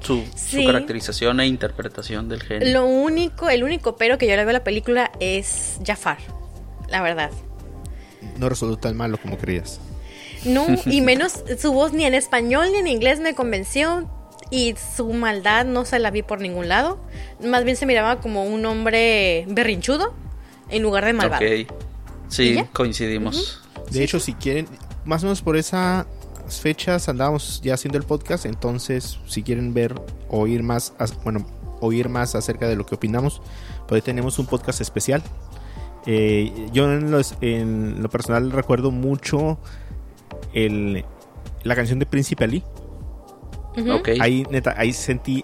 su, 0.06 0.24
caracterización 0.66 1.40
e 1.40 1.48
interpretación 1.48 2.30
del 2.30 2.44
genio. 2.44 2.72
Lo 2.72 2.86
único, 2.86 3.50
el 3.50 3.64
único 3.64 3.96
pero 3.96 4.18
que 4.18 4.28
yo 4.28 4.36
le 4.36 4.44
veo 4.44 4.50
a 4.52 4.54
la 4.54 4.64
película 4.64 5.12
es 5.20 5.80
Jafar, 5.86 6.18
la 6.90 7.02
verdad. 7.02 7.32
No 8.38 8.50
resultó 8.50 8.78
tan 8.78 8.96
malo 8.96 9.18
como 9.18 9.38
creías. 9.38 9.80
No, 10.46 10.68
y 10.86 11.02
menos 11.02 11.44
su 11.60 11.74
voz 11.74 11.94
ni 11.94 12.06
en 12.06 12.14
español 12.14 12.68
ni 12.72 12.80
en 12.80 12.88
inglés 12.88 13.20
me 13.20 13.34
convenció. 13.34 14.10
Y 14.52 14.76
su 14.96 15.12
maldad 15.12 15.66
no 15.66 15.86
se 15.86 15.98
la 15.98 16.12
vi 16.12 16.22
por 16.22 16.40
ningún 16.40 16.70
lado. 16.70 17.00
Más 17.44 17.64
bien 17.64 17.76
se 17.76 17.88
miraba 17.88 18.22
como 18.22 18.46
un 18.46 18.64
hombre 18.68 19.44
berrinchudo 19.48 20.14
en 20.70 20.84
lugar 20.84 21.04
de 21.04 21.14
malvado. 21.14 21.44
Ok. 21.44 21.52
¿Y 21.52 21.68
Sí, 22.28 22.64
coincidimos. 22.74 23.62
De 23.92 24.04
hecho, 24.04 24.20
si 24.20 24.34
quieren, 24.34 24.68
más 25.04 25.24
o 25.24 25.28
menos 25.28 25.42
por 25.42 25.58
esas 26.48 26.62
fechas 26.62 27.10
andábamos 27.10 27.62
ya 27.64 27.74
haciendo 27.74 27.98
el 27.98 28.04
podcast, 28.04 28.46
entonces 28.46 29.20
si 29.28 29.44
quieren 29.44 29.74
ver, 29.74 29.96
oír 30.30 30.64
más, 30.64 30.94
bueno, 31.24 31.46
oír 31.82 32.10
más 32.10 32.36
acerca 32.36 32.68
de 32.68 32.76
lo 32.76 32.86
que 32.86 32.96
opinamos, 32.96 33.42
pues 33.88 34.00
ahí 34.00 34.02
tenemos 34.02 34.40
un 34.40 34.46
podcast 34.46 34.82
especial. 34.82 35.24
Eh, 36.06 36.70
yo 36.72 36.86
en, 36.92 37.10
los- 37.12 37.36
en 37.42 38.02
lo 38.04 38.10
personal 38.10 38.52
recuerdo 38.52 38.92
mucho 38.92 39.58
el, 40.54 41.04
la 41.64 41.76
canción 41.76 42.00
de 42.00 42.06
Príncipe 42.06 42.44
Ali. 42.44 42.64
Ahí, 44.22 44.46
neta, 44.52 44.76
ahí 44.78 44.94
sentí 44.94 45.44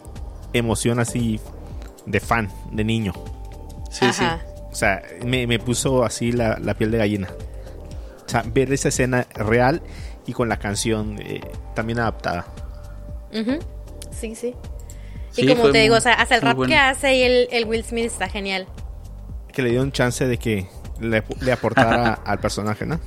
emoción 0.54 1.00
así 1.00 1.40
de 2.06 2.20
fan, 2.20 2.50
de 2.72 2.84
niño. 2.84 3.14
Sí, 3.90 4.06
sí. 4.14 4.24
O 4.72 4.76
sea, 4.76 5.02
me, 5.26 5.48
me 5.48 5.60
puso 5.60 6.04
así 6.06 6.32
la, 6.32 6.58
la 6.60 6.76
piel 6.76 6.92
de 6.92 6.98
gallina. 7.00 7.28
O 8.26 8.30
sea, 8.30 8.44
ver 8.54 8.72
esa 8.72 8.88
escena 8.88 9.28
real 9.36 9.82
y 10.26 10.34
con 10.34 10.50
la 10.50 10.58
canción 10.58 11.18
eh, 11.22 11.42
también 11.76 12.00
adaptada. 12.00 12.46
Ujú. 13.34 13.60
Sí, 14.12 14.36
sí. 14.36 14.54
Sí, 15.32 15.44
y 15.44 15.48
como 15.48 15.62
fue 15.64 15.72
te 15.72 15.78
digo, 15.80 15.94
muy- 15.94 16.00
o 16.00 16.02
sea, 16.02 16.14
hasta 16.14 16.36
el 16.36 16.42
rap 16.42 16.58
bueno. 16.58 16.70
que 16.72 16.78
hace 16.78 17.16
y 17.16 17.24
el, 17.24 17.48
el 17.52 17.66
Will 17.66 17.84
Smith 17.86 18.06
está 18.06 18.28
genial. 18.28 18.68
Que 19.54 19.62
le 19.62 19.70
dieron 19.70 19.92
chance 19.92 20.26
de 20.28 20.38
que 20.38 20.68
le, 21.00 21.24
le 21.40 21.52
aportara 21.52 22.14
al 22.26 22.40
personaje, 22.40 22.86
¿no? 22.86 23.00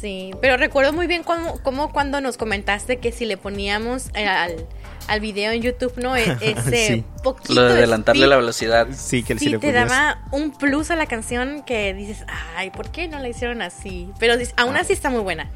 Sí, 0.00 0.30
pero 0.40 0.56
recuerdo 0.56 0.92
muy 0.94 1.06
bien 1.06 1.22
cómo, 1.22 1.58
cómo 1.62 1.92
cuando 1.92 2.20
nos 2.22 2.36
comentaste 2.38 2.98
que 2.98 3.12
si 3.12 3.26
le 3.26 3.36
poníamos 3.36 4.08
eh, 4.14 4.26
al, 4.26 4.66
al 5.08 5.20
video 5.20 5.52
en 5.52 5.60
YouTube, 5.62 5.92
¿no? 5.96 6.16
E- 6.16 6.36
Ese 6.40 6.86
Sí. 6.86 7.04
poquito 7.22 7.54
Lo 7.54 7.62
de 7.64 7.72
adelantarle 7.72 8.20
speed, 8.20 8.30
la 8.30 8.36
velocidad. 8.36 8.86
Sí, 8.92 9.22
que 9.22 9.34
Sí, 9.34 9.46
si 9.46 9.50
le 9.50 9.58
te 9.58 9.66
ponías- 9.72 9.88
daba 9.90 10.22
un 10.32 10.52
plus 10.52 10.90
a 10.90 10.96
la 10.96 11.06
canción 11.06 11.62
que 11.66 11.92
dices, 11.94 12.24
ay, 12.56 12.70
¿por 12.70 12.90
qué 12.90 13.08
no 13.08 13.18
la 13.18 13.28
hicieron 13.28 13.60
así? 13.62 14.10
Pero 14.18 14.34
aún 14.56 14.76
Ah. 14.76 14.80
así 14.80 14.92
está 14.94 15.10
muy 15.10 15.20
buena. 15.22 15.50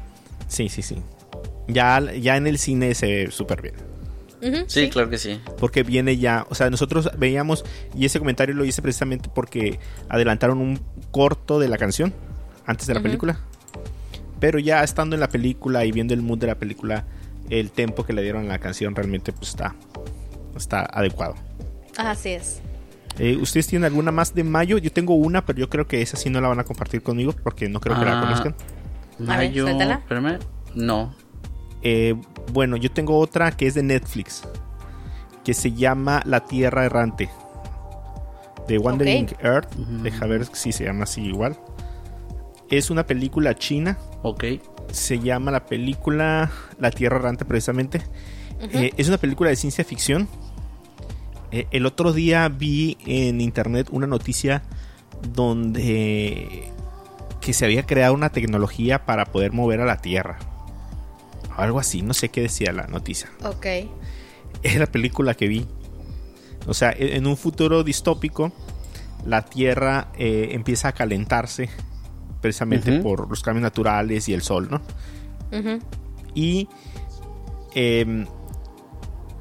Sí, 0.47 0.69
sí, 0.69 0.81
sí. 0.81 0.97
Ya, 1.67 1.99
ya 2.13 2.37
en 2.37 2.47
el 2.47 2.57
cine 2.57 2.93
se 2.93 3.07
ve 3.07 3.31
súper 3.31 3.61
bien. 3.61 3.75
Sí, 4.67 4.89
claro 4.89 5.09
que 5.09 5.17
sí. 5.17 5.39
Porque 5.59 5.81
viene 5.81 6.17
ya, 6.17 6.45
o 6.49 6.55
sea, 6.55 6.69
nosotros 6.69 7.09
veíamos, 7.17 7.65
y 7.95 8.05
ese 8.05 8.19
comentario 8.19 8.53
lo 8.53 8.63
hice 8.63 8.81
precisamente 8.83 9.27
porque 9.33 9.79
adelantaron 10.07 10.59
un 10.59 10.79
corto 11.09 11.57
de 11.59 11.67
la 11.67 11.77
canción 11.77 12.13
antes 12.67 12.85
de 12.85 12.93
la 12.93 13.01
película. 13.01 13.39
Pero 14.39 14.59
ya 14.59 14.83
estando 14.83 15.15
en 15.15 15.21
la 15.21 15.29
película 15.29 15.83
y 15.85 15.91
viendo 15.91 16.13
el 16.13 16.21
mood 16.21 16.37
de 16.37 16.47
la 16.47 16.55
película, 16.59 17.05
el 17.49 17.71
tempo 17.71 18.05
que 18.05 18.13
le 18.13 18.21
dieron 18.21 18.45
a 18.45 18.49
la 18.49 18.59
canción 18.59 18.93
realmente 18.95 19.31
pues 19.31 19.49
está, 19.49 19.73
está 20.55 20.81
adecuado. 20.81 21.35
Así 21.97 22.29
es. 22.29 22.61
Eh, 23.17 23.37
¿Ustedes 23.37 23.65
tienen 23.67 23.85
alguna 23.85 24.11
más 24.11 24.35
de 24.35 24.43
mayo? 24.43 24.77
Yo 24.77 24.91
tengo 24.91 25.15
una, 25.15 25.45
pero 25.45 25.57
yo 25.57 25.69
creo 25.69 25.87
que 25.87 26.01
esa 26.01 26.17
sí 26.17 26.29
no 26.29 26.41
la 26.41 26.49
van 26.49 26.59
a 26.59 26.65
compartir 26.65 27.01
conmigo 27.01 27.33
porque 27.43 27.69
no 27.69 27.79
creo 27.79 27.97
que 27.97 28.05
la 28.05 28.19
Ah. 28.19 28.53
A 29.27 29.37
ver, 29.37 29.55
espérame. 29.55 30.39
No. 30.73 31.13
Eh, 31.81 32.15
bueno, 32.51 32.77
yo 32.77 32.91
tengo 32.91 33.19
otra 33.19 33.51
que 33.51 33.67
es 33.67 33.75
de 33.75 33.83
Netflix, 33.83 34.43
que 35.43 35.53
se 35.53 35.71
llama 35.71 36.21
La 36.25 36.41
Tierra 36.41 36.85
Errante. 36.85 37.29
De 38.67 38.79
Wandering. 38.79 39.35
Earth. 39.41 39.71
Deja 39.75 40.25
ver 40.25 40.45
si 40.53 40.71
se 40.71 40.85
llama 40.85 41.03
así 41.03 41.21
igual. 41.21 41.57
Es 42.69 42.89
una 42.89 43.05
película 43.05 43.53
china. 43.55 43.97
Ok. 44.23 44.45
Se 44.91 45.19
llama 45.19 45.51
la 45.51 45.65
película 45.65 46.51
La 46.79 46.89
Tierra 46.89 47.17
Errante 47.17 47.45
precisamente. 47.45 48.01
Eh, 48.59 48.91
es 48.97 49.07
una 49.07 49.17
película 49.17 49.51
de 49.51 49.55
ciencia 49.55 49.83
ficción. 49.83 50.27
Eh, 51.51 51.67
el 51.71 51.85
otro 51.85 52.11
día 52.11 52.49
vi 52.49 52.97
en 53.05 53.39
internet 53.39 53.89
una 53.91 54.07
noticia 54.07 54.63
donde 55.33 56.71
que 57.45 57.53
se 57.53 57.63
había 57.63 57.85
creado 57.85 58.15
una 58.15 58.31
tecnología 58.31 59.05
para 59.05 59.25
poder 59.25 59.51
mover 59.53 59.79
a 59.79 59.85
la 59.85 59.97
Tierra. 59.97 60.39
Algo 61.55 61.79
así, 61.79 62.01
no 62.01 62.15
sé 62.15 62.29
qué 62.29 62.41
decía 62.41 62.73
la 62.73 62.87
noticia. 62.87 63.29
Ok. 63.43 63.67
Es 64.63 64.77
la 64.77 64.87
película 64.87 65.35
que 65.35 65.47
vi. 65.47 65.67
O 66.65 66.73
sea, 66.73 66.89
e- 66.89 67.15
en 67.17 67.27
un 67.27 67.37
futuro 67.37 67.83
distópico, 67.83 68.51
la 69.27 69.45
Tierra 69.45 70.07
eh, 70.17 70.49
empieza 70.53 70.87
a 70.87 70.91
calentarse 70.93 71.69
precisamente 72.41 72.99
por 72.99 73.29
los 73.29 73.43
cambios 73.43 73.61
naturales 73.61 74.27
y 74.27 74.33
el 74.33 74.41
sol, 74.41 74.67
¿no? 74.71 74.81
Y 76.33 76.67
em, 77.75 78.25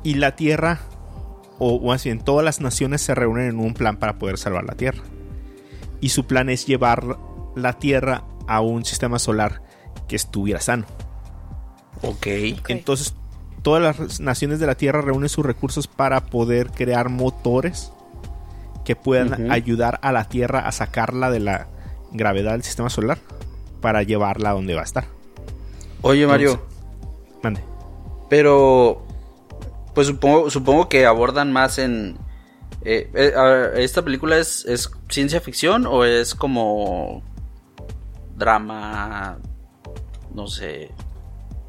y 0.02 0.14
la 0.16 0.36
Tierra 0.36 0.80
o 1.58 1.80
más 1.80 2.04
bien 2.04 2.20
todas 2.20 2.44
las 2.44 2.60
naciones 2.60 3.00
se 3.00 3.14
reúnen 3.14 3.48
en 3.48 3.58
un 3.60 3.72
plan 3.72 3.96
para 3.96 4.18
poder 4.18 4.36
salvar 4.36 4.64
la 4.64 4.74
Tierra 4.74 5.02
y 6.02 6.10
su 6.10 6.26
plan 6.26 6.50
es 6.50 6.66
llevar 6.66 7.16
la 7.54 7.74
Tierra 7.74 8.24
a 8.46 8.60
un 8.60 8.84
sistema 8.84 9.18
solar 9.18 9.62
que 10.08 10.16
estuviera 10.16 10.60
sano 10.60 10.84
Ok. 12.02 12.26
Ok. 12.58 12.70
entonces 12.70 13.14
todas 13.62 13.82
las 13.98 14.20
naciones 14.20 14.58
de 14.60 14.66
la 14.66 14.74
Tierra 14.74 15.00
reúnen 15.00 15.28
sus 15.28 15.44
recursos 15.46 15.86
para 15.86 16.26
poder 16.26 16.70
crear 16.70 17.08
motores 17.08 17.90
que 18.84 18.96
puedan 18.96 19.50
ayudar 19.50 19.98
a 20.02 20.12
la 20.12 20.24
Tierra 20.28 20.60
a 20.68 20.72
sacarla 20.72 21.30
de 21.30 21.40
la 21.40 21.68
gravedad 22.12 22.52
del 22.52 22.62
sistema 22.62 22.90
solar 22.90 23.18
para 23.80 24.02
llevarla 24.02 24.50
a 24.50 24.52
donde 24.52 24.74
va 24.74 24.82
a 24.82 24.84
estar 24.84 25.04
Oye, 26.02 26.26
Mario, 26.26 26.50
Entonces- 26.50 27.42
Mande. 27.42 27.60
pero 28.28 29.06
pues 29.94 30.08
supongo, 30.08 30.50
supongo 30.50 30.88
que 30.90 31.06
abordan 31.06 31.50
más 31.52 31.78
en... 31.78 32.18
eh, 32.82 33.10
eh, 33.14 33.70
¿Esta 33.76 34.02
película 34.02 34.36
es, 34.38 34.66
es 34.66 34.90
ciencia 35.08 35.40
ficción 35.40 35.86
o 35.86 36.04
es 36.04 36.34
como 36.34 37.22
drama, 38.36 39.38
no 40.34 40.46
sé, 40.46 40.90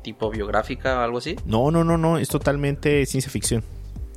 tipo 0.01 0.29
biográfica 0.29 0.99
o 0.99 1.01
algo 1.01 1.17
así? 1.17 1.35
No, 1.45 1.71
no, 1.71 1.83
no, 1.83 1.97
no, 1.97 2.17
es 2.17 2.29
totalmente 2.29 3.05
ciencia 3.05 3.31
ficción. 3.31 3.63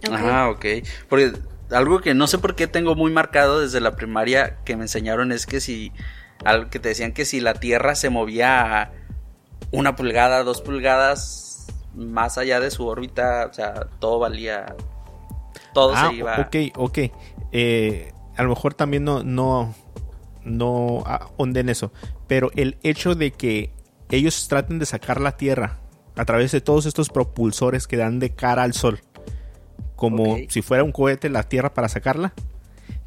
Ok. 0.07 0.13
Ajá, 0.13 0.51
ok. 0.51 0.65
Porque 1.09 1.33
algo 1.71 2.01
que 2.01 2.15
no 2.15 2.27
sé 2.27 2.39
por 2.39 2.55
qué 2.55 2.67
tengo 2.67 2.95
muy 2.95 3.13
marcado 3.13 3.61
desde 3.61 3.81
la 3.81 3.97
primaria 3.97 4.59
que 4.65 4.77
me 4.77 4.83
enseñaron 4.83 5.33
es 5.33 5.47
que 5.47 5.61
si, 5.61 5.93
algo 6.45 6.71
que 6.71 6.79
te 6.79 6.91
decían 6.91 7.13
que 7.13 7.25
si 7.25 7.41
la 7.41 7.55
Tierra 7.55 7.95
se 7.95 8.11
movía 8.11 8.83
a 8.83 8.93
una 9.71 9.97
pulgada, 9.97 10.45
dos 10.45 10.61
pulgadas 10.61 11.67
más 11.95 12.39
allá 12.39 12.61
de 12.61 12.71
su 12.71 12.87
órbita, 12.87 13.49
o 13.51 13.53
sea, 13.53 13.87
todo 13.99 14.19
valía, 14.19 14.77
todo 15.75 15.93
ah, 15.95 16.09
se 16.09 16.17
iba. 16.17 16.39
ok, 16.41 16.57
ok. 16.77 16.99
Eh, 17.53 18.13
a 18.37 18.43
lo 18.43 18.51
mejor 18.51 18.75
también 18.75 19.05
no, 19.05 19.23
no, 19.25 19.75
no 20.49 21.03
ahondé 21.07 21.61
en 21.61 21.69
eso. 21.69 21.93
Pero 22.27 22.51
el 22.57 22.79
hecho 22.83 23.15
de 23.15 23.31
que 23.33 23.73
ellos 24.11 24.49
traten 24.49 24.79
de 24.79 24.87
sacar 24.87 25.21
la 25.21 25.37
Tierra 25.37 25.79
a 26.17 26.25
través 26.25 26.53
de 26.53 26.61
todos 26.61 26.87
estos 26.87 27.11
propulsores 27.11 27.87
que 27.87 27.97
dan 27.97 28.19
de 28.19 28.31
cara 28.31 28.63
al 28.63 28.73
Sol, 28.73 29.01
como 29.97 30.37
si 30.49 30.63
fuera 30.63 30.85
un 30.85 30.93
cohete 30.93 31.29
la 31.29 31.45
Tierra 31.45 31.75
para 31.75 31.89
sacarla, 31.89 32.35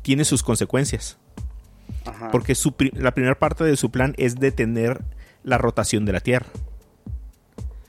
tiene 0.01 0.25
sus 0.25 0.43
consecuencias. 0.43 1.17
Ajá. 2.05 2.31
Porque 2.31 2.55
su 2.55 2.73
la 2.93 3.13
primera 3.13 3.37
parte 3.37 3.63
de 3.63 3.75
su 3.77 3.91
plan 3.91 4.13
es 4.17 4.35
detener 4.35 5.03
la 5.43 5.57
rotación 5.57 6.05
de 6.05 6.13
la 6.13 6.19
Tierra. 6.19 6.47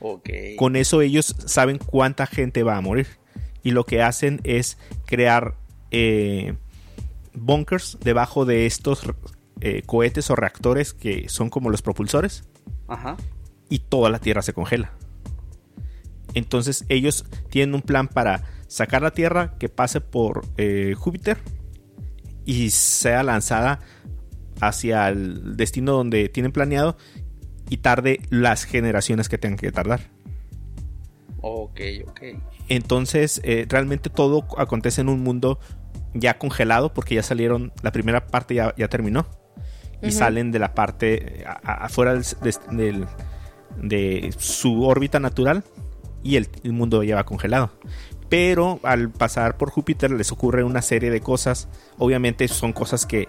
Ok. 0.00 0.28
Con 0.57 0.76
eso 0.76 1.00
ellos 1.00 1.36
saben 1.46 1.78
cuánta 1.78 2.26
gente 2.26 2.62
va 2.62 2.76
a 2.76 2.80
morir. 2.80 3.07
Y 3.62 3.70
lo 3.70 3.84
que 3.84 4.03
hacen 4.03 4.40
es 4.42 4.76
crear 5.07 5.55
eh, 5.92 6.55
bunkers 7.34 7.98
debajo 8.00 8.44
de 8.44 8.66
estos 8.66 9.05
eh, 9.64 9.82
cohetes 9.86 10.28
o 10.28 10.34
reactores 10.34 10.92
que 10.92 11.28
son 11.28 11.48
como 11.48 11.70
los 11.70 11.82
propulsores. 11.82 12.42
Ajá. 12.88 13.16
Y 13.68 13.78
toda 13.78 14.10
la 14.10 14.18
Tierra 14.18 14.42
se 14.42 14.52
congela. 14.52 14.92
Entonces 16.34 16.84
ellos 16.88 17.24
tienen 17.48 17.76
un 17.76 17.82
plan 17.82 18.08
para 18.08 18.42
sacar 18.66 19.02
la 19.02 19.12
Tierra 19.12 19.54
que 19.58 19.68
pase 19.68 20.00
por 20.00 20.44
eh, 20.56 20.94
Júpiter 20.98 21.38
y 22.44 22.70
sea 22.70 23.22
lanzada 23.22 23.78
hacia 24.60 25.08
el 25.08 25.56
destino 25.56 25.92
donde 25.92 26.28
tienen 26.28 26.50
planeado 26.50 26.96
y 27.70 27.76
tarde 27.76 28.20
las 28.30 28.64
generaciones 28.64 29.28
que 29.28 29.38
tengan 29.38 29.58
que 29.58 29.70
tardar. 29.70 30.00
Ok, 31.40 31.80
ok. 32.08 32.20
Entonces, 32.68 33.40
eh, 33.44 33.66
realmente 33.68 34.10
todo 34.10 34.44
acontece 34.58 35.02
en 35.02 35.08
un 35.08 35.22
mundo 35.22 35.60
ya 36.14 36.38
congelado 36.38 36.92
porque 36.92 37.14
ya 37.14 37.22
salieron, 37.22 37.72
la 37.82 37.92
primera 37.92 38.26
parte 38.26 38.54
ya, 38.54 38.74
ya 38.76 38.88
terminó. 38.88 39.26
Y 40.03 40.11
salen 40.12 40.50
de 40.53 40.59
la 40.59 40.74
parte 40.74 41.44
a- 41.46 41.84
afuera 41.84 42.12
del, 42.14 42.24
de, 42.40 42.55
del- 42.72 43.07
de 43.76 44.34
su 44.38 44.82
órbita 44.84 45.20
natural 45.20 45.64
y 46.22 46.36
el, 46.36 46.48
el 46.64 46.72
mundo 46.72 47.03
ya 47.03 47.14
va 47.16 47.24
congelado. 47.24 47.70
Pero 48.28 48.80
al 48.82 49.11
pasar 49.11 49.57
por 49.57 49.70
Júpiter 49.70 50.11
les 50.11 50.32
ocurre 50.32 50.64
una 50.64 50.82
serie 50.82 51.11
de 51.11 51.20
cosas. 51.20 51.68
Obviamente 51.98 52.48
son 52.48 52.72
cosas 52.72 53.07
que 53.07 53.28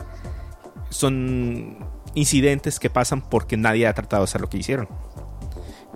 son 0.90 1.78
incidentes 2.16 2.80
que 2.80 2.90
pasan 2.90 3.22
porque 3.22 3.58
nadie 3.58 3.88
ha 3.88 3.94
tratado 3.94 4.22
de 4.24 4.26
hacer 4.26 4.42
lo 4.42 4.50
que 4.50 4.58
hicieron. 4.58 4.88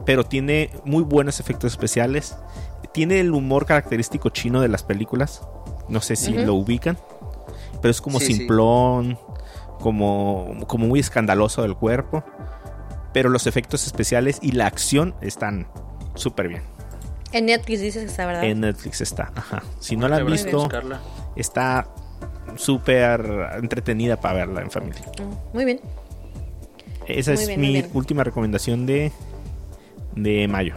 Pero 0.06 0.24
tiene 0.26 0.72
muy 0.86 1.04
buenos 1.04 1.40
efectos 1.40 1.72
especiales. 1.72 2.38
Tiene 2.94 3.20
el 3.20 3.32
humor 3.32 3.66
característico 3.66 4.30
chino 4.30 4.62
de 4.62 4.68
las 4.70 4.84
películas. 4.84 5.42
No 5.90 6.02
sé 6.02 6.16
si 6.16 6.34
lo 6.34 6.54
ubican. 6.56 6.98
Pero 7.82 7.92
es 7.92 8.02
como 8.02 8.20
Sí, 8.20 8.34
sí. 8.34 8.48
Como, 9.80 10.56
como 10.68 10.88
muy 10.88 11.00
escandaloso 11.00 11.62
del 11.62 11.76
cuerpo. 11.76 12.24
Pero 13.14 13.30
los 13.30 13.48
efectos 13.48 13.86
especiales 13.88 14.40
y 14.42 14.52
la 14.52 14.68
acción 14.68 15.16
están 15.22 15.68
súper 16.16 16.48
bien. 16.50 16.62
En 17.32 17.46
Netflix 17.48 17.82
dices 17.82 18.04
que 18.04 18.10
está, 18.10 18.26
¿verdad? 18.26 18.44
En 18.44 18.62
Netflix 18.62 19.02
está. 19.02 19.32
Ajá. 19.36 19.64
Si 19.80 19.96
no 19.98 20.08
la 20.08 20.18
han 20.18 20.26
visto, 20.26 20.68
está 21.36 21.88
súper 22.56 23.50
entretenida 23.58 24.20
para 24.20 24.36
verla 24.36 24.62
en 24.62 24.72
familia. 24.72 25.02
Mm, 25.22 25.56
Muy 25.56 25.66
bien. 25.66 25.80
Esa 27.08 27.32
Muy 27.32 27.42
es 27.42 27.48
bien, 27.48 27.62
mi 27.62 27.72
bien. 27.74 27.90
última 27.94 28.24
recomendación 28.24 28.86
de, 28.86 29.12
de 30.16 30.48
mayo. 30.48 30.76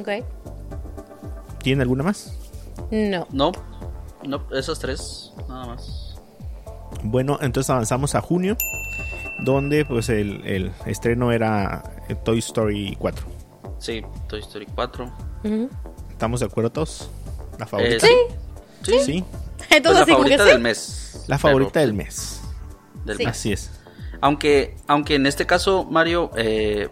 Ok. 0.00 0.08
¿Tienen 1.62 1.82
alguna 1.82 2.02
más? 2.04 2.36
No. 2.90 3.26
No, 3.30 3.52
no, 4.26 4.42
esos 4.52 4.78
tres, 4.80 5.32
nada 5.48 5.66
más. 5.66 6.01
Bueno, 7.02 7.38
entonces 7.42 7.70
avanzamos 7.70 8.14
a 8.14 8.20
junio, 8.20 8.56
donde 9.40 9.84
pues 9.84 10.08
el, 10.08 10.46
el 10.46 10.72
estreno 10.86 11.32
era 11.32 11.82
Toy 12.24 12.38
Story 12.38 12.96
4. 12.98 13.26
Sí, 13.78 14.02
Toy 14.28 14.40
Story 14.40 14.66
4. 14.74 15.10
Ujú. 15.44 15.68
¿Estamos 16.10 16.40
de 16.40 16.46
acuerdo 16.46 16.70
todos? 16.70 17.10
¿La 17.58 17.66
favorita? 17.66 18.06
Eh, 18.06 18.10
Sí. 18.82 18.94
Sí, 18.98 18.98
Sí, 19.04 19.24
Pues 19.68 19.82
la 19.94 20.06
favorita 20.06 20.44
sí. 20.44 20.50
del 20.50 20.60
mes. 20.60 21.24
la 21.28 21.38
favorita 21.38 21.80
del 21.80 21.92
mes. 21.94 22.40
Del 23.04 23.16
Sí. 23.16 23.24
mes. 23.24 23.30
Así 23.36 23.52
es. 23.52 23.70
Aunque, 24.20 24.76
aunque 24.88 25.14
en 25.16 25.26
este 25.26 25.46
caso, 25.46 25.84
Mario, 25.84 26.30
eh, 26.36 26.88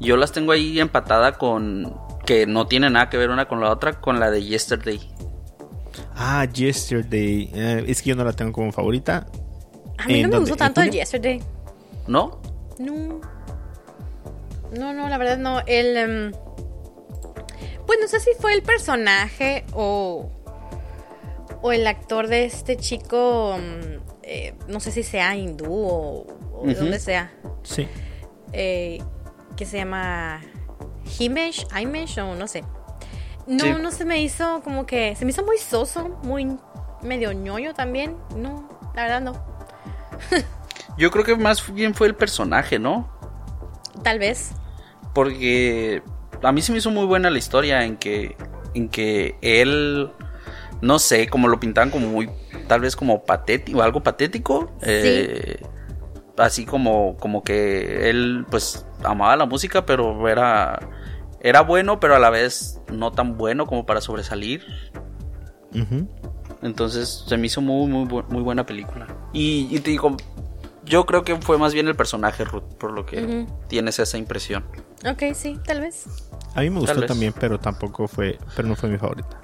yo 0.00 0.16
las 0.16 0.32
tengo 0.32 0.52
ahí 0.52 0.80
empatada 0.80 1.32
con 1.38 1.96
que 2.26 2.46
no 2.46 2.66
tiene 2.66 2.88
nada 2.90 3.08
que 3.10 3.16
ver 3.18 3.30
una 3.30 3.48
con 3.48 3.60
la 3.60 3.70
otra, 3.70 4.00
con 4.00 4.18
la 4.20 4.30
de 4.30 4.42
Yesterday. 4.44 5.00
Ah, 6.16 6.44
Yesterday. 6.44 7.50
Eh, 7.54 7.84
es 7.88 8.02
que 8.02 8.10
yo 8.10 8.16
no 8.16 8.24
la 8.24 8.32
tengo 8.32 8.52
como 8.52 8.70
favorita. 8.72 9.26
A 9.98 10.06
mí 10.06 10.14
¿En 10.20 10.22
no 10.22 10.28
me 10.28 10.34
dónde? 10.36 10.38
gustó 10.50 10.54
¿En 10.54 10.58
tanto 10.58 10.80
el? 10.82 10.90
Yesterday. 10.90 11.42
¿No? 12.06 12.40
No. 12.78 13.20
No, 14.78 14.92
no, 14.92 15.08
la 15.08 15.18
verdad 15.18 15.38
no. 15.38 15.60
El. 15.66 15.96
em, 15.96 16.32
pues 17.86 17.98
no 18.00 18.08
sé 18.08 18.20
si 18.20 18.30
fue 18.38 18.54
el 18.54 18.62
personaje 18.62 19.64
o. 19.72 20.30
O 21.62 21.72
el 21.72 21.86
actor 21.86 22.28
de 22.28 22.44
este 22.44 22.76
chico. 22.76 23.56
mm, 23.58 24.02
eh, 24.22 24.54
no 24.68 24.80
sé 24.80 24.90
si 24.90 25.02
sea 25.02 25.34
hindú 25.36 25.72
o, 25.72 26.26
o 26.54 26.66
de 26.66 26.74
donde 26.74 26.98
sea. 26.98 27.32
Sí. 27.62 27.86
eh, 28.52 29.02
que 29.56 29.64
se 29.66 29.76
llama 29.78 30.40
Himesh, 31.18 31.66
Imesh 31.80 32.18
o 32.20 32.34
no 32.34 32.46
sé. 32.48 32.64
No, 33.46 33.64
Sí. 33.64 33.74
no 33.80 33.90
se 33.90 34.04
me 34.04 34.22
hizo 34.22 34.60
como 34.62 34.86
que. 34.86 35.14
Se 35.16 35.24
me 35.24 35.30
hizo 35.30 35.44
muy 35.44 35.58
soso, 35.58 36.08
muy 36.22 36.56
medio 37.02 37.32
ñoño 37.32 37.74
también. 37.74 38.16
No, 38.36 38.68
la 38.94 39.02
verdad 39.02 39.20
no. 39.20 39.44
Yo 40.96 41.10
creo 41.10 41.24
que 41.24 41.36
más 41.36 41.72
bien 41.74 41.94
fue 41.94 42.06
el 42.06 42.14
personaje, 42.14 42.78
¿no? 42.78 43.08
Tal 44.02 44.18
vez. 44.18 44.52
Porque 45.12 46.02
a 46.42 46.52
mí 46.52 46.62
se 46.62 46.72
me 46.72 46.78
hizo 46.78 46.90
muy 46.90 47.04
buena 47.06 47.30
la 47.30 47.38
historia 47.38 47.84
en 47.84 47.96
que, 47.96 48.36
en 48.74 48.88
que 48.88 49.36
él, 49.42 50.10
no 50.80 50.98
sé, 50.98 51.28
como 51.28 51.48
lo 51.48 51.58
pintaban 51.60 51.90
como 51.90 52.06
muy, 52.08 52.30
tal 52.68 52.80
vez 52.80 52.96
como 52.96 53.24
patético, 53.24 53.82
algo 53.82 54.02
patético. 54.02 54.70
eh, 54.82 55.60
así 56.36 56.64
como, 56.66 57.16
como 57.18 57.44
que 57.44 58.10
él, 58.10 58.44
pues, 58.50 58.84
amaba 59.04 59.36
la 59.36 59.46
música, 59.46 59.86
pero 59.86 60.28
era, 60.28 60.78
era 61.44 61.60
bueno, 61.60 62.00
pero 62.00 62.16
a 62.16 62.18
la 62.18 62.30
vez 62.30 62.80
no 62.90 63.12
tan 63.12 63.36
bueno 63.36 63.66
como 63.66 63.84
para 63.84 64.00
sobresalir. 64.00 64.64
Entonces 66.62 67.24
se 67.28 67.36
me 67.36 67.46
hizo 67.48 67.60
muy, 67.60 67.86
muy, 67.86 68.06
bu- 68.08 68.26
muy 68.28 68.42
buena 68.42 68.64
película. 68.64 69.06
Y, 69.34 69.68
y 69.70 69.78
te 69.80 69.90
digo, 69.90 70.16
yo 70.86 71.04
creo 71.04 71.22
que 71.22 71.36
fue 71.36 71.58
más 71.58 71.74
bien 71.74 71.86
el 71.86 71.96
personaje, 71.96 72.44
Ruth, 72.46 72.62
por 72.78 72.92
lo 72.92 73.04
que 73.04 73.46
tienes 73.68 73.98
esa 73.98 74.16
impresión. 74.16 74.64
Ok, 75.06 75.34
sí, 75.34 75.60
tal 75.66 75.82
vez. 75.82 76.06
A 76.54 76.62
mí 76.62 76.70
me 76.70 76.80
gustó 76.80 77.04
también, 77.04 77.34
pero 77.38 77.60
tampoco 77.60 78.08
fue, 78.08 78.38
pero 78.56 78.66
no 78.66 78.74
fue 78.74 78.88
mi 78.88 78.96
favorita. 78.96 79.38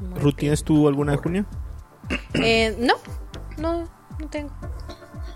Muy 0.00 0.18
Ruth, 0.18 0.34
¿tienes 0.36 0.64
tú 0.64 0.88
alguna 0.88 1.12
de 1.12 1.18
junio? 1.18 1.46
Eh, 2.34 2.74
no, 2.80 2.94
no, 3.58 3.88
no 4.18 4.28
tengo. 4.28 4.50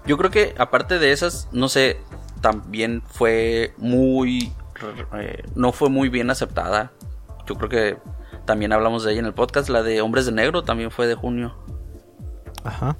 Yo 0.04 0.16
creo 0.18 0.32
que 0.32 0.54
aparte 0.58 0.98
de 0.98 1.12
esas, 1.12 1.48
no 1.52 1.68
sé, 1.68 2.00
también 2.40 3.02
fue 3.06 3.72
muy... 3.76 4.52
eh, 5.14 5.42
no 5.54 5.72
fue 5.72 5.88
muy 5.90 6.08
bien 6.08 6.30
aceptada. 6.30 6.92
Yo 7.46 7.54
creo 7.56 7.68
que 7.68 7.96
también 8.44 8.72
hablamos 8.72 9.04
de 9.04 9.12
ella 9.12 9.20
en 9.20 9.26
el 9.26 9.34
podcast. 9.34 9.68
La 9.68 9.82
de 9.82 10.00
Hombres 10.00 10.26
de 10.26 10.32
Negro 10.32 10.62
también 10.62 10.90
fue 10.90 11.06
de 11.06 11.14
junio. 11.14 11.56
Ajá. 12.64 12.96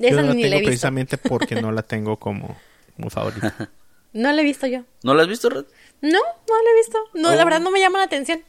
Esa 0.00 0.10
yo 0.10 0.22
no 0.22 0.28
la 0.28 0.34
ni 0.34 0.42
la 0.42 0.48
tengo 0.48 0.56
he 0.56 0.60
visto. 0.60 0.66
precisamente 0.66 1.18
porque 1.18 1.60
no 1.60 1.72
la 1.72 1.82
tengo 1.84 2.16
como, 2.18 2.56
como 2.96 3.10
favorita. 3.10 3.70
No 4.12 4.32
la 4.32 4.40
he 4.40 4.44
visto 4.44 4.66
yo. 4.66 4.82
¿No 5.02 5.14
la 5.14 5.22
has 5.22 5.28
visto, 5.28 5.48
Red? 5.50 5.64
No, 6.00 6.10
no 6.18 6.54
la 6.64 6.70
he 6.70 6.76
visto. 6.78 6.98
No, 7.14 7.30
Oh. 7.30 7.34
la 7.34 7.44
verdad 7.44 7.60
no 7.60 7.70
me 7.70 7.80
llama 7.80 7.98
la 7.98 8.04
atención. 8.04 8.42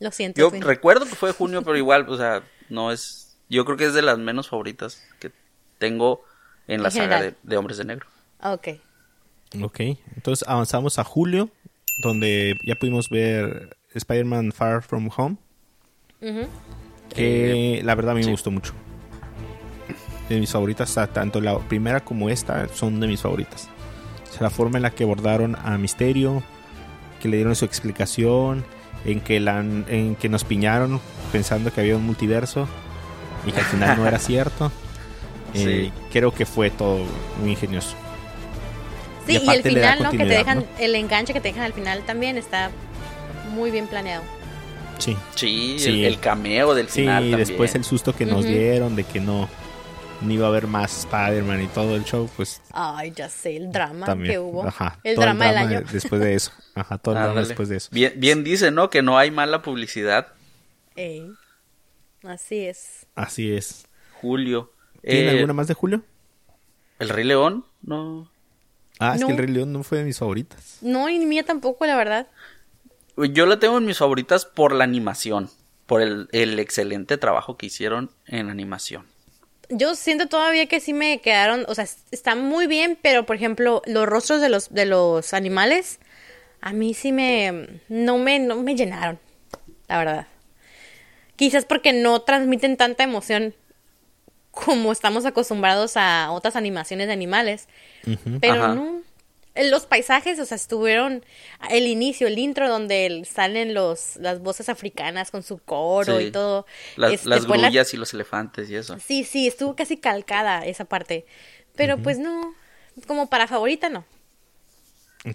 Lo 0.00 0.10
siento. 0.10 0.40
Yo 0.40 0.50
recuerdo 0.60 1.04
que 1.06 1.14
fue 1.14 1.28
de 1.30 1.34
junio, 1.34 1.62
pero 1.62 1.76
igual, 1.76 2.08
o 2.08 2.16
sea, 2.16 2.42
no 2.68 2.90
es... 2.92 3.36
Yo 3.48 3.64
creo 3.64 3.76
que 3.76 3.84
es 3.86 3.94
de 3.94 4.02
las 4.02 4.18
menos 4.18 4.48
favoritas 4.48 5.02
que 5.20 5.30
tengo 5.78 6.24
en 6.66 6.82
la 6.82 6.88
En 6.88 6.94
saga 6.94 7.22
de, 7.22 7.34
de 7.42 7.56
Hombres 7.56 7.78
de 7.78 7.84
Negro. 7.84 8.06
Ok. 8.42 8.68
Ok, 9.60 9.80
entonces 10.16 10.46
avanzamos 10.48 10.98
a 10.98 11.04
julio, 11.04 11.50
donde 12.02 12.54
ya 12.66 12.74
pudimos 12.76 13.08
ver 13.10 13.76
Spider-Man 13.94 14.52
Far 14.52 14.82
From 14.82 15.10
Home, 15.16 15.36
que 17.14 17.80
la 17.84 17.94
verdad 17.94 18.12
a 18.12 18.14
mí 18.14 18.22
sí. 18.22 18.26
me 18.28 18.32
gustó 18.32 18.50
mucho. 18.50 18.72
De 20.28 20.38
mis 20.40 20.50
favoritas, 20.50 20.94
ta- 20.94 21.06
tanto 21.08 21.40
la 21.40 21.58
primera 21.58 22.00
como 22.00 22.30
esta 22.30 22.68
son 22.68 23.00
de 23.00 23.06
mis 23.08 23.20
favoritas. 23.20 23.68
O 24.28 24.32
sea, 24.32 24.42
la 24.42 24.50
forma 24.50 24.78
en 24.78 24.82
la 24.82 24.90
que 24.90 25.04
abordaron 25.04 25.56
a 25.62 25.76
Misterio, 25.76 26.42
que 27.20 27.28
le 27.28 27.36
dieron 27.36 27.54
su 27.54 27.64
explicación, 27.64 28.64
en 29.04 29.20
que, 29.20 29.40
la, 29.40 29.58
en 29.60 30.14
que 30.16 30.28
nos 30.28 30.44
piñaron 30.44 31.00
pensando 31.32 31.72
que 31.72 31.80
había 31.80 31.96
un 31.96 32.06
multiverso 32.06 32.68
y 33.46 33.50
que 33.52 33.58
al 33.58 33.66
final 33.66 33.98
no 33.98 34.06
era 34.06 34.18
cierto. 34.20 34.66
Eh, 34.66 34.72
Sí. 35.54 35.92
Creo 36.10 36.32
que 36.32 36.46
fue 36.46 36.70
todo 36.70 37.04
muy 37.40 37.50
ingenioso. 37.50 37.94
Sí, 39.26 39.38
Y 39.42 39.50
y, 39.50 39.54
el 39.54 39.62
final, 39.62 40.02
¿no? 40.02 40.10
Que 40.10 40.18
te 40.18 40.24
dejan, 40.26 40.66
el 40.78 40.94
enganche 40.94 41.32
que 41.32 41.40
te 41.40 41.48
dejan 41.48 41.64
al 41.64 41.72
final 41.72 42.02
también 42.04 42.36
está 42.38 42.70
muy 43.50 43.70
bien 43.70 43.86
planeado. 43.86 44.22
Sí. 44.98 45.16
Sí, 45.34 45.76
Sí. 45.78 46.04
El, 46.04 46.14
el 46.14 46.20
cameo 46.20 46.74
del 46.74 46.88
Sí, 46.88 47.00
final 47.02 47.24
y 47.24 47.30
también. 47.30 47.48
después 47.48 47.74
el 47.74 47.84
susto 47.84 48.14
que 48.14 48.26
nos 48.26 48.44
dieron 48.44 48.94
de 48.96 49.04
que 49.04 49.20
no, 49.20 49.48
no 50.20 50.32
iba 50.32 50.46
a 50.46 50.48
haber 50.48 50.66
más 50.66 51.00
Spider-Man 51.00 51.62
y 51.62 51.66
todo 51.68 51.96
el 51.96 52.04
show, 52.04 52.28
pues 52.36 52.60
Ay, 52.72 53.12
ya 53.14 53.28
sé, 53.28 53.56
el 53.56 53.72
drama 53.72 54.06
también. 54.06 54.32
que 54.34 54.38
hubo. 54.38 54.66
Ajá, 54.66 54.98
el 55.04 55.14
todo 55.16 55.24
drama 55.24 55.44
del 55.46 55.54
drama 55.54 55.68
año. 55.70 55.80
de- 55.86 55.92
después 55.92 56.20
de 56.20 56.34
eso. 56.34 56.52
Ajá, 56.74 56.98
todo 56.98 57.16
el 57.16 57.22
drama 57.22 57.40
después 57.40 57.68
de 57.68 57.76
eso. 57.76 57.88
Bien, 57.92 58.12
bien 58.16 58.44
dice, 58.44 58.70
¿no? 58.70 58.90
Que 58.90 59.02
no 59.02 59.18
hay 59.18 59.30
mala 59.30 59.62
publicidad. 59.62 60.28
Ey. 60.96 61.28
Así 62.24 62.64
es. 62.66 63.06
Así 63.16 63.52
es. 63.52 63.86
Julio. 64.20 64.72
¿Tiene 65.02 65.26
Eh, 65.26 65.30
alguna 65.30 65.52
más 65.52 65.66
de 65.66 65.74
Julio? 65.74 66.02
¿El 67.00 67.08
Rey 67.08 67.24
León? 67.24 67.64
No. 67.82 68.30
Ah, 68.98 69.14
es 69.14 69.20
no. 69.20 69.26
que 69.26 69.32
el 69.32 69.38
Rey 69.38 69.48
León 69.48 69.72
no 69.72 69.82
fue 69.82 69.98
de 69.98 70.04
mis 70.04 70.18
favoritas. 70.18 70.78
No, 70.80 71.08
y 71.08 71.18
mía 71.18 71.44
tampoco, 71.44 71.86
la 71.86 71.96
verdad. 71.96 72.28
Yo 73.16 73.46
la 73.46 73.58
tengo 73.58 73.78
en 73.78 73.84
mis 73.84 73.98
favoritas 73.98 74.44
por 74.46 74.72
la 74.72 74.84
animación. 74.84 75.50
Por 75.86 76.00
el, 76.00 76.28
el 76.32 76.58
excelente 76.58 77.18
trabajo 77.18 77.56
que 77.56 77.66
hicieron 77.66 78.10
en 78.26 78.48
animación. 78.48 79.06
Yo 79.68 79.94
siento 79.94 80.26
todavía 80.28 80.66
que 80.66 80.80
sí 80.80 80.92
me 80.92 81.20
quedaron, 81.20 81.64
o 81.68 81.74
sea, 81.74 81.86
está 82.10 82.34
muy 82.34 82.66
bien, 82.66 82.98
pero 83.00 83.26
por 83.26 83.36
ejemplo, 83.36 83.82
los 83.86 84.06
rostros 84.06 84.40
de 84.40 84.48
los 84.48 84.72
de 84.72 84.86
los 84.86 85.32
animales 85.34 85.98
a 86.60 86.72
mí 86.72 86.94
sí 86.94 87.10
me 87.10 87.80
no 87.88 88.18
me 88.18 88.38
no 88.38 88.62
me 88.62 88.74
llenaron, 88.74 89.18
la 89.88 89.98
verdad. 89.98 90.26
Quizás 91.36 91.64
porque 91.64 91.92
no 91.92 92.20
transmiten 92.22 92.76
tanta 92.76 93.02
emoción 93.02 93.54
como 94.52 94.92
estamos 94.92 95.24
acostumbrados 95.26 95.96
a 95.96 96.30
otras 96.30 96.54
animaciones 96.54 97.08
de 97.08 97.12
animales. 97.14 97.66
Pero 98.40 98.54
Ajá. 98.64 98.74
no. 98.76 99.02
Los 99.54 99.84
paisajes, 99.84 100.38
o 100.38 100.46
sea, 100.46 100.54
estuvieron 100.56 101.24
el 101.68 101.86
inicio, 101.86 102.26
el 102.26 102.38
intro 102.38 102.70
donde 102.70 103.22
salen 103.30 103.74
los 103.74 104.16
las 104.16 104.40
voces 104.40 104.70
africanas 104.70 105.30
con 105.30 105.42
su 105.42 105.58
coro 105.58 106.18
Sí. 106.18 106.26
y 106.26 106.30
todo. 106.30 106.64
Las, 106.96 107.12
Este, 107.12 107.28
las 107.28 107.46
la- 107.46 107.58
grullas 107.58 107.92
y 107.92 107.96
los 107.98 108.14
elefantes 108.14 108.70
y 108.70 108.76
eso. 108.76 108.96
Sí, 108.98 109.24
sí, 109.24 109.46
estuvo 109.46 109.76
casi 109.76 109.98
calcada 109.98 110.64
esa 110.64 110.86
parte. 110.86 111.26
Pero 111.76 111.98
pues 111.98 112.18
no, 112.18 112.54
como 113.06 113.28
para 113.28 113.46
favorita 113.46 113.88
no. 113.90 114.04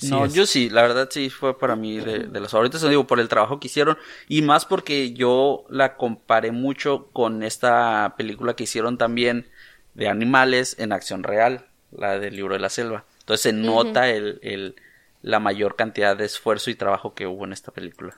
No, 0.10 0.26
es. 0.26 0.34
yo 0.34 0.46
sí, 0.46 0.70
la 0.70 0.82
verdad 0.82 1.08
sí 1.10 1.30
fue 1.30 1.58
para 1.58 1.78
mí 1.78 1.98
de, 1.98 2.20
de 2.20 2.40
las 2.40 2.52
favoritas, 2.52 2.82
digo, 2.82 3.08
por 3.08 3.22
el 3.22 3.30
trabajo 3.30 3.60
que 3.60 3.68
hicieron 3.68 3.98
y 4.28 4.42
más 4.42 4.66
porque 4.66 5.14
yo 5.14 5.66
la 5.70 5.96
comparé 5.96 6.52
mucho 6.52 7.08
con 7.14 7.42
esta 7.42 8.16
película 8.18 8.56
que 8.56 8.66
hicieron 8.66 8.98
también 8.98 9.48
de 9.94 10.10
animales 10.10 10.76
en 10.78 10.92
acción 10.92 11.24
real, 11.24 11.68
la 11.92 12.20
del 12.20 12.36
libro 12.36 12.54
de 12.54 12.60
la 12.60 12.70
selva. 12.70 13.06
Entonces 13.20 13.42
se 13.44 13.54
nota 13.54 14.10
el, 14.10 14.40
el, 14.42 14.76
la 15.22 15.40
mayor 15.40 15.76
cantidad 15.76 16.18
de 16.18 16.26
esfuerzo 16.26 16.70
y 16.70 16.76
trabajo 16.76 17.14
que 17.14 17.26
hubo 17.26 17.46
en 17.46 17.54
esta 17.54 17.72
película. 17.72 18.18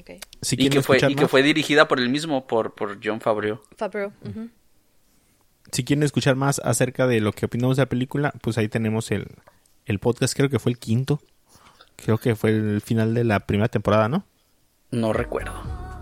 Okay. 0.00 0.20
Si 0.40 0.56
y 0.58 0.68
que 0.68 0.82
fue, 0.82 0.98
y 1.08 1.14
que 1.14 1.28
fue 1.28 1.42
dirigida 1.42 1.86
por 1.86 2.00
el 2.00 2.08
mismo, 2.08 2.46
por, 2.46 2.74
por 2.74 2.98
John 3.02 3.20
Favreau. 3.20 3.60
Favreau, 3.76 4.12
ujú. 4.24 4.50
si 5.70 5.84
quieren 5.84 6.02
escuchar 6.02 6.34
más 6.34 6.60
acerca 6.64 7.06
de 7.06 7.20
lo 7.20 7.32
que 7.32 7.46
opinamos 7.46 7.76
de 7.76 7.82
la 7.82 7.88
película, 7.88 8.32
pues 8.40 8.58
ahí 8.58 8.68
tenemos 8.68 9.12
el, 9.12 9.28
el 9.86 9.98
podcast, 9.98 10.34
creo 10.36 10.48
que 10.50 10.58
fue 10.58 10.72
el 10.72 10.78
quinto. 10.78 11.20
Creo 11.96 12.18
que 12.18 12.36
fue 12.36 12.50
el 12.50 12.80
final 12.82 13.14
de 13.14 13.24
la 13.24 13.40
primera 13.40 13.68
temporada, 13.68 14.08
¿no? 14.08 14.24
No 14.90 15.12
recuerdo. 15.12 15.52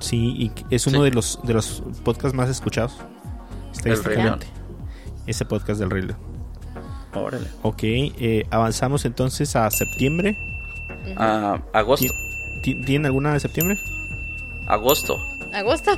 Sí, 0.01 0.35
y 0.37 0.53
es 0.75 0.87
uno 0.87 0.99
Sí. 0.99 1.05
de 1.05 1.11
los 1.13 1.39
de 1.45 1.55
los 1.55 1.83
podcasts 2.05 2.37
más 2.37 2.49
escuchados. 2.51 2.97
Estadísticamente. 3.73 4.47
Ese 5.27 5.45
podcast 5.45 5.81
del 5.81 5.91
Rey 5.91 6.03
León. 6.03 6.19
Órale. 7.15 7.47
Ok, 7.63 7.81
eh, 7.85 8.45
avanzamos 8.51 9.05
entonces 9.05 9.55
a 9.57 9.71
septiembre. 9.71 10.37
Ah, 11.17 11.61
agosto. 11.73 12.07
¿Ti- 12.63 12.75
ti- 12.75 12.85
¿Tienen 12.85 13.07
alguna 13.07 13.33
de 13.33 13.41
septiembre? 13.41 13.79
Agosto. 14.67 15.17
¿Agosto? 15.53 15.93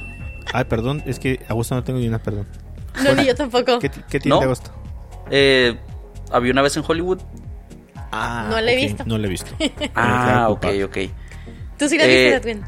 Ay, 0.53 0.65
perdón, 0.65 1.03
es 1.07 1.19
que 1.19 1.41
agosto 1.49 1.75
no 1.75 1.83
tengo 1.85 1.99
ni 1.99 2.07
una, 2.09 2.23
perdón. 2.23 2.47
No, 3.03 3.15
ni 3.15 3.27
yo 3.27 3.35
tampoco. 3.35 3.79
¿Qué, 3.79 3.89
ti- 3.89 4.01
qué 4.11 4.21
tiene 4.21 4.35
¿No? 4.35 4.41
de 4.41 4.45
agosto? 4.45 4.71
Eh, 5.31 5.79
había 6.31 6.53
una 6.53 6.63
vez 6.63 6.77
en 6.77 6.85
Hollywood. 6.87 7.21
Ah, 8.13 8.47
No 8.51 8.61
la 8.61 8.73
he 8.73 8.77
visto. 8.77 9.05
No 9.07 9.19
la 9.19 9.27
he 9.27 9.31
visto. 9.31 9.51
Ah, 9.95 10.47
ok, 10.51 10.67
ok. 10.85 10.97
Tú 11.79 11.89
sí 11.89 11.99
la 11.99 12.05
Eh, 12.05 12.33
viste, 12.33 12.51
Edwin. 12.51 12.65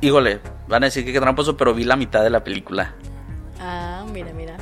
Híjole, 0.00 0.40
van 0.68 0.82
a 0.82 0.86
decir 0.86 1.04
que 1.04 1.12
qué 1.12 1.20
tramposo, 1.20 1.56
pero 1.56 1.74
vi 1.74 1.84
la 1.84 1.96
mitad 1.96 2.22
de 2.22 2.30
la 2.30 2.42
película. 2.44 2.94
Ah, 3.60 4.04
mira, 4.12 4.32
mira. 4.32 4.56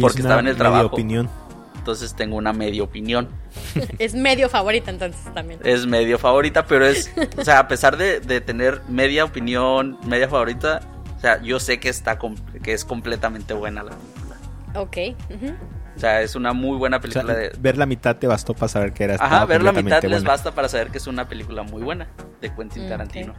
Porque 0.00 0.20
estaba 0.22 0.40
en 0.40 0.48
el 0.48 0.56
trabajo. 0.56 0.86
opinión. 0.86 1.30
Entonces 1.76 2.14
tengo 2.14 2.36
una 2.36 2.52
media 2.52 2.82
opinión. 2.82 3.28
es 3.98 4.14
medio 4.14 4.48
favorita 4.48 4.90
entonces 4.90 5.32
también. 5.34 5.60
Es 5.64 5.86
medio 5.86 6.18
favorita, 6.18 6.66
pero 6.66 6.86
es, 6.86 7.10
o 7.38 7.44
sea, 7.44 7.58
a 7.60 7.68
pesar 7.68 7.96
de, 7.96 8.20
de 8.20 8.40
tener 8.40 8.80
media 8.88 9.24
opinión, 9.24 9.98
media 10.06 10.28
favorita, 10.28 10.80
o 11.16 11.20
sea, 11.20 11.40
yo 11.42 11.60
sé 11.60 11.80
que 11.80 11.88
está 11.90 12.18
que 12.62 12.72
es 12.72 12.84
completamente 12.84 13.52
buena 13.54 13.82
la 13.82 13.90
película. 13.92 14.36
Ok. 14.74 14.96
O 15.96 16.00
sea, 16.00 16.22
es 16.22 16.34
una 16.34 16.52
muy 16.52 16.76
buena 16.76 16.96
O 16.96 17.00
sea, 17.02 17.22
película 17.22 17.34
de... 17.34 17.52
ver 17.58 17.76
la 17.78 17.86
mitad 17.86 18.16
te 18.16 18.26
bastó 18.26 18.54
para 18.54 18.68
saber 18.68 18.92
que 18.92 19.04
era 19.04 19.14
Ajá, 19.14 19.44
ver 19.46 19.62
la 19.62 19.72
mitad 19.72 20.02
les 20.02 20.24
basta 20.24 20.52
para 20.52 20.68
saber 20.68 20.88
que 20.88 20.98
es 20.98 21.06
una 21.06 21.28
película 21.28 21.62
muy 21.62 21.82
buena 21.82 22.08
de 22.40 22.52
Quentin 22.52 22.88
Tarantino. 22.88 23.34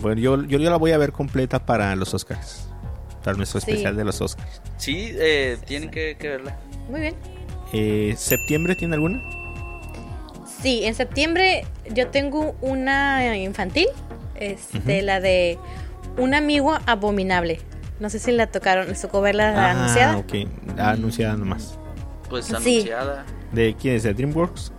Bueno, 0.00 0.20
yo, 0.20 0.42
yo, 0.44 0.58
yo 0.58 0.70
la 0.70 0.76
voy 0.76 0.92
a 0.92 0.98
ver 0.98 1.12
completa 1.12 1.64
para 1.66 1.94
los 1.96 2.14
Oscars. 2.14 2.68
Para 3.24 3.36
nuestro 3.36 3.60
Sí. 3.60 3.70
especial 3.70 3.96
de 3.96 4.04
los 4.04 4.20
Oscars. 4.20 4.62
Sí, 4.76 5.12
eh, 5.18 5.58
tienen 5.66 5.90
que, 5.90 6.16
que 6.18 6.28
verla. 6.28 6.56
Muy 6.88 7.00
bien. 7.00 7.14
Eh, 7.72 8.14
¿Septiembre 8.16 8.74
tiene 8.76 8.94
alguna? 8.94 9.20
Sí, 10.62 10.84
en 10.84 10.94
septiembre 10.94 11.66
yo 11.94 12.08
tengo 12.08 12.56
una 12.60 13.36
infantil, 13.36 13.88
este, 14.36 15.02
la 15.02 15.20
de 15.20 15.58
un 16.16 16.34
amigo 16.34 16.76
abominable. 16.86 17.60
No 18.00 18.10
sé 18.10 18.18
si 18.18 18.32
la 18.32 18.46
tocaron, 18.46 18.88
les 18.88 19.00
tocó 19.00 19.20
verla 19.20 19.52
ah, 19.56 19.70
anunciada. 19.72 20.16
ok. 20.18 20.32
La 20.76 20.90
anunciada 20.90 21.36
nomás. 21.36 21.78
Pues 22.28 22.46
Sí. 22.46 22.54
anunciada. 22.54 23.24
¿De 23.52 23.74
quién 23.74 23.96
es? 23.96 24.02
¿De 24.04 24.14
DreamWorks? 24.14 24.72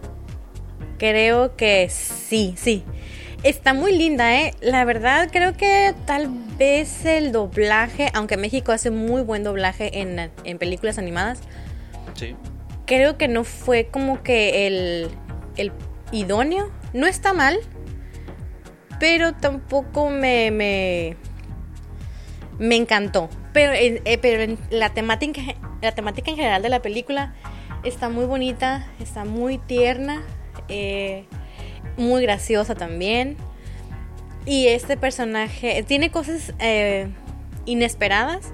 Creo 0.98 1.56
que 1.56 1.90
sí, 1.90 2.54
sí. 2.58 2.84
Está 3.44 3.74
muy 3.74 3.98
linda, 3.98 4.36
¿eh? 4.42 4.54
La 4.62 4.84
verdad, 4.86 5.30
creo 5.32 5.56
que 5.56 5.94
tal 6.06 6.30
vez 6.58 7.06
el 7.06 7.32
doblaje, 7.32 8.10
aunque 8.14 8.36
México 8.38 8.72
hace 8.74 8.92
muy 8.92 9.22
buen 9.22 9.44
doblaje 9.44 10.02
en, 10.02 10.30
en 10.44 10.58
películas 10.58 10.98
animadas, 10.98 11.40
Sí. 12.16 12.36
creo 12.86 13.18
que 13.18 13.30
no 13.30 13.46
fue 13.46 13.88
como 13.88 14.24
que 14.24 14.68
el, 14.68 15.08
el 15.56 15.72
idóneo. 16.12 16.70
No 16.94 17.08
está 17.08 17.32
mal, 17.34 17.58
pero 19.00 19.34
tampoco 19.34 20.10
me, 20.10 20.52
me, 20.52 21.16
me 22.60 22.76
encantó. 22.76 23.30
Pero, 23.54 23.74
en- 23.74 24.02
eh, 24.06 24.18
pero 24.18 24.44
en 24.44 24.58
la, 24.70 24.90
temática, 24.94 25.42
la 25.82 25.94
temática 25.94 26.30
en 26.32 26.38
general 26.38 26.62
de 26.62 26.70
la 26.70 26.82
película 26.82 27.34
está 27.84 28.10
muy 28.10 28.26
bonita, 28.26 28.86
está 29.00 29.26
muy 29.26 29.58
tierna, 29.58 30.22
eh, 30.68 31.26
muy 31.98 32.22
graciosa 32.22 32.76
también. 32.76 33.38
Y 34.46 34.68
este 34.68 34.98
personaje 34.98 35.84
tiene 35.88 36.12
cosas 36.12 36.54
eh, 36.60 37.08
inesperadas. 37.66 38.52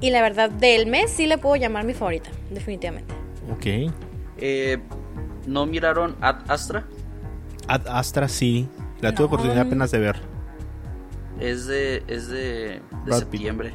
Y 0.00 0.10
la 0.10 0.22
verdad, 0.22 0.48
del 0.50 0.86
mes 0.86 1.10
sí 1.10 1.26
le 1.26 1.36
puedo 1.36 1.56
llamar 1.56 1.84
mi 1.84 1.92
favorita, 1.92 2.30
definitivamente. 2.50 3.12
Ok. 3.52 3.92
Eh, 4.38 4.78
¿No 5.46 5.66
miraron 5.66 6.16
Ad 6.20 6.50
Astra? 6.50 6.86
Ad 7.68 7.86
Astra 7.86 8.28
sí. 8.28 8.68
La 9.00 9.14
tuve 9.14 9.26
oportunidad 9.26 9.66
apenas 9.66 9.90
de 9.90 9.98
ver. 9.98 10.20
Es 11.40 11.66
de, 11.66 12.02
es 12.06 12.28
de, 12.28 12.82
de 13.06 13.12
septiembre. 13.12 13.74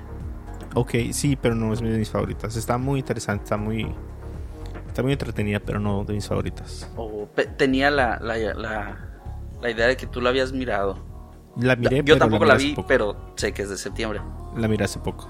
Ok, 0.75 0.93
sí, 1.11 1.35
pero 1.35 1.55
no 1.55 1.73
es 1.73 1.81
de 1.81 1.97
mis 1.97 2.09
favoritas. 2.09 2.55
Está 2.55 2.77
muy 2.77 2.99
interesante, 2.99 3.43
está 3.43 3.57
muy... 3.57 3.87
Está 4.87 5.03
muy 5.03 5.11
entretenida, 5.11 5.59
pero 5.59 5.79
no 5.79 6.05
de 6.05 6.13
mis 6.13 6.27
favoritas. 6.27 6.89
O 6.95 7.27
pe- 7.27 7.47
tenía 7.47 7.91
la, 7.91 8.17
la, 8.21 8.37
la, 8.53 8.97
la 9.61 9.69
idea 9.69 9.87
de 9.87 9.97
que 9.97 10.07
tú 10.07 10.21
la 10.21 10.29
habías 10.29 10.53
mirado. 10.53 10.97
La 11.57 11.75
miré, 11.75 11.97
Yo 11.97 12.03
pero 12.05 12.17
tampoco 12.19 12.45
la 12.45 12.55
vi, 12.55 12.75
pero 12.87 13.33
sé 13.35 13.51
que 13.51 13.63
es 13.63 13.69
de 13.69 13.77
septiembre. 13.77 14.21
La 14.55 14.67
miré 14.67 14.85
hace 14.85 14.99
poco. 14.99 15.27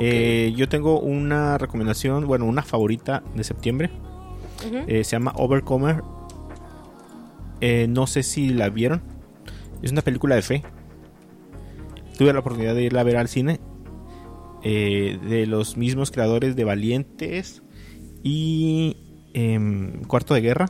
Eh, 0.00 0.52
yo 0.56 0.68
tengo 0.68 1.00
una 1.00 1.56
recomendación, 1.58 2.26
bueno, 2.26 2.44
una 2.44 2.62
favorita 2.62 3.22
de 3.34 3.44
septiembre. 3.44 3.90
Eh, 4.86 5.04
se 5.04 5.12
llama 5.12 5.32
Overcomer. 5.36 6.02
Eh, 7.60 7.86
no 7.88 8.06
sé 8.06 8.22
si 8.22 8.50
la 8.50 8.68
vieron. 8.68 9.02
Es 9.82 9.92
una 9.92 10.02
película 10.02 10.34
de 10.34 10.42
fe. 10.42 10.62
Tuve 12.16 12.32
la 12.32 12.40
oportunidad 12.40 12.74
de 12.74 12.82
irla 12.82 13.00
a 13.00 13.04
ver 13.04 13.16
al 13.16 13.28
cine. 13.28 13.60
Eh, 14.64 15.18
de 15.22 15.46
los 15.46 15.76
mismos 15.76 16.10
creadores 16.10 16.56
de 16.56 16.64
Valientes 16.64 17.62
y 18.24 18.96
em, 19.32 20.02
Cuarto 20.04 20.34
de 20.34 20.40
Guerra. 20.40 20.66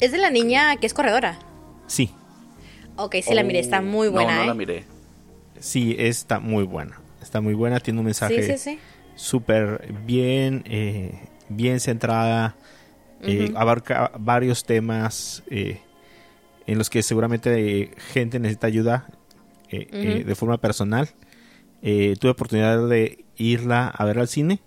Es 0.00 0.12
de 0.12 0.18
la 0.18 0.30
niña 0.30 0.76
que 0.76 0.86
es 0.86 0.94
corredora. 0.94 1.38
Sí, 1.86 2.10
Ok, 2.96 3.16
sí 3.22 3.32
la 3.34 3.42
miré, 3.42 3.60
está 3.60 3.80
Oh, 3.80 3.82
muy 3.82 4.08
buena, 4.08 4.32
No, 4.32 4.36
no 4.38 4.42
¿eh? 4.44 4.46
la 4.48 4.54
miré. 4.54 4.84
sí, 5.58 5.94
está 5.98 6.38
muy 6.38 6.64
buena. 6.64 7.00
Está 7.22 7.40
muy 7.40 7.54
buena, 7.54 7.80
tiene 7.80 7.98
un 8.00 8.06
mensaje 8.06 8.42
Sí, 8.42 8.52
sí, 8.52 8.58
sí. 8.58 8.78
súper 9.14 9.92
bien, 10.06 10.62
eh, 10.66 11.18
bien 11.50 11.80
centrada, 11.80 12.56
eh, 13.22 13.52
abarca 13.54 14.12
varios 14.18 14.64
temas 14.64 15.42
eh, 15.50 15.80
en 16.70 16.78
los 16.78 16.88
que 16.88 17.02
seguramente 17.02 17.82
eh, 17.82 17.90
gente 18.12 18.38
necesita 18.38 18.68
ayuda 18.68 19.08
eh, 19.70 19.88
eh, 19.90 20.24
de 20.24 20.34
forma 20.36 20.58
personal. 20.58 21.08
Eh, 21.82 22.14
tuve 22.20 22.30
oportunidad 22.30 22.88
de 22.88 23.24
irla 23.36 23.88
a 23.88 24.04
ver 24.04 24.20
al 24.20 24.28
cine. 24.28 24.60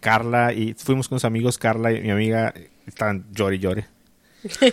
Carla 0.00 0.52
y 0.52 0.74
fuimos 0.74 1.08
con 1.08 1.20
sus 1.20 1.24
amigos, 1.24 1.56
Carla 1.56 1.92
y 1.92 2.00
mi 2.00 2.10
amiga 2.10 2.52
están 2.84 3.26
llore 3.32 3.56
y 3.56 3.58
llore. 3.60 3.86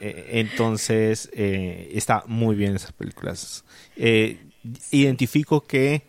Entonces, 0.00 1.28
está 1.34 2.22
muy 2.26 2.54
bien 2.54 2.76
esas 2.76 2.92
películas. 2.92 3.64
Identifico 4.90 5.62
que 5.62 6.04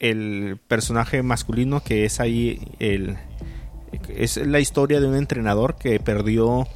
el 0.00 0.58
personaje 0.66 1.22
masculino 1.22 1.82
que 1.84 2.04
es 2.04 2.18
ahí 2.18 2.60
el 2.80 3.16
es 4.08 4.36
la 4.36 4.60
historia 4.60 5.00
de 5.00 5.06
un 5.06 5.14
entrenador 5.14 5.76
que 5.76 6.00
perdió 6.00 6.66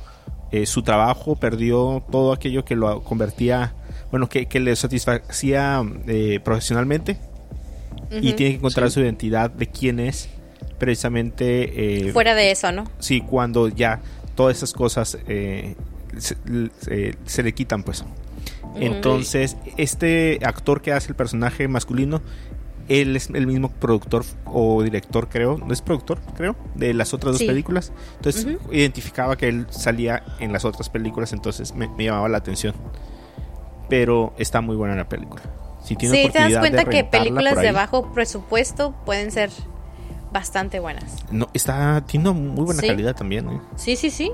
eh, 0.55 0.67
su 0.67 0.85
trabajo, 0.85 1.35
perdió 1.35 2.05
todo 2.13 2.33
aquello 2.33 2.65
que 2.65 2.77
lo 2.77 3.03
convertía, 3.03 3.75
bueno, 4.13 4.29
que, 4.29 4.47
le 4.61 4.77
satisfacía 4.77 5.83
eh, 6.07 6.39
profesionalmente 6.45 7.19
y 8.09 8.35
tiene 8.35 8.37
que 8.37 8.55
encontrar 8.59 8.89
su 8.93 9.01
identidad 9.01 9.51
de 9.51 9.67
quién 9.67 9.99
es 9.99 10.29
precisamente... 10.79 12.07
Eh, 12.07 12.13
Fuera 12.13 12.37
de 12.37 12.53
eso, 12.53 12.71
¿no? 12.71 12.85
Sí, 13.01 13.21
cuando 13.21 13.67
ya 13.67 14.01
todas 14.37 14.59
esas 14.59 14.73
cosas 14.73 15.19
se, 15.27 15.75
le 17.43 17.53
quitan, 17.53 17.83
pues. 17.83 18.05
Entonces, 18.77 19.57
este 19.77 20.39
actor 20.45 20.83
que 20.83 20.93
hace 20.93 21.09
el 21.09 21.17
personaje 21.17 21.67
masculino 21.67 22.23
él 22.89 23.17
es 23.17 23.31
el 23.31 23.47
mismo 23.47 23.71
productor 23.71 24.25
o 24.47 24.83
director, 24.83 25.29
creo, 25.29 25.59
no 25.59 25.73
es 25.73 25.83
productor, 25.83 26.21
creo, 26.37 26.57
de 26.75 26.95
las 26.95 27.15
otras 27.15 27.39
dos 27.39 27.43
películas. 27.43 27.93
Entonces 28.17 28.47
identificaba 28.71 29.37
que 29.37 29.49
él 29.49 29.67
salía 29.71 30.23
en 30.39 30.53
las 30.53 30.65
otras 30.65 30.91
películas, 30.91 31.33
entonces 31.33 31.75
me, 31.75 31.89
llamaba 31.99 32.29
la 32.29 32.39
atención. 32.39 32.75
Pero 33.89 34.35
está 34.39 34.61
muy 34.61 34.77
buena 34.77 34.95
la 34.95 35.09
película. 35.09 35.43
Si 35.83 35.97
sí, 35.97 36.31
te 36.33 36.39
das 36.39 36.59
cuenta 36.59 36.85
que 36.85 37.05
películas 37.05 37.57
de 37.61 37.73
bajo 37.73 38.13
presupuesto 38.13 38.95
pueden 39.05 39.31
ser 39.31 39.51
bastante 40.33 40.81
buenas. 40.81 41.25
No, 41.31 41.49
está 41.53 42.03
tiene 42.07 42.31
muy 42.31 42.65
buena 42.65 42.81
calidad 42.81 43.15
también. 43.15 43.49
¿eh? 43.49 43.61
Sí, 43.77 43.97
sí, 43.97 44.11
sí. 44.11 44.33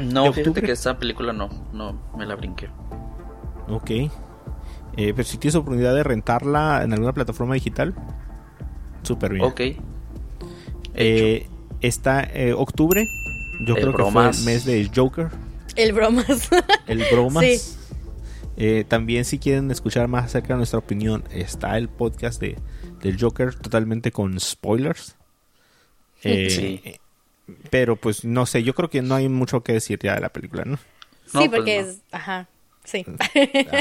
No, 0.00 0.32
fíjate 0.32 0.62
que 0.62 0.72
esta 0.72 0.98
película 0.98 1.32
no, 1.32 1.48
no 1.72 2.00
me 2.16 2.24
la 2.24 2.36
brinqué. 2.36 2.70
Ok. 3.68 3.90
Eh, 4.98 5.12
pero 5.14 5.28
si 5.28 5.38
tienes 5.38 5.54
oportunidad 5.54 5.94
de 5.94 6.02
rentarla 6.02 6.82
en 6.82 6.92
alguna 6.92 7.12
plataforma 7.12 7.54
digital, 7.54 7.94
súper 9.04 9.32
bien. 9.32 9.44
Ok. 9.44 9.60
Eh, 10.94 11.46
está 11.80 12.24
eh, 12.24 12.52
octubre, 12.52 13.06
yo 13.64 13.76
creo 13.76 13.94
que 13.94 14.02
fue 14.02 14.28
el 14.28 14.40
mes 14.40 14.64
de 14.64 14.90
Joker. 14.92 15.28
El 15.76 15.92
bromas. 15.92 16.50
El 16.88 17.04
bromas. 17.12 17.44
Sí. 18.56 18.84
también 18.88 19.24
si 19.24 19.38
quieren 19.38 19.70
escuchar 19.70 20.08
más 20.08 20.24
acerca 20.24 20.54
de 20.54 20.56
nuestra 20.56 20.80
opinión, 20.80 21.22
está 21.30 21.78
el 21.78 21.88
podcast 21.88 22.40
de, 22.40 22.58
del 23.00 23.20
Joker 23.20 23.54
totalmente 23.54 24.10
con 24.10 24.40
spoilers. 24.40 25.14
sí. 26.20 26.82
Pero 27.70 27.94
pues 27.94 28.24
no 28.24 28.46
sé, 28.46 28.64
yo 28.64 28.74
creo 28.74 28.90
que 28.90 29.00
no 29.00 29.14
hay 29.14 29.28
mucho 29.28 29.62
que 29.62 29.74
decir 29.74 30.00
ya 30.02 30.16
de 30.16 30.22
la 30.22 30.30
película, 30.30 30.64
¿no? 30.64 30.76
Sí, 31.26 31.48
pues 31.48 31.50
porque 31.50 31.78
es... 31.78 32.02
Ajá. 32.10 32.48
Sí. 32.88 33.04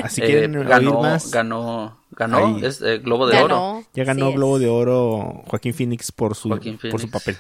Así 0.04 0.22
que 0.22 0.44
eh, 0.44 0.48
ganó, 0.48 1.02
más. 1.02 1.32
Ganó, 1.32 1.98
ganó 2.12 2.58
es, 2.60 2.82
eh, 2.82 2.98
Globo 2.98 3.26
de 3.26 3.42
Oro. 3.42 3.86
Ya 3.94 4.04
ganó 4.04 4.34
Globo 4.34 4.60
de 4.60 4.68
Oro 4.68 5.44
Joaquín 5.48 5.74
Phoenix 5.74 6.12
por 6.12 6.36
su, 6.36 6.50
por 6.50 7.00
su 7.00 7.10
papel. 7.10 7.38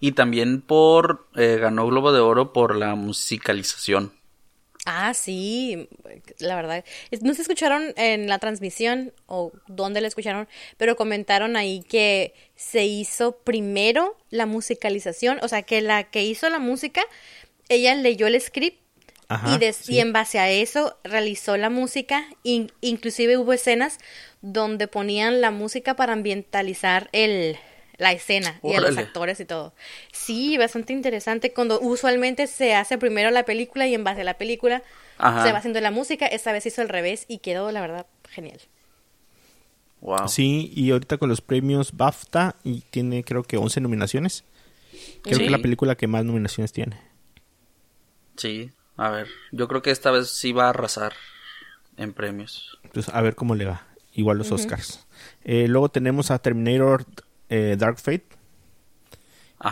Y 0.00 0.12
también 0.12 0.62
por 0.62 1.26
eh, 1.36 1.58
ganó 1.60 1.86
Globo 1.86 2.12
de 2.12 2.20
Oro 2.20 2.54
por 2.54 2.74
la 2.74 2.94
musicalización. 2.94 4.12
Ah, 4.86 5.12
sí, 5.12 5.90
la 6.38 6.56
verdad. 6.56 6.82
No 7.20 7.34
se 7.34 7.42
escucharon 7.42 7.92
en 7.96 8.26
la 8.26 8.38
transmisión 8.38 9.12
o 9.26 9.52
dónde 9.66 10.00
la 10.00 10.08
escucharon, 10.08 10.48
pero 10.78 10.96
comentaron 10.96 11.56
ahí 11.56 11.82
que 11.82 12.32
se 12.54 12.86
hizo 12.86 13.36
primero 13.36 14.16
la 14.30 14.46
musicalización, 14.46 15.40
o 15.42 15.48
sea, 15.48 15.62
que 15.62 15.82
la 15.82 16.04
que 16.04 16.24
hizo 16.24 16.48
la 16.48 16.60
música, 16.60 17.02
ella 17.68 17.94
leyó 17.96 18.26
el 18.28 18.40
script 18.40 18.87
y, 19.88 19.98
en 19.98 20.12
base 20.12 20.38
a 20.38 20.50
eso 20.50 20.96
realizó 21.04 21.58
la 21.58 21.68
música, 21.68 22.24
inclusive 22.42 23.36
hubo 23.36 23.52
escenas 23.52 23.98
donde 24.40 24.88
ponían 24.88 25.42
la 25.42 25.50
música 25.50 25.96
para 25.96 26.14
ambientalizar 26.14 27.10
el, 27.12 27.58
la 27.98 28.12
escena 28.12 28.58
y 28.62 28.72
a 28.74 28.80
los 28.80 28.96
actores 28.96 29.38
y 29.40 29.44
todo. 29.44 29.74
Sí, 30.12 30.56
bastante 30.56 30.94
interesante. 30.94 31.52
Cuando 31.52 31.78
usualmente 31.78 32.46
se 32.46 32.74
hace 32.74 32.96
primero 32.96 33.30
la 33.30 33.44
película 33.44 33.86
y 33.86 33.94
en 33.94 34.02
base 34.02 34.22
a 34.22 34.24
la 34.24 34.38
película 34.38 34.82
se 35.18 35.52
va 35.52 35.58
haciendo 35.58 35.80
la 35.80 35.90
música, 35.90 36.26
esta 36.26 36.52
vez 36.52 36.64
hizo 36.64 36.80
al 36.80 36.88
revés 36.88 37.26
y 37.28 37.38
quedó, 37.38 37.70
la 37.70 37.82
verdad, 37.82 38.06
genial. 38.30 38.60
Wow. 40.00 40.28
Sí, 40.28 40.72
y 40.74 40.90
ahorita 40.92 41.18
con 41.18 41.28
los 41.28 41.42
premios 41.42 41.94
BAFTA 41.94 42.56
y 42.64 42.80
tiene 42.82 43.24
creo 43.24 43.42
que 43.42 43.58
11 43.58 43.80
nominaciones. 43.82 44.44
Creo 45.22 45.38
que 45.38 45.44
es 45.44 45.50
la 45.50 45.58
película 45.58 45.96
que 45.96 46.06
más 46.06 46.24
nominaciones 46.24 46.72
tiene. 46.72 46.96
Sí, 48.36 48.70
a 48.98 49.10
ver, 49.10 49.28
yo 49.52 49.68
creo 49.68 49.80
que 49.80 49.92
esta 49.92 50.10
vez 50.10 50.28
sí 50.28 50.52
va 50.52 50.66
a 50.66 50.70
arrasar 50.70 51.12
en 51.96 52.12
premios. 52.12 52.78
Pues 52.92 53.08
a 53.08 53.22
ver 53.22 53.36
cómo 53.36 53.54
le 53.54 53.64
va. 53.64 53.86
Igual 54.12 54.38
los 54.38 54.50
Oscars. 54.50 55.06
Eh, 55.44 55.68
luego 55.68 55.88
tenemos 55.88 56.32
a 56.32 56.40
Terminator 56.40 57.04
eh, 57.48 57.76
Dark 57.78 57.98
Fate. 57.98 58.26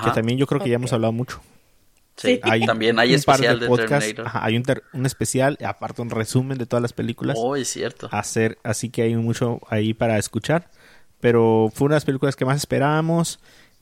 Que 0.05 0.11
también 0.15 0.39
yo 0.39 0.47
creo 0.47 0.61
que 0.61 0.69
ya 0.69 0.77
hemos 0.77 0.93
hablado 0.93 1.13
mucho. 1.13 1.41
Sí, 2.17 2.41
también 2.65 2.99
hay 3.01 3.15
especial 3.15 3.59
de, 3.59 3.67
Terminator. 3.67 4.27
hay 4.33 4.57
un, 4.57 5.07
especial, 5.07 5.59
aparte 5.65 6.03
un 6.03 6.11
resumen 6.11 6.57
de 6.57 6.67
todas 6.67 6.81
las 6.81 6.93
películas. 6.93 7.37
Oh, 7.39 7.57
es 7.57 7.69
cierto. 7.69 8.09
Hacer, 8.13 8.59
así 8.63 8.91
que 8.91 9.03
hay 9.03 9.17
mucho 9.17 9.61
ahí 9.69 9.93
para 9.93 10.19
escuchar. 10.19 10.71
Pero 11.21 11.71
fue 11.75 11.87
una 11.87 11.95
de 11.95 11.97
las 11.97 12.05
películas 12.05 12.37
que 12.37 12.45
más 12.45 12.59
esperábamos. 12.59 13.41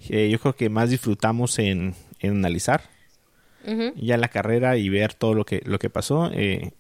Eh, 0.09 0.31
yo 0.31 0.39
creo 0.41 0.57
que 0.57 0.71
más 0.71 0.89
disfrutamos 0.89 1.59
en, 1.59 1.95
en 2.21 2.39
analizar 2.39 2.94
ya 3.97 4.17
la 4.17 4.29
carrera 4.29 4.77
y 4.77 4.89
ver 4.89 5.15
todo 5.15 5.35
lo 5.35 5.45
que, 5.45 5.63
lo 5.65 5.79
que 5.79 5.91
pasó. 5.91 6.31
Eh, 6.33 6.73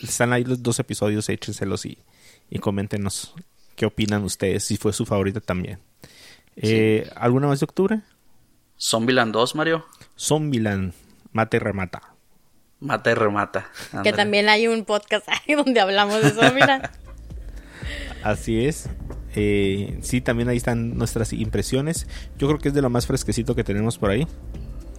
están 0.00 0.32
ahí 0.32 0.44
los 0.44 0.62
dos 0.62 0.78
episodios, 0.78 1.28
échenselos 1.28 1.86
y, 1.86 1.98
y 2.50 2.58
coméntenos 2.58 3.34
qué 3.76 3.86
opinan 3.86 4.24
ustedes, 4.24 4.64
si 4.64 4.76
fue 4.76 4.92
su 4.92 5.06
favorita 5.06 5.40
también. 5.40 5.78
Eh, 6.56 7.08
¿Alguna 7.14 7.46
más 7.46 7.60
de 7.60 7.64
octubre? 7.64 8.00
Zombieland 8.78 9.32
2, 9.32 9.54
Mario. 9.54 9.86
Zombieland, 10.18 10.92
mata 11.32 11.56
y 11.56 11.60
remata. 11.60 12.14
Mata 12.80 13.10
y 13.10 13.14
remata. 13.14 13.70
Que 14.02 14.12
también 14.12 14.48
hay 14.48 14.68
un 14.68 14.84
podcast 14.84 15.28
ahí 15.28 15.54
donde 15.54 15.80
hablamos 15.80 16.22
de 16.22 16.30
Zombieland. 16.30 16.88
Así 18.22 18.66
es. 18.66 18.88
Eh, 19.34 19.98
sí, 20.02 20.20
también 20.20 20.48
ahí 20.48 20.56
están 20.56 20.96
nuestras 20.96 21.32
impresiones. 21.32 22.08
Yo 22.38 22.48
creo 22.48 22.58
que 22.58 22.68
es 22.68 22.74
de 22.74 22.82
lo 22.82 22.90
más 22.90 23.06
fresquecito 23.06 23.54
que 23.54 23.62
tenemos 23.64 23.98
por 23.98 24.10
ahí. 24.10 24.26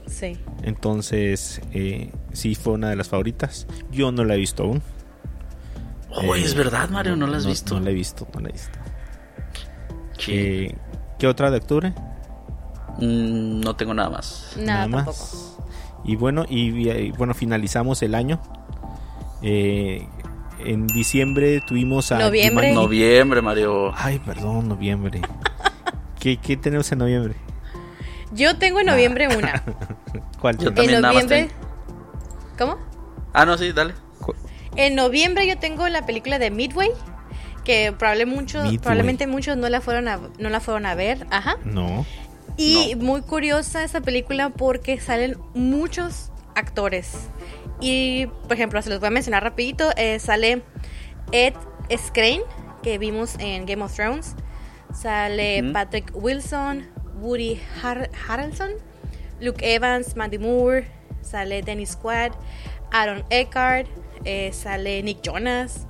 Sí. 0.09 0.37
Entonces, 0.63 1.61
eh, 1.71 2.11
sí 2.33 2.55
fue 2.55 2.73
una 2.73 2.89
de 2.89 2.95
las 2.95 3.09
favoritas. 3.09 3.67
Yo 3.91 4.11
no 4.11 4.25
la 4.25 4.35
he 4.35 4.37
visto 4.37 4.63
aún. 4.63 4.81
Oh, 6.11 6.35
es 6.35 6.55
verdad, 6.55 6.89
Mario, 6.89 7.15
no, 7.15 7.27
la 7.27 7.37
has 7.37 7.45
visto. 7.45 7.75
No 7.75 7.85
la 7.85 7.91
he 7.91 7.93
visto, 7.93 8.27
no 8.33 8.39
la 8.39 8.49
he 8.49 8.51
visto. 8.51 8.79
¿Qué, 10.17 10.75
¿qué 11.17 11.27
otra 11.27 11.51
de 11.51 11.57
octubre? 11.57 11.93
Mm, 12.97 13.61
no 13.61 13.75
tengo 13.75 13.93
nada 13.93 14.09
más. 14.09 14.53
Nada, 14.57 14.87
más. 14.87 15.55
Y 16.03 16.15
bueno, 16.15 16.45
y, 16.49 17.11
bueno, 17.11 17.33
finalizamos 17.33 18.01
el 18.01 18.15
año. 18.15 18.41
Eh, 19.41 20.07
en 20.65 20.87
diciembre 20.87 21.61
tuvimos 21.61 22.11
a... 22.11 22.19
Noviembre. 22.19 22.73
Noviembre, 22.73 23.41
Mario. 23.41 23.93
Ay, 23.95 24.19
perdón, 24.19 24.67
noviembre. 24.67 25.21
¿Qué, 26.19 26.37
¿Qué 26.37 26.57
tenemos 26.57 26.91
en 26.91 26.99
noviembre? 26.99 27.35
Yo 28.31 28.57
tengo 28.57 28.79
en 28.79 28.87
noviembre 28.87 29.27
una. 29.27 29.63
¿Cuál? 30.39 30.57
Yo 30.57 30.69
en 30.75 31.01
noviembre. 31.01 31.49
¿Cómo? 32.57 32.77
Ah, 33.33 33.45
no, 33.45 33.57
sí, 33.57 33.71
dale. 33.71 33.93
En 34.75 34.95
noviembre 34.95 35.47
yo 35.47 35.57
tengo 35.57 35.87
la 35.89 36.05
película 36.05 36.39
de 36.39 36.51
Midway, 36.51 36.89
que 37.65 37.93
probablemente 37.97 39.27
muchos 39.27 39.57
no 39.57 39.67
la 39.69 39.81
fueron 39.81 40.07
a, 40.07 40.19
no 40.37 40.49
la 40.49 40.59
fueron 40.59 40.85
a 40.85 40.95
ver, 40.95 41.25
ajá. 41.31 41.57
No. 41.63 42.05
Y 42.55 42.95
muy 42.95 43.21
curiosa 43.21 43.83
esa 43.83 44.01
película 44.01 44.49
porque 44.49 44.99
salen 44.99 45.37
muchos 45.53 46.31
actores. 46.55 47.29
Y, 47.79 48.27
por 48.43 48.53
ejemplo, 48.53 48.81
se 48.81 48.89
los 48.89 48.99
voy 48.99 49.07
a 49.07 49.11
mencionar 49.11 49.43
rapidito, 49.43 49.91
eh, 49.95 50.19
sale 50.19 50.63
Ed 51.31 51.53
Skrein, 51.97 52.41
que 52.83 52.97
vimos 52.97 53.35
en 53.39 53.65
Game 53.65 53.83
of 53.83 53.93
Thrones. 53.93 54.35
Sale 54.93 55.71
Patrick 55.71 56.11
Wilson, 56.15 56.87
Woody 57.21 57.59
Harrelson, 57.81 58.71
Luke 59.39 59.61
Evans, 59.61 60.15
Mandy 60.15 60.37
Moore, 60.37 60.87
sale 61.21 61.61
Dennis 61.61 61.95
Quaid, 61.95 62.31
Aaron 62.91 63.23
Eckhart, 63.29 63.87
eh, 64.25 64.51
sale 64.53 65.01
Nick 65.03 65.21
Jonas. 65.21 65.85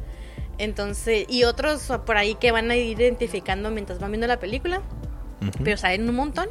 Entonces, 0.58 1.26
y 1.30 1.46
otros 1.46 1.92
por 2.06 2.18
ahí 2.18 2.36
que 2.36 2.52
van 2.52 2.70
a 2.70 2.76
ir 2.76 3.00
identificando 3.00 3.72
mientras 3.72 4.00
van 4.00 4.12
viendo 4.12 4.28
la 4.28 4.40
película. 4.40 4.82
Pero 5.64 5.78
salen 5.78 6.08
un 6.10 6.16
montón. 6.16 6.50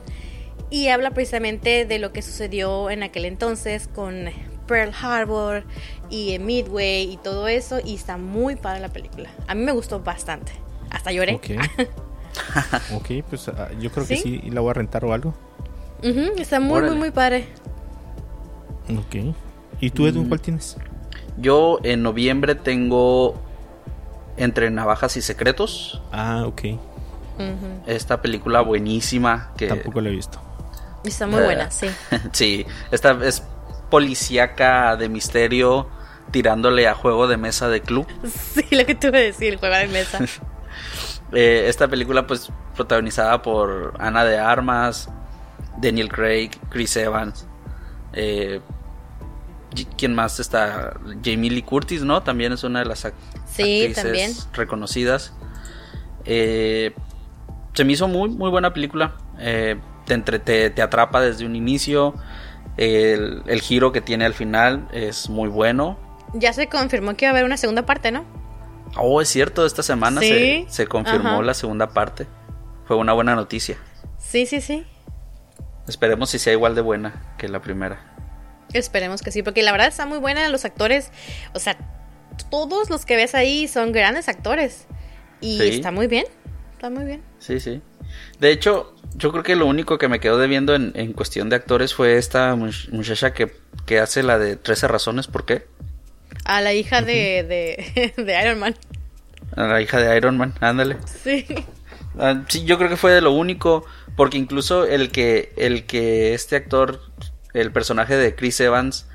Y 0.70 0.88
habla 0.88 1.10
precisamente 1.12 1.84
de 1.84 1.98
lo 1.98 2.12
que 2.12 2.22
sucedió 2.22 2.90
en 2.90 3.02
aquel 3.02 3.26
entonces 3.26 3.88
con 3.88 4.26
Pearl 4.66 4.92
Harbor 5.00 5.64
y 6.10 6.38
Midway 6.38 7.12
y 7.12 7.16
todo 7.18 7.48
eso. 7.48 7.80
Y 7.84 7.94
está 7.94 8.16
muy 8.16 8.56
padre 8.56 8.80
la 8.80 8.88
película. 8.88 9.30
A 9.46 9.54
mí 9.54 9.62
me 9.62 9.72
gustó 9.72 10.00
bastante. 10.00 10.52
Hasta 10.90 11.12
lloré. 11.12 11.38
ok, 12.94 13.24
pues 13.28 13.48
ah, 13.48 13.68
yo 13.80 13.90
creo 13.90 14.06
que 14.06 14.16
sí 14.16 14.40
la 14.50 14.60
voy 14.60 14.70
a 14.70 14.74
rentar 14.74 15.04
o 15.04 15.12
algo. 15.12 15.34
está 16.02 16.60
muy, 16.60 16.82
muy, 16.82 16.96
muy 16.96 17.10
padre. 17.10 17.48
Ok. 18.90 19.34
¿Y 19.80 19.90
tú, 19.90 20.06
Edwin, 20.06 20.24
mm. 20.24 20.28
cuál 20.28 20.40
tienes? 20.40 20.76
Yo 21.36 21.78
en 21.84 22.02
noviembre 22.02 22.54
tengo 22.54 23.40
Entre 24.36 24.70
Navajas 24.70 25.16
y 25.16 25.22
Secretos. 25.22 26.02
Ah, 26.12 26.44
ok. 26.46 26.62
Esta 27.86 28.20
película 28.20 28.62
buenísima 28.62 29.52
que... 29.56 29.68
Tampoco 29.68 30.00
lo 30.00 30.08
he 30.08 30.12
visto. 30.12 30.40
Está 31.04 31.26
muy 31.28 31.40
Eh, 31.40 31.44
buena, 31.44 31.70
sí. 31.70 31.86
sí, 32.32 32.66
esta 32.90 33.12
es 33.24 33.42
policíaca 33.90 34.96
de 34.96 35.08
misterio 35.08 35.88
tirándole 36.32 36.88
a 36.88 36.94
juego 36.94 37.28
de 37.28 37.36
mesa 37.36 37.68
de 37.68 37.80
club. 37.80 38.06
Sí, 38.28 38.64
lo 38.74 38.84
que 38.84 38.98
iba 39.00 39.18
a 39.18 39.20
decir, 39.20 39.52
el 39.52 39.58
juego 39.58 39.76
de 39.76 39.86
mesa. 39.88 40.18
Eh, 41.32 41.64
esta 41.68 41.88
película 41.88 42.26
pues 42.26 42.50
protagonizada 42.74 43.42
por 43.42 43.94
Ana 43.98 44.24
de 44.24 44.38
Armas, 44.38 45.08
Daniel 45.78 46.08
Craig, 46.08 46.50
Chris 46.70 46.96
Evans. 46.96 47.46
Eh, 48.12 48.60
¿Quién 49.98 50.14
más 50.14 50.40
está? 50.40 50.94
Jamie 51.22 51.50
Lee 51.50 51.62
Curtis, 51.62 52.02
¿no? 52.02 52.22
También 52.22 52.52
es 52.52 52.64
una 52.64 52.78
de 52.78 52.86
las 52.86 53.04
ac- 53.04 53.12
Sí, 53.46 53.80
actrices 53.82 54.02
también. 54.02 54.32
reconocidas. 54.54 55.32
Eh, 56.24 56.94
se 57.74 57.84
me 57.84 57.92
hizo 57.92 58.08
muy, 58.08 58.30
muy 58.30 58.50
buena 58.50 58.72
película. 58.72 59.14
Eh, 59.38 59.78
te, 60.06 60.14
entre- 60.14 60.38
te, 60.38 60.70
te 60.70 60.80
atrapa 60.82 61.20
desde 61.20 61.44
un 61.44 61.54
inicio. 61.54 62.14
El, 62.78 63.42
el 63.46 63.60
giro 63.60 63.92
que 63.92 64.00
tiene 64.00 64.24
al 64.24 64.34
final 64.34 64.88
es 64.92 65.28
muy 65.28 65.48
bueno. 65.50 65.98
Ya 66.32 66.52
se 66.54 66.68
confirmó 66.68 67.14
que 67.14 67.26
iba 67.26 67.30
a 67.30 67.32
haber 67.32 67.44
una 67.44 67.56
segunda 67.58 67.84
parte, 67.84 68.10
¿no? 68.10 68.24
Oh, 68.96 69.20
es 69.20 69.28
cierto, 69.28 69.66
esta 69.66 69.82
semana 69.82 70.20
Sí. 70.20 70.28
se, 70.28 70.66
se 70.68 70.86
confirmó 70.86 71.28
Ajá. 71.30 71.42
la 71.42 71.54
segunda 71.54 71.88
parte. 71.90 72.26
Fue 72.86 72.96
una 72.96 73.12
buena 73.12 73.34
noticia. 73.34 73.76
Sí, 74.18 74.46
sí, 74.46 74.60
sí. 74.60 74.86
Esperemos 75.86 76.30
si 76.30 76.38
sea 76.38 76.52
igual 76.52 76.74
de 76.74 76.80
buena 76.80 77.34
que 77.38 77.48
la 77.48 77.60
primera. 77.60 78.14
Esperemos 78.72 79.22
que 79.22 79.30
sí, 79.30 79.42
porque 79.42 79.62
la 79.62 79.72
verdad 79.72 79.88
está 79.88 80.04
muy 80.06 80.18
buena 80.18 80.48
los 80.48 80.64
actores. 80.64 81.10
O 81.54 81.58
sea, 81.58 81.76
todos 82.50 82.90
los 82.90 83.06
que 83.06 83.16
ves 83.16 83.34
ahí 83.34 83.66
son 83.68 83.92
grandes 83.92 84.28
actores. 84.28 84.86
Y 85.40 85.58
Sí. 85.58 85.68
está 85.76 85.90
muy 85.90 86.06
bien. 86.06 86.24
Está 86.72 86.90
muy 86.90 87.04
bien. 87.04 87.22
Sí, 87.38 87.60
sí. 87.60 87.80
De 88.38 88.50
hecho, 88.50 88.94
yo 89.14 89.30
creo 89.32 89.42
que 89.42 89.56
lo 89.56 89.66
único 89.66 89.98
que 89.98 90.08
me 90.08 90.20
quedó 90.20 90.38
debiendo 90.38 90.74
en, 90.74 90.92
en 90.94 91.12
cuestión 91.12 91.48
de 91.48 91.56
actores 91.56 91.94
fue 91.94 92.16
esta 92.18 92.54
much- 92.56 92.90
muchacha 92.90 93.32
que, 93.32 93.52
que 93.86 93.98
hace 94.00 94.22
la 94.22 94.38
de 94.38 94.56
13 94.56 94.88
razones 94.88 95.26
por 95.26 95.44
qué. 95.44 95.66
A 96.48 96.60
la 96.60 96.72
hija 96.74 97.02
de, 97.02 97.44
de, 97.44 98.12
de 98.24 98.42
Iron 98.42 98.58
Man. 98.58 98.74
A 99.56 99.62
La 99.66 99.80
hija 99.80 99.98
de 100.00 100.16
Iron 100.16 100.36
Man, 100.36 100.54
ándale. 100.60 100.96
Sí. 101.22 101.46
Ah, 102.18 102.42
sí, 102.48 102.64
yo 102.64 102.78
creo 102.78 102.90
que 102.90 102.96
fue 102.96 103.12
de 103.12 103.20
lo 103.20 103.32
único, 103.32 103.84
porque 104.16 104.36
incluso 104.38 104.84
el 104.84 105.10
que, 105.10 105.52
el 105.56 105.84
que 105.86 106.34
este 106.34 106.56
actor, 106.56 107.00
el 107.54 107.70
personaje 107.72 108.16
de 108.16 108.34
Chris 108.34 108.60
Evans, 108.60 109.06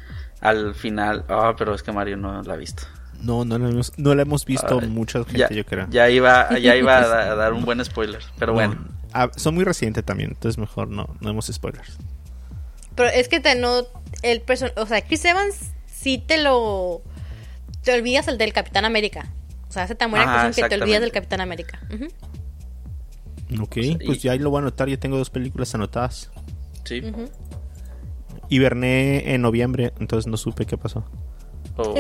al 0.41 0.73
final, 0.75 1.25
ah, 1.29 1.53
pero 1.57 1.73
es 1.75 1.83
que 1.83 1.91
Mario 1.91 2.17
no 2.17 2.41
la 2.43 2.53
ha 2.53 2.57
visto. 2.57 2.83
No, 3.21 3.45
no 3.45 3.57
la 3.57 3.69
hemos, 3.69 3.91
no 3.97 4.15
la 4.15 4.21
hemos 4.23 4.45
visto 4.45 4.79
Ay, 4.81 4.87
mucha 4.89 5.23
gente, 5.23 5.37
ya, 5.39 5.49
yo 5.49 5.65
creo. 5.65 5.87
ya 5.89 6.09
iba, 6.09 6.57
ya 6.59 6.75
iba 6.75 6.97
a, 6.97 7.07
da- 7.07 7.31
a 7.31 7.35
dar 7.35 7.53
un 7.53 7.63
buen 7.65 7.83
spoiler, 7.85 8.21
pero 8.37 8.51
No, 8.51 8.55
bueno. 8.55 8.77
ah, 9.13 9.29
son 9.35 9.55
muy 9.55 9.63
recientes 9.63 10.03
también, 10.03 10.31
entonces 10.31 10.57
mejor 10.57 10.87
no, 10.89 11.07
no 11.21 11.29
hemos 11.29 11.47
spoilers. 11.47 11.97
Pero 12.95 13.09
es 13.09 13.27
que 13.27 13.39
te 13.39 13.55
no. 13.55 13.83
El 14.21 14.41
person 14.41 14.71
o 14.75 14.85
sea, 14.85 15.01
Chris 15.01 15.23
Evans 15.25 15.71
sí 15.87 16.17
te 16.19 16.37
lo. 16.41 17.01
Te 17.83 17.93
olvidas 17.93 18.27
el 18.27 18.37
del 18.37 18.53
Capitán 18.53 18.85
América. 18.85 19.29
O 19.69 19.71
sea, 19.71 19.83
hace 19.83 19.95
tan 19.95 20.11
buena 20.11 20.25
Ajá, 20.25 20.33
actuación 20.41 20.69
que 20.69 20.75
te 20.77 20.81
olvidas 20.81 21.01
del. 21.01 21.11
Capitán 21.11 21.41
América. 21.41 21.79
Ujú. 21.93 22.07
Ok, 23.63 23.77
y- 23.77 23.95
pues 24.05 24.21
ya 24.21 24.31
ahí 24.31 24.39
lo 24.39 24.49
voy 24.49 24.59
a 24.59 24.61
anotar, 24.61 24.87
yo 24.87 24.97
tengo 24.99 25.17
dos 25.17 25.29
películas 25.29 25.73
anotadas. 25.75 26.31
Sí. 26.85 27.01
Ujú. 27.01 27.29
Hiberné 28.49 29.33
en 29.33 29.41
noviembre, 29.41 29.93
entonces 29.99 30.27
no 30.29 30.37
supe 30.37 30.65
qué 30.65 30.77
pasó. 30.77 31.03
Oh. 31.77 31.95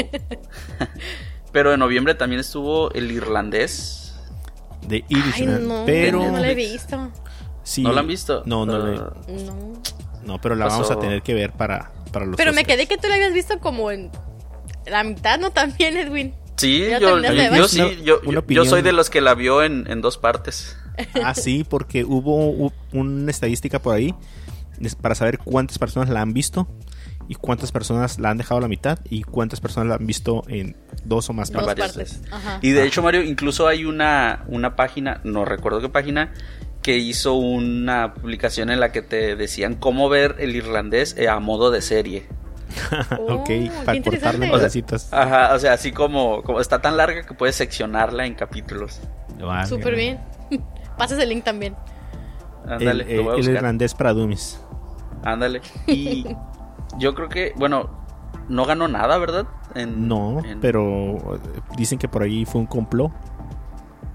pero 1.51 1.73
en 1.73 1.79
noviembre 1.79 2.15
también 2.15 2.39
estuvo 2.39 2.91
el 2.91 3.11
irlandés. 3.11 4.15
De 4.87 4.97
Ay, 4.97 5.05
Irishman, 5.09 5.67
no, 5.67 5.83
pero... 5.85 6.19
no 6.31 6.37
la 6.39 6.51
he 6.51 6.55
visto. 6.55 7.11
sí, 7.63 7.81
¿No 7.83 7.93
la 7.93 8.01
han 8.01 8.07
visto? 8.07 8.43
No, 8.45 8.65
no, 8.65 8.77
la 8.77 8.93
he- 8.93 8.97
Ah, 8.97 9.13
No. 9.45 9.73
no, 10.25 10.41
pero 10.41 10.55
la 10.55 10.65
pasó? 10.65 10.81
vamos 10.81 10.91
a 10.91 10.99
tener 10.99 11.21
que 11.21 11.33
ver 11.33 11.53
para, 11.53 11.91
para 12.11 12.25
los 12.25 12.35
Pero 12.35 12.51
me 12.53 12.65
quedé 12.65 12.85
que 12.87 12.97
tú 12.97 13.07
la 13.07 13.15
habías 13.15 13.33
visto 13.33 13.59
como 13.59 13.89
en 13.91 14.11
la 14.87 15.03
mitad, 15.03 15.39
¿no? 15.39 15.51
También, 15.51 15.97
Edwin. 15.97 16.33
Sí, 16.57 16.85
¿Ya 16.89 16.99
yo, 16.99 17.19
yo- 17.19 17.67
sí, 17.67 17.81
yo, 18.47 18.65
soy 18.65 18.81
de 18.83 18.93
los 18.93 19.09
que 19.09 19.21
la 19.21 19.33
vio 19.33 19.63
en, 19.63 19.85
en 19.89 20.01
dos 20.01 20.17
partes. 20.17 20.77
Ah, 21.23 21.33
sí, 21.33 21.65
porque 21.67 22.03
hubo 22.03 22.71
una 22.91 23.31
estadística 23.31 23.79
por 23.79 23.95
ahí 23.95 24.13
para 25.01 25.15
saber 25.15 25.39
cuántas 25.39 25.79
personas 25.79 26.09
la 26.09 26.21
han 26.21 26.33
visto 26.33 26.67
y 27.27 27.35
cuántas 27.35 27.71
personas 27.71 28.19
la 28.19 28.29
han 28.29 28.37
dejado 28.37 28.59
a 28.59 28.61
la 28.61 28.67
mitad 28.67 28.99
y 29.09 29.23
cuántas 29.23 29.61
personas 29.61 29.87
la 29.89 29.95
han 29.95 30.05
visto 30.05 30.43
en 30.47 30.75
dos 31.05 31.29
o 31.29 31.33
más 31.33 31.51
Dos 31.51 31.63
partes. 31.63 31.95
varias 31.97 32.17
partes. 32.19 32.59
Y 32.61 32.71
de 32.71 32.85
hecho, 32.85 33.01
Mario, 33.01 33.23
incluso 33.23 33.67
hay 33.67 33.85
una, 33.85 34.43
una 34.47 34.75
página, 34.75 35.21
no 35.23 35.45
recuerdo 35.45 35.81
qué 35.81 35.89
página, 35.89 36.33
que 36.83 36.97
hizo 36.97 37.33
una 37.33 38.13
publicación 38.13 38.69
en 38.69 38.79
la 38.79 38.91
que 38.91 39.01
te 39.01 39.35
decían 39.35 39.75
cómo 39.75 40.09
ver 40.09 40.35
el 40.39 40.55
irlandés 40.55 41.15
eh, 41.17 41.29
a 41.29 41.39
modo 41.39 41.71
de 41.71 41.81
serie. 41.81 42.27
Oh, 43.19 43.35
ok, 43.35 43.49
para 43.85 44.01
cortarle 44.01 44.45
O 44.47 44.49
sea, 44.49 44.57
pedacitos. 44.59 45.11
Ajá, 45.13 45.53
o 45.53 45.59
sea, 45.59 45.73
así 45.73 45.91
como, 45.91 46.41
como 46.43 46.59
está 46.59 46.81
tan 46.81 46.97
larga 46.97 47.23
que 47.23 47.33
puedes 47.33 47.55
seccionarla 47.55 48.25
en 48.25 48.35
capítulos. 48.35 48.99
Válgame. 49.39 49.67
Súper 49.67 49.95
bien. 49.95 50.19
Pasas 50.97 51.19
el 51.19 51.29
link 51.29 51.43
también. 51.43 51.75
Ándale, 52.67 53.03
el, 53.09 53.17
lo 53.17 53.23
voy 53.23 53.31
a 53.31 53.35
el 53.35 53.37
buscar. 53.39 53.55
irlandés 53.55 53.93
para 53.93 54.13
Dummies. 54.13 54.59
Ándale. 55.23 55.61
Y 55.87 56.25
yo 56.97 57.13
creo 57.13 57.29
que, 57.29 57.53
bueno, 57.55 57.89
no 58.49 58.65
ganó 58.65 58.87
nada, 58.87 59.17
¿verdad? 59.17 59.45
En- 59.75 60.07
No, 60.07 60.43
en- 60.45 60.59
pero 60.59 61.35
eh, 61.35 61.39
dicen 61.77 61.97
que 61.99 62.07
por 62.07 62.21
ahí 62.23 62.45
fue 62.45 62.61
un 62.61 62.67
complot 62.67 63.11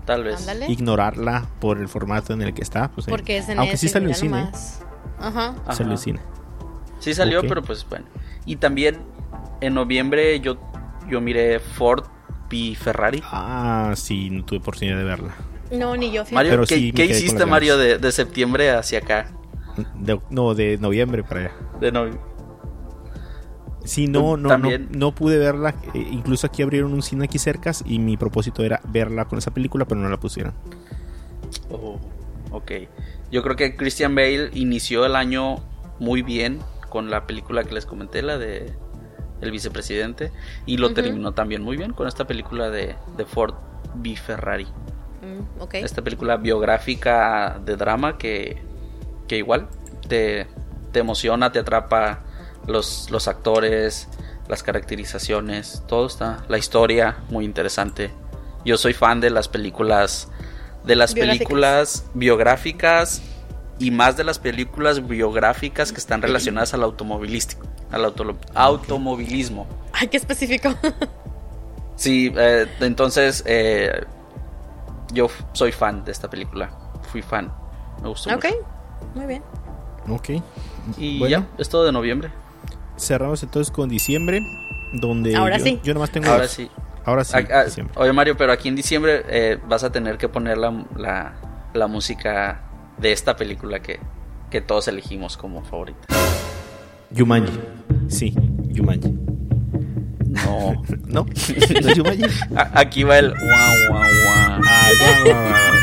Tal 0.06 0.24
vez. 0.24 0.40
Ándale. 0.40 0.70
ignorarla 0.72 1.46
por 1.60 1.78
el 1.78 1.88
formato 1.88 2.32
en 2.32 2.40
el 2.42 2.54
que 2.54 2.62
está. 2.62 2.90
pues. 2.90 3.06
Porque 3.06 3.36
es 3.38 3.48
en 3.50 3.58
Aunque 3.58 3.76
sí 3.76 3.88
salió 3.88 4.08
en 4.08 4.14
cine. 4.14 4.40
¿eh? 4.40 4.48
Ajá. 5.18 5.54
Ajá. 5.66 5.72
Salió 5.74 5.92
en 5.92 5.98
cine. 5.98 6.20
Sí 7.00 7.12
salió, 7.12 7.42
pero 7.42 7.62
pues 7.62 7.86
bueno. 7.88 8.06
Y 8.48 8.56
también 8.56 8.96
en 9.60 9.74
noviembre 9.74 10.40
yo, 10.40 10.56
yo 11.06 11.20
miré 11.20 11.60
Ford 11.60 12.04
v 12.50 12.74
Ferrari. 12.74 13.22
Ah, 13.24 13.92
sí, 13.94 14.30
no 14.30 14.42
tuve 14.42 14.58
oportunidad 14.60 14.96
de 14.96 15.04
verla. 15.04 15.34
No, 15.70 15.94
ni 15.96 16.10
yo. 16.10 16.24
Mario, 16.32 16.52
Pero 16.52 16.62
¿qué, 16.66 16.76
sí 16.76 16.92
hiciste, 16.96 17.44
Mario, 17.44 17.76
de, 17.76 17.98
de 17.98 18.10
septiembre 18.10 18.70
hacia 18.70 19.00
acá? 19.00 19.30
De- 19.94 20.18
no, 20.30 20.54
de 20.54 20.78
noviembre 20.78 21.22
para 21.22 21.40
allá. 21.40 21.52
De 21.78 21.92
novio. 21.92 22.18
Sí, 23.84 24.06
no, 24.06 24.38
no, 24.38 24.56
no, 24.56 24.70
no 24.90 25.14
pude 25.14 25.36
verla. 25.36 25.74
eh, 25.92 26.06
incluso 26.10 26.46
aquí 26.46 26.62
abrieron 26.62 26.94
un 26.94 27.02
cine 27.02 27.26
aquí 27.26 27.38
cerca 27.38 27.72
y 27.84 27.98
mi 27.98 28.16
propósito 28.16 28.64
era 28.64 28.80
verla 28.88 29.26
con 29.26 29.38
esa 29.38 29.50
película, 29.50 29.84
pero 29.84 30.00
no 30.00 30.08
la 30.08 30.18
pusieron. 30.18 30.54
Oh, 31.70 31.98
ok. 32.50 32.72
Yo 33.30 33.42
creo 33.42 33.56
que 33.56 33.76
Christian 33.76 34.14
Bale 34.14 34.50
inició 34.54 35.04
el 35.04 35.16
año 35.16 35.56
muy 36.00 36.22
bien 36.22 36.60
con 36.88 37.10
la 37.10 37.26
película 37.26 37.64
que 37.64 37.74
les 37.74 37.86
comenté, 37.86 38.22
la 38.22 38.38
de 38.38 38.74
El 39.40 39.50
vicepresidente, 39.50 40.32
y 40.66 40.76
lo 40.78 40.94
terminó 40.94 41.32
también 41.32 41.62
muy 41.62 41.76
bien 41.76 41.92
con 41.92 42.08
esta 42.08 42.26
película 42.26 42.70
de, 42.70 42.96
de 43.16 43.24
Ford 43.24 43.54
v 43.94 44.16
Ferrari. 44.16 44.66
Mm. 45.22 45.62
Esta 45.72 46.02
película 46.02 46.36
biográfica 46.36 47.60
de 47.64 47.76
drama 47.76 48.18
que, 48.18 48.62
que 49.26 49.36
igual 49.36 49.68
te, 50.08 50.46
te 50.92 51.00
emociona, 51.00 51.52
te 51.52 51.58
atrapa 51.58 52.20
los, 52.66 53.10
los 53.10 53.28
actores, 53.28 54.08
las 54.48 54.62
caracterizaciones, 54.62 55.82
todo 55.86 56.06
está, 56.06 56.44
la 56.48 56.58
historia 56.58 57.18
muy 57.28 57.44
interesante. 57.44 58.10
Yo 58.64 58.76
soy 58.76 58.92
fan 58.92 59.20
de 59.20 59.30
las 59.30 59.48
películas, 59.48 60.28
de 60.84 60.96
las 60.96 61.14
Biográficas. 61.14 61.38
películas 61.38 62.06
biográficas 62.14 63.22
y 63.78 63.90
más 63.90 64.16
de 64.16 64.24
las 64.24 64.38
películas 64.38 65.06
biográficas 65.06 65.92
que 65.92 65.98
están 65.98 66.20
relacionadas 66.22 66.74
al 66.74 66.82
automovilístico, 66.82 67.66
al 67.92 68.04
auto- 68.04 68.36
automovilismo. 68.54 69.66
Ay, 69.92 70.08
qué 70.08 70.16
específico. 70.16 70.74
Sí, 71.96 72.32
eh, 72.36 72.68
entonces 72.78 73.42
eh, 73.44 74.04
yo 75.12 75.26
soy 75.52 75.72
fan 75.72 76.04
de 76.04 76.12
esta 76.12 76.30
película. 76.30 76.70
Fui 77.10 77.22
fan. 77.22 77.52
Me 78.00 78.08
gustó 78.08 78.30
ok. 78.32 78.44
mucho. 78.44 78.56
Muy 79.16 79.26
bien. 79.26 79.42
Ok. 80.08 80.28
Y 80.96 81.18
Bueno. 81.18 81.40
ya, 81.40 81.46
es 81.58 81.68
todo 81.68 81.84
de 81.84 81.90
noviembre. 81.90 82.30
Cerramos 82.96 83.42
entonces 83.42 83.72
con 83.72 83.88
diciembre, 83.88 84.42
donde 84.92 85.34
Ahora 85.34 85.58
yo, 85.58 85.64
sí. 85.64 85.80
yo 85.82 85.92
nomás 85.92 86.12
tengo... 86.12 86.30
Ahora 86.30 86.46
sí. 86.46 86.70
Ahora 87.04 87.24
sí, 87.24 87.34
Ah, 87.52 87.64
oye 87.96 88.12
Mario, 88.12 88.36
pero 88.36 88.52
aquí 88.52 88.68
en 88.68 88.76
diciembre 88.76 89.24
eh, 89.28 89.58
vas 89.66 89.82
a 89.82 89.90
tener 89.90 90.18
que 90.18 90.28
poner 90.28 90.56
la, 90.56 90.84
la, 90.94 91.32
la 91.74 91.86
música 91.88 92.60
de 93.00 93.12
esta 93.12 93.36
película 93.36 93.80
que, 93.80 94.00
que 94.50 94.60
todos 94.60 94.88
elegimos 94.88 95.36
como 95.36 95.64
favorita. 95.64 96.00
Yumanji. 97.10 97.58
Sí, 98.08 98.34
Yumanji. 98.68 99.10
No. 100.28 100.82
¿No? 101.06 101.24
¿No 101.82 101.88
es 101.88 101.96
Yumanji? 101.96 102.24
Aquí 102.74 103.04
va 103.04 103.18
el 103.18 103.30
guau, 103.30 103.76
guau, 103.88 104.02
guau. 104.02 104.60
Ah, 104.64 104.90
guau, 104.98 105.24
guau, 105.24 105.34
guau. 105.34 105.78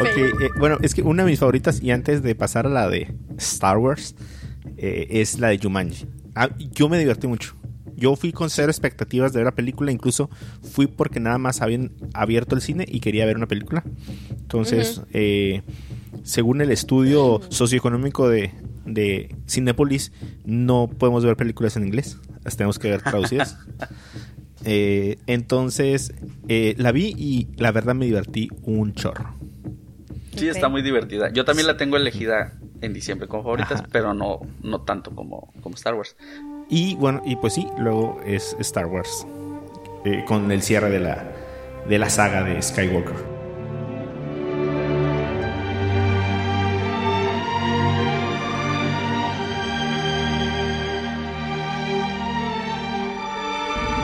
Ok, 0.00 0.16
eh, 0.16 0.48
bueno, 0.58 0.78
es 0.82 0.94
que 0.94 1.02
una 1.02 1.24
de 1.24 1.30
mis 1.30 1.38
favoritas, 1.38 1.82
y 1.82 1.90
antes 1.90 2.22
de 2.22 2.34
pasar 2.34 2.66
a 2.66 2.70
la 2.70 2.88
de 2.88 3.14
Star 3.36 3.78
Wars, 3.78 4.14
eh, 4.76 5.06
es 5.10 5.38
la 5.38 5.48
de 5.48 5.58
Jumanji. 5.58 6.06
Ah, 6.34 6.48
yo 6.58 6.88
me 6.88 6.98
divertí 6.98 7.26
mucho. 7.26 7.54
Yo 8.02 8.16
fui 8.16 8.32
con 8.32 8.50
cero 8.50 8.68
expectativas 8.68 9.32
de 9.32 9.38
ver 9.38 9.44
la 9.46 9.54
película, 9.54 9.92
incluso 9.92 10.28
fui 10.62 10.88
porque 10.88 11.20
nada 11.20 11.38
más 11.38 11.62
habían 11.62 11.92
abierto 12.14 12.56
el 12.56 12.60
cine 12.60 12.84
y 12.88 12.98
quería 12.98 13.24
ver 13.26 13.36
una 13.36 13.46
película. 13.46 13.84
Entonces, 14.30 15.02
eh, 15.12 15.62
según 16.24 16.60
el 16.60 16.72
estudio 16.72 17.40
socioeconómico 17.48 18.28
de, 18.28 18.50
de 18.84 19.36
Cinepolis, 19.48 20.10
no 20.44 20.88
podemos 20.88 21.24
ver 21.24 21.36
películas 21.36 21.76
en 21.76 21.86
inglés, 21.86 22.18
las 22.42 22.56
tenemos 22.56 22.80
que 22.80 22.90
ver 22.90 23.02
traducidas. 23.02 23.56
Eh, 24.64 25.18
entonces, 25.26 26.14
eh, 26.46 26.76
la 26.78 26.92
vi 26.92 27.12
y 27.18 27.48
la 27.56 27.72
verdad 27.72 27.96
me 27.96 28.04
divertí 28.04 28.48
un 28.62 28.94
chorro. 28.94 29.34
Sí, 30.36 30.46
está 30.46 30.68
muy 30.68 30.82
divertida. 30.82 31.32
Yo 31.32 31.44
también 31.44 31.66
la 31.66 31.76
tengo 31.76 31.96
elegida 31.96 32.52
en 32.80 32.92
diciembre 32.92 33.26
como 33.26 33.42
favoritas, 33.42 33.80
Ajá. 33.80 33.88
pero 33.90 34.14
no, 34.14 34.38
no 34.62 34.82
tanto 34.82 35.16
como, 35.16 35.52
como 35.62 35.74
Star 35.74 35.94
Wars. 35.94 36.14
Y 36.68 36.94
bueno, 36.96 37.20
y 37.24 37.36
pues 37.36 37.54
sí, 37.54 37.68
luego 37.78 38.20
es 38.24 38.56
Star 38.60 38.86
Wars. 38.86 39.26
eh, 40.04 40.24
con 40.26 40.50
el 40.50 40.62
cierre 40.62 40.90
de 40.90 40.98
la, 41.00 41.32
de 41.88 41.98
la 41.98 42.10
saga 42.10 42.42
de 42.42 42.60
Skywalker. 42.60 43.14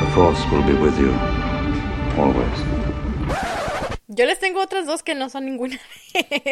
The 0.01 0.07
Force 0.15 0.41
will 0.51 0.63
be 0.63 0.75
with 0.75 0.97
you 0.99 1.13
always. 2.17 2.59
Yo 4.09 4.25
les 4.27 4.39
tengo 4.39 4.61
otras 4.63 4.87
dos 4.87 5.03
que 5.03 5.15
no 5.15 5.29
son 5.29 5.45
ninguna. 5.45 5.79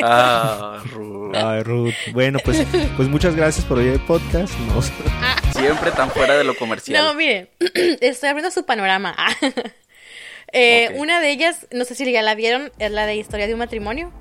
Ah. 0.02 0.82
Ay, 1.34 1.62
Ruth. 1.62 1.94
Bueno, 2.12 2.38
pues, 2.44 2.64
pues 2.96 3.08
muchas 3.08 3.34
gracias 3.34 3.64
por 3.66 3.78
oír 3.78 3.92
el 3.92 4.00
podcast. 4.00 4.52
Nos- 4.74 4.92
Siempre 5.56 5.90
tan 5.92 6.10
fuera 6.10 6.34
de 6.36 6.44
lo 6.44 6.54
comercial. 6.58 7.04
No, 7.04 7.14
miren, 7.14 7.48
estoy 8.00 8.28
abriendo 8.28 8.50
su 8.50 8.64
panorama. 8.64 9.14
Eh. 10.52 10.94
Una 10.98 11.20
de 11.20 11.30
ellas, 11.32 11.66
no 11.72 11.84
sé 11.84 11.96
si 11.96 12.10
ya 12.10 12.22
la 12.22 12.36
vieron, 12.36 12.70
es 12.78 12.90
la 12.92 13.04
de 13.04 13.16
Historia 13.16 13.48
de 13.48 13.52
un 13.54 13.58
matrimonio. 13.58 14.12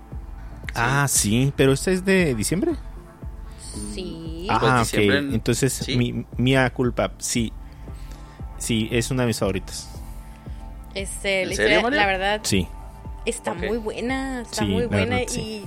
Ah, 0.74 1.06
sí, 1.08 1.54
pero 1.56 1.72
esta 1.72 1.92
es 1.92 2.04
de 2.04 2.34
diciembre. 2.34 2.72
Sí. 3.94 4.48
Ah, 4.50 4.60
Ah, 4.62 4.86
pues 4.92 4.94
ok. 4.94 5.16
Entonces, 5.34 5.72
sí. 5.72 5.96
mi, 5.96 6.26
mía 6.36 6.68
culpa, 6.74 7.12
sí. 7.20 7.54
Sí, 8.58 8.90
es 8.92 9.12
una 9.12 9.22
de 9.24 9.28
mis 9.28 9.40
favoritas. 9.40 9.88
Este, 10.96 11.44
¿En 11.44 11.50
la, 11.50 11.56
serio, 11.56 11.78
historia, 11.78 12.00
la 12.02 12.06
verdad, 12.08 12.40
Sí. 12.44 12.68
está 13.26 13.54
muy 13.54 13.78
buena. 13.78 14.42
Está 14.42 14.56
Sí, 14.62 14.66
muy 14.66 14.88
buena. 14.88 15.18
verdad, 15.18 15.32
sí. 15.32 15.40
Y 15.42 15.66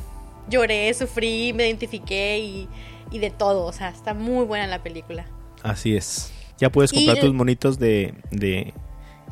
lloré, 0.51 0.93
sufrí, 0.93 1.53
me 1.53 1.67
identifiqué 1.69 2.41
y, 2.41 2.69
y 3.13 3.19
de 3.21 3.31
todo. 3.31 3.65
O 3.65 3.73
sea, 3.73 3.91
está 3.91 4.13
muy 4.13 4.45
buena 4.45 4.67
la 4.67 4.83
película. 4.83 5.25
Así 5.63 5.97
es. 5.97 6.33
Ya 6.59 6.71
puedes 6.71 6.93
comprar 6.93 7.19
tus 7.21 7.33
monitos 7.35 7.79
de, 7.79 8.15
de 8.31 8.73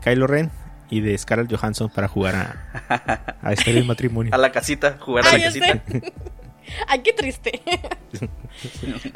Kylo 0.03 0.27
Ren 0.27 0.51
y 0.91 1.01
de 1.01 1.17
Scarlett 1.19 1.53
Johansson 1.53 1.91
para 1.91 2.07
jugar 2.09 2.35
a, 2.37 3.37
a 3.43 3.55
del 3.67 3.85
Matrimonio. 3.85 4.33
A 4.35 4.39
la 4.39 4.53
casita, 4.53 4.97
jugar 5.01 5.27
a 5.27 5.33
la 5.33 5.45
casita. 5.45 5.83
sé. 5.89 6.13
Ay, 6.89 7.01
qué 7.01 7.13
triste. 7.13 7.61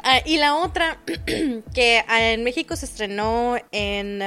Ah, 0.03 0.19
y 0.23 0.37
la 0.37 0.55
otra, 0.55 0.99
que 1.73 2.03
ah, 2.07 2.21
en 2.31 2.43
México 2.43 2.75
se 2.75 2.85
estrenó 2.85 3.55
en, 3.71 4.21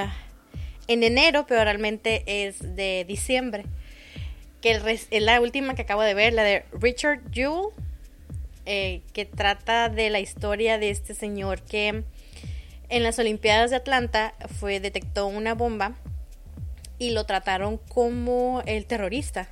en 0.89 1.03
enero, 1.05 1.47
pero 1.47 1.63
realmente 1.63 2.25
es 2.27 2.75
de 2.75 3.05
diciembre. 3.07 3.65
Que 4.61 4.73
el 4.73 4.83
res- 4.83 5.07
es 5.13 5.23
la 5.23 5.41
última 5.41 5.75
que 5.77 5.83
acabo 5.83 6.03
de 6.03 6.15
ver, 6.15 6.33
la 6.33 6.43
de 6.43 6.65
Richard 6.73 7.21
Jewell, 7.33 7.69
eh, 8.67 9.03
que 9.13 9.25
trata 9.25 9.89
de 9.89 10.11
la 10.11 10.19
historia 10.19 10.79
de 10.79 10.91
este 10.91 11.15
señor 11.15 11.63
que 11.63 12.03
en 12.95 13.03
las 13.03 13.19
Olimpiadas 13.19 13.71
de 13.71 13.77
Atlanta 13.77 14.35
fue 14.61 14.79
detectó 14.79 15.27
una 15.27 15.55
bomba 15.55 15.95
y 16.97 17.11
lo 17.11 17.27
trataron 17.27 17.79
como 17.89 18.63
el 18.67 18.87
terrorista. 18.87 19.49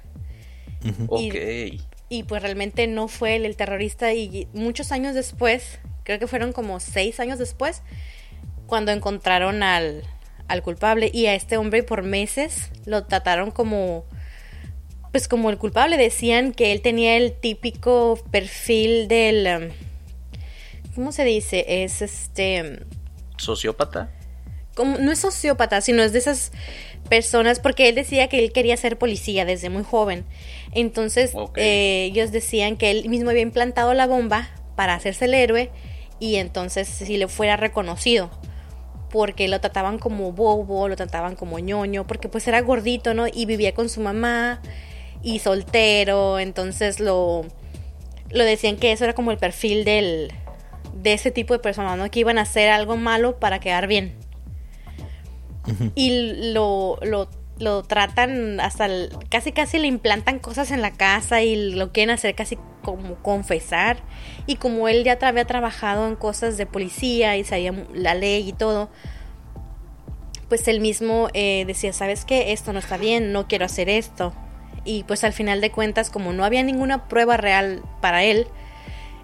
Ok. 1.09 1.35
Y 2.09 2.23
pues 2.23 2.41
realmente 2.41 2.87
no 2.87 3.09
fue 3.09 3.35
él 3.37 3.45
el 3.45 3.57
terrorista 3.57 4.13
y 4.15 4.47
muchos 4.53 4.93
años 4.93 5.17
después, 5.17 5.81
creo 6.05 6.21
que 6.21 6.29
fueron 6.29 6.53
como 6.53 6.79
seis 6.79 7.19
años 7.19 7.41
después, 7.41 7.83
cuando 8.67 8.93
encontraron 8.93 9.65
al, 9.65 10.05
al 10.47 10.63
culpable 10.63 11.11
y 11.13 11.27
a 11.27 11.35
este 11.35 11.57
hombre 11.57 11.83
por 11.83 12.03
meses 12.05 12.71
lo 12.85 13.07
trataron 13.07 13.51
como 13.51 14.05
pues 15.11 15.27
como 15.29 15.51
el 15.51 15.59
culpable 15.59 15.99
decían 15.99 16.53
que 16.53 16.73
él 16.73 16.81
tenía 16.81 17.17
el 17.17 17.33
típico 17.33 18.23
perfil 18.31 19.09
del 19.09 19.71
um, 20.85 20.95
¿cómo 20.95 21.13
se 21.13 21.25
dice? 21.25 21.65
es 21.85 22.01
este 22.03 22.87
Sociópata. 23.43 24.11
como, 24.75 24.99
no 24.99 25.13
es 25.13 25.19
sociópata, 25.19 25.81
sino 25.81 26.03
es 26.03 26.13
de 26.13 26.19
esas 26.21 26.53
personas, 27.09 27.61
porque 27.61 27.89
él 27.89 27.95
decía 27.95 28.29
que 28.29 28.39
él 28.39 28.53
quería 28.53 28.77
ser 28.77 28.97
policía 28.99 29.45
desde 29.45 29.69
muy 29.69 29.83
joven. 29.83 30.25
Entonces, 30.73 31.33
eh, 31.57 32.09
ellos 32.11 32.33
decían 32.33 32.77
que 32.77 32.91
él 32.91 33.09
mismo 33.09 33.31
había 33.31 33.43
implantado 33.43 33.93
la 33.95 34.07
bomba 34.07 34.49
para 34.77 34.95
hacerse 34.95 35.27
el 35.27 35.35
héroe 35.35 35.71
y 36.21 36.37
entonces 36.37 36.89
si 36.89 37.17
le 37.17 37.29
fuera 37.29 37.57
reconocido. 37.57 38.31
Porque 39.11 39.49
lo 39.49 39.61
trataban 39.61 39.99
como 39.99 40.33
bobo, 40.33 40.89
lo 40.89 40.97
trataban 40.97 41.37
como 41.37 41.59
ñoño, 41.59 42.07
porque 42.07 42.29
pues 42.29 42.49
era 42.49 42.63
gordito, 42.63 43.13
¿no? 43.13 43.27
Y 43.27 43.45
vivía 43.45 43.75
con 43.75 43.91
su 43.91 44.01
mamá 44.01 44.63
y 45.23 45.41
soltero, 45.41 46.39
entonces 46.39 46.99
lo, 46.99 47.45
lo 48.31 48.45
decían 48.45 48.77
que 48.77 48.93
eso 48.93 49.05
era 49.05 49.13
como 49.13 49.31
el 49.31 49.37
perfil 49.37 49.85
del, 49.85 50.33
de 50.93 51.13
ese 51.15 51.31
tipo 51.31 51.55
de 51.55 51.61
personas, 51.61 51.99
¿no? 51.99 52.11
Que 52.11 52.21
iban 52.21 52.39
a 52.39 52.43
hacer 52.43 52.71
algo 52.71 52.97
malo 52.97 53.39
para 53.39 53.61
quedar 53.61 53.87
bien. 53.87 54.15
Y 55.95 56.53
lo, 56.53 56.99
lo, 57.03 57.29
lo 57.59 57.83
tratan 57.85 58.59
hasta 58.61 58.87
el- 58.87 59.11
casi 59.31 59.53
casi 59.53 59.79
le 59.79 59.87
implantan 59.87 60.39
cosas 60.41 60.71
en 60.73 60.83
la 60.83 60.91
casa 60.91 61.43
y 61.43 61.73
lo 61.75 61.93
quieren 61.93 62.11
hacer 62.13 62.35
casi 62.35 62.59
como 62.83 63.15
confesar. 63.17 63.99
Y 64.47 64.57
como 64.57 64.89
él 64.89 65.05
ya 65.05 65.19
había 65.23 65.45
trabajado 65.45 66.09
en 66.09 66.17
cosas 66.17 66.57
de 66.57 66.67
policía 66.67 67.37
y 67.37 67.45
sabía 67.45 67.73
la 67.95 68.15
ley 68.15 68.49
y 68.49 68.53
todo, 68.53 68.91
pues 70.49 70.67
él 70.69 70.81
mismo 70.81 71.29
eh, 71.33 71.65
decía, 71.67 71.93
¿sabes 71.93 72.25
qué? 72.25 72.53
Esto 72.53 72.73
no 72.73 72.79
está 72.81 72.97
bien, 72.97 73.33
no 73.33 73.47
quiero 73.47 73.65
hacer 73.65 73.89
esto. 73.89 74.35
Y 74.85 75.05
pues 75.05 75.23
al 75.23 75.33
final 75.33 75.61
de 75.61 75.71
cuentas, 75.71 76.11
como 76.11 76.33
no 76.33 76.45
había 76.45 76.63
ninguna 76.65 77.07
prueba 77.09 77.37
real 77.37 77.83
para 78.01 78.25
él, 78.25 78.49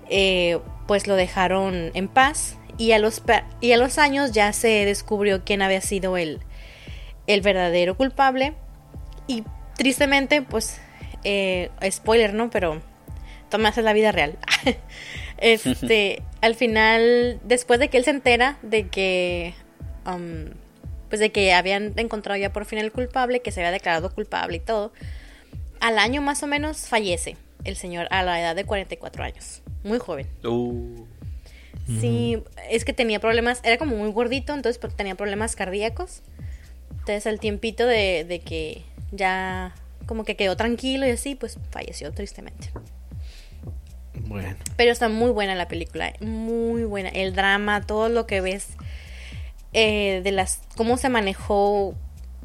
eh, 0.09 0.61
pues 0.89 1.07
lo 1.07 1.15
dejaron 1.15 1.93
en 1.95 2.09
paz 2.09 2.57
y 2.79 2.93
a 2.93 2.99
los 2.99 3.23
y 3.61 3.73
a 3.73 3.77
los 3.77 3.99
años 3.99 4.33
ya 4.33 4.53
se 4.53 4.87
descubrió 4.87 5.45
quién 5.45 5.61
había 5.63 5.83
sido 5.83 6.17
el, 6.17 6.41
el 7.29 7.43
verdadero 7.43 7.97
culpable. 7.97 8.55
Y 9.29 9.45
tristemente 9.77 10.43
pues 10.43 10.81
eh, 11.23 11.71
spoiler 11.91 12.33
no 12.35 12.51
pero 12.51 12.81
Tomás 13.51 13.79
es 13.79 13.85
la 13.85 13.93
vida 13.93 14.11
real. 14.11 14.37
Este 15.37 16.23
al 16.41 16.57
final 16.57 17.39
después 17.45 17.79
de 17.79 17.89
que 17.91 17.99
él 17.99 18.05
se 18.05 18.11
entera 18.11 18.59
de 18.63 18.89
que 18.89 19.55
um, 20.07 20.47
pues 21.11 21.21
de 21.21 21.31
que 21.31 21.53
habían 21.53 21.93
encontrado 21.97 22.41
ya 22.41 22.53
por 22.53 22.65
fin 22.65 22.79
el 22.79 22.91
culpable 22.91 23.41
que 23.41 23.53
se 23.53 23.61
había 23.61 23.71
declarado 23.71 24.13
culpable 24.13 24.57
y 24.57 24.61
todo 24.61 24.93
al 25.81 25.99
año 25.99 26.23
más 26.23 26.43
o 26.43 26.49
menos 26.49 26.89
fallece 26.89 27.37
el 27.69 27.77
señor 27.77 28.09
a 28.11 28.23
la 28.23 28.41
edad 28.41 28.57
de 28.57 28.65
44 28.65 29.25
años 29.25 29.63
muy 29.85 29.99
joven 29.99 30.27
Uh, 30.45 31.07
Sí, 32.01 32.43
es 32.69 32.85
que 32.85 32.93
tenía 32.93 33.19
problemas, 33.19 33.61
era 33.65 33.79
como 33.79 33.97
muy 33.97 34.13
gordito, 34.13 34.53
entonces 34.53 34.79
tenía 34.95 35.15
problemas 35.15 35.57
cardíacos. 35.57 36.21
Entonces 36.91 37.27
al 37.27 37.41
tiempito 37.41 37.87
de, 37.87 38.27
de 38.29 38.41
que 38.41 38.83
ya 39.11 39.75
como 40.05 40.25
que 40.25 40.37
quedó 40.37 40.55
tranquilo 40.55 41.07
y 41.07 41.11
así, 41.11 41.35
pues 41.35 41.59
falleció 41.71 42.13
tristemente. 42.13 42.71
Bueno. 44.27 44.55
Pero 44.77 44.93
está 44.93 45.09
muy 45.09 45.31
buena 45.31 45.55
la 45.55 45.69
película, 45.69 46.13
muy 46.21 46.85
buena. 46.85 47.09
El 47.09 47.35
drama, 47.35 47.87
todo 47.87 48.11
lo 48.11 48.27
que 48.27 48.43
ves 48.43 48.69
eh, 49.73 50.21
de 50.25 50.33
las, 50.33 50.61
cómo 50.77 50.97
se 50.97 51.09
manejó, 51.09 51.95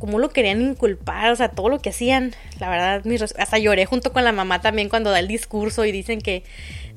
cómo 0.03 0.19
lo 0.19 0.31
querían 0.31 0.61
inculpar, 0.61 1.31
o 1.31 1.35
sea, 1.37 1.47
todo 1.47 1.69
lo 1.69 1.79
que 1.79 1.91
hacían. 1.91 2.33
La 2.59 2.69
verdad, 2.69 3.05
mis 3.05 3.21
hasta 3.21 3.57
lloré 3.57 3.85
junto 3.85 4.11
con 4.11 4.25
la 4.25 4.33
mamá 4.33 4.59
también 4.59 4.89
cuando 4.89 5.11
da 5.11 5.19
el 5.19 5.29
discurso 5.29 5.85
y 5.85 5.93
dicen 5.93 6.19
que 6.19 6.43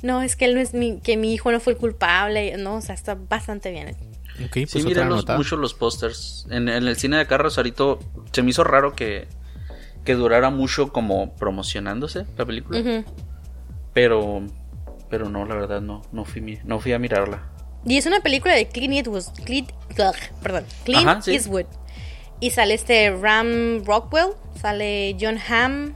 no, 0.02 0.22
es 0.22 0.34
que 0.34 0.46
él 0.46 0.56
no 0.56 0.60
es 0.60 0.74
mi, 0.74 0.98
que 0.98 1.16
mi 1.16 1.32
hijo 1.32 1.52
no 1.52 1.60
fue 1.60 1.74
el 1.74 1.78
culpable. 1.78 2.56
No, 2.56 2.74
o 2.74 2.80
sea, 2.80 2.96
está 2.96 3.14
bastante 3.14 3.70
bien. 3.70 3.94
Pues 4.52 4.72
sí, 4.72 4.82
los- 4.82 5.06
nota. 5.06 5.36
mucho 5.36 5.54
los 5.56 5.72
pósters. 5.72 6.48
En, 6.50 6.68
en 6.68 6.88
el 6.88 6.96
cine 6.96 7.14
de 7.14 7.22
acá, 7.22 7.38
Rosarito, 7.38 8.00
se 8.32 8.42
me 8.42 8.50
hizo 8.50 8.64
raro 8.64 8.96
que, 8.96 9.28
que 10.04 10.14
durara 10.14 10.50
mucho 10.50 10.92
como 10.92 11.36
promocionándose 11.36 12.26
la 12.36 12.44
película. 12.44 13.04
Pero 13.94 14.42
pero 15.08 15.28
no, 15.28 15.44
la 15.46 15.54
verdad 15.54 15.80
no, 15.80 16.02
no 16.10 16.24
fui, 16.24 16.58
no 16.64 16.80
fui 16.80 16.92
a 16.92 16.98
mirarla. 16.98 17.44
Y 17.84 17.98
es 17.98 18.06
una 18.06 18.18
película 18.18 18.52
de 18.54 18.66
Clint 18.66 18.94
Eastwood. 18.94 19.22
Clint, 19.44 19.70
perdón, 20.42 20.64
Clint 20.84 21.06
Ajá, 21.06 21.22
sí. 21.22 21.34
Eastwood. 21.34 21.66
Y 22.40 22.50
sale 22.50 22.74
este 22.74 23.10
Ram 23.10 23.84
Rockwell, 23.84 24.32
sale 24.60 25.16
John 25.18 25.38
Hamm, 25.38 25.94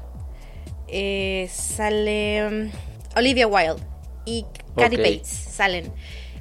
eh, 0.88 1.48
sale 1.52 2.46
um, 2.46 2.70
Olivia 3.16 3.46
Wilde 3.46 3.82
y 4.24 4.46
Kathy 4.76 4.96
Ok. 4.96 5.02
Bates 5.02 5.28
salen. 5.28 5.92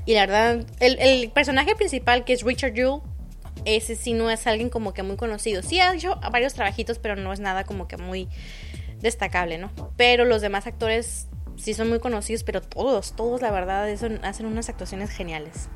Y 0.06 0.14
la 0.14 0.26
verdad, 0.26 0.66
el, 0.80 0.98
el 1.00 1.30
personaje 1.32 1.76
principal 1.76 2.24
que 2.24 2.34
es 2.34 2.44
Richard 2.44 2.74
Jewell 2.74 3.02
ese 3.66 3.96
sí 3.96 4.14
no 4.14 4.30
es 4.30 4.48
alguien 4.48 4.70
como 4.70 4.94
que 4.94 5.04
muy 5.04 5.18
conocido. 5.18 5.62
Sí 5.62 5.80
ha 5.80 5.94
hecho 5.94 6.20
varios 6.32 6.54
trabajitos, 6.54 7.00
pero 7.00 7.16
no 7.16 7.34
es 7.34 7.40
nada 7.40 7.64
como 7.64 7.88
que 7.88 7.98
muy 7.98 8.28
destacable, 9.00 9.58
¿no? 9.58 9.72
Pero 9.98 10.26
los 10.26 10.42
demás 10.42 10.68
actores 10.68 11.28
sí 11.58 11.74
son 11.74 11.90
muy 11.90 12.00
conocidos, 12.00 12.44
pero 12.44 12.62
todos, 12.62 13.16
todos 13.16 13.42
la 13.42 13.52
verdad 13.52 13.90
hacen 14.24 14.46
unas 14.46 14.70
actuaciones 14.70 15.10
geniales. 15.10 15.70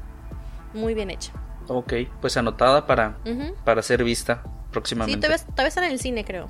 Muy 0.73 0.93
bien 0.93 1.09
hecha. 1.09 1.33
Ok, 1.67 1.93
pues 2.21 2.35
anotada 2.37 2.85
para, 2.85 3.17
para 3.63 3.81
ser 3.81 4.03
vista 4.03 4.41
Sí, 4.43 4.49
próximamente. 4.71 5.27
todavía, 5.27 5.45
todavía 5.45 5.67
están 5.69 5.83
en 5.85 5.91
el 5.91 5.99
cine, 5.99 6.25
creo. 6.25 6.47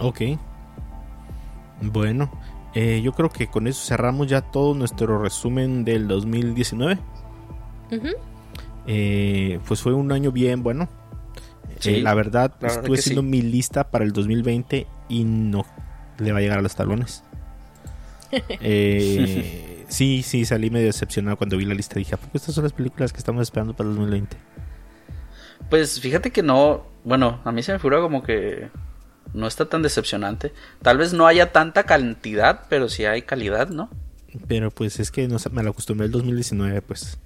Ok. 0.00 0.20
Bueno, 1.82 2.30
eh, 2.74 3.00
yo 3.02 3.12
creo 3.12 3.30
que 3.30 3.46
con 3.48 3.66
eso 3.66 3.84
cerramos 3.84 4.26
ya 4.26 4.40
todo 4.42 4.74
nuestro 4.74 5.22
resumen 5.22 5.84
del 5.84 6.08
2019. 6.08 6.98
Ujú. 7.92 8.08
Eh, 8.86 9.60
pues 9.66 9.82
fue 9.82 9.92
un 9.94 10.10
año 10.12 10.32
bien 10.32 10.62
bueno. 10.62 10.88
Sí, 11.78 11.96
Eh, 11.96 12.02
la 12.02 12.14
verdad, 12.14 12.50
la 12.60 12.68
verdad 12.68 12.76
estuve 12.82 12.96
que 12.96 13.00
haciendo 13.00 13.22
sí. 13.22 13.28
mi 13.28 13.42
lista 13.42 13.90
para 13.90 14.04
el 14.04 14.12
2020 14.12 14.86
y 15.08 15.24
no 15.24 15.64
le 16.18 16.32
va 16.32 16.38
a 16.38 16.40
llegar 16.42 16.58
a 16.58 16.62
los 16.62 16.74
talones. 16.74 17.22
Sí, 19.90 20.22
sí, 20.22 20.44
salí 20.44 20.70
medio 20.70 20.86
decepcionado 20.86 21.36
cuando 21.36 21.56
vi 21.56 21.64
la 21.66 21.74
lista. 21.74 21.96
Dije, 21.96 22.14
¿a 22.14 22.18
poco 22.18 22.36
estas 22.38 22.54
son 22.54 22.64
las 22.64 22.72
películas 22.72 23.12
que 23.12 23.18
estamos 23.18 23.42
esperando 23.42 23.74
para 23.74 23.88
el 23.90 23.96
2020? 23.96 24.36
Pues 25.68 26.00
fíjate 26.00 26.30
que 26.30 26.42
no, 26.42 26.86
bueno, 27.04 27.40
a 27.44 27.52
mí 27.52 27.62
se 27.62 27.72
me 27.72 27.78
figura 27.78 28.00
como 28.00 28.22
que 28.22 28.68
no 29.34 29.46
está 29.46 29.66
tan 29.68 29.82
decepcionante. 29.82 30.52
Tal 30.82 30.98
vez 30.98 31.12
no 31.12 31.26
haya 31.26 31.52
tanta 31.52 31.84
cantidad, 31.84 32.62
pero 32.68 32.88
sí 32.88 33.04
hay 33.04 33.22
calidad, 33.22 33.68
¿no? 33.68 33.90
Pero 34.48 34.70
pues 34.70 35.00
es 35.00 35.10
que 35.10 35.26
no, 35.28 35.36
me 35.52 35.62
lo 35.62 35.70
acostumbré 35.70 36.06
el 36.06 36.12
2019, 36.12 36.82
pues. 36.82 37.18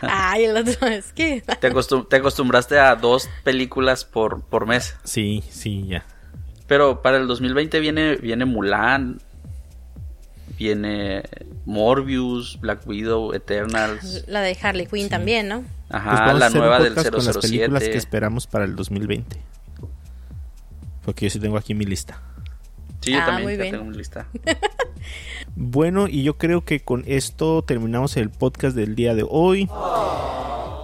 Ay, 0.00 0.44
el 0.44 0.56
otro 0.56 0.86
es 0.88 1.12
que. 1.12 1.42
Te, 1.60 1.72
acostum- 1.72 2.08
te 2.08 2.16
acostumbraste 2.16 2.78
a 2.78 2.94
dos 2.96 3.28
películas 3.44 4.04
por, 4.04 4.42
por 4.42 4.66
mes. 4.66 4.96
Sí, 5.04 5.42
sí, 5.50 5.86
ya. 5.86 6.04
Pero 6.66 7.02
para 7.02 7.16
el 7.16 7.26
2020 7.26 7.80
viene, 7.80 8.16
viene 8.16 8.44
Mulan, 8.44 9.20
viene 10.58 11.22
Morbius, 11.64 12.58
Black 12.60 12.86
Widow, 12.86 13.32
Eternals, 13.32 14.24
La 14.26 14.40
de 14.40 14.56
Harley 14.60 14.86
Quinn 14.86 15.08
también, 15.08 15.48
¿no? 15.48 15.60
Pues 15.60 15.70
ajá, 15.90 16.30
a 16.30 16.34
la 16.34 16.50
nueva 16.50 16.80
del 16.80 16.92
podcast 16.94 17.14
con 17.14 17.24
las 17.24 17.38
películas 17.38 17.82
que 17.82 17.86
007. 17.92 17.98
esperamos 17.98 18.46
para 18.46 18.64
el 18.64 18.76
2020. 18.76 19.36
Porque 21.04 21.26
yo 21.26 21.30
sí 21.30 21.40
tengo 21.40 21.56
aquí 21.56 21.74
mi 21.74 21.84
lista. 21.86 22.20
Sí, 23.00 23.12
yo 23.12 23.18
Ah, 23.22 23.26
también 23.26 23.44
muy 23.44 23.56
ya 23.56 23.62
bien. 23.62 23.74
tengo 23.76 23.86
mi 23.90 23.96
lista. 23.96 24.26
Bueno, 25.60 26.06
y 26.08 26.22
yo 26.22 26.36
creo 26.38 26.64
que 26.64 26.80
con 26.80 27.02
esto 27.06 27.62
terminamos 27.62 28.16
el 28.16 28.30
podcast 28.30 28.76
del 28.76 28.94
día 28.94 29.14
de 29.14 29.24
hoy. 29.28 29.68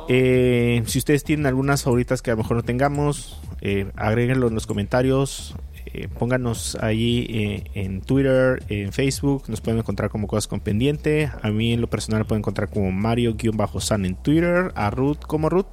Eh, 0.08 0.82
si 0.86 0.98
ustedes 0.98 1.24
tienen 1.24 1.46
algunas 1.46 1.82
favoritas 1.84 2.22
que 2.22 2.30
a 2.30 2.34
lo 2.34 2.38
mejor 2.38 2.56
no 2.56 2.62
tengamos, 2.62 3.40
eh, 3.60 3.90
agréguenlo 3.96 4.48
en 4.48 4.54
los 4.54 4.66
comentarios. 4.66 5.54
Eh, 5.86 6.08
pónganos 6.08 6.76
ahí 6.80 7.26
eh, 7.28 7.64
en 7.74 8.00
Twitter, 8.00 8.62
en 8.68 8.92
Facebook. 8.92 9.44
Nos 9.48 9.60
pueden 9.60 9.78
encontrar 9.78 10.10
como 10.10 10.26
cosas 10.26 10.48
con 10.48 10.60
pendiente. 10.60 11.30
A 11.42 11.50
mí 11.50 11.72
en 11.72 11.80
lo 11.80 11.88
personal 11.88 12.20
me 12.20 12.24
pueden 12.24 12.40
encontrar 12.40 12.70
como 12.70 12.90
Mario-San 12.92 14.04
en 14.04 14.16
Twitter. 14.16 14.72
A 14.74 14.90
Ruth 14.90 15.20
como 15.20 15.48
Ruth. 15.48 15.68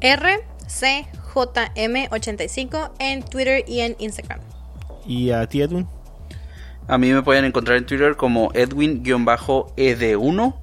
RCJM85 0.00 2.92
en 2.98 3.22
Twitter 3.22 3.64
y 3.66 3.80
en 3.80 3.96
Instagram. 3.98 4.40
Y 5.06 5.30
a 5.30 5.46
ti, 5.46 5.62
Edwin. 5.62 5.86
A 6.88 6.98
mí 6.98 7.12
me 7.12 7.22
pueden 7.22 7.44
encontrar 7.44 7.78
en 7.78 7.86
Twitter 7.86 8.16
como 8.16 8.52
Edwin-ED1 8.52 10.54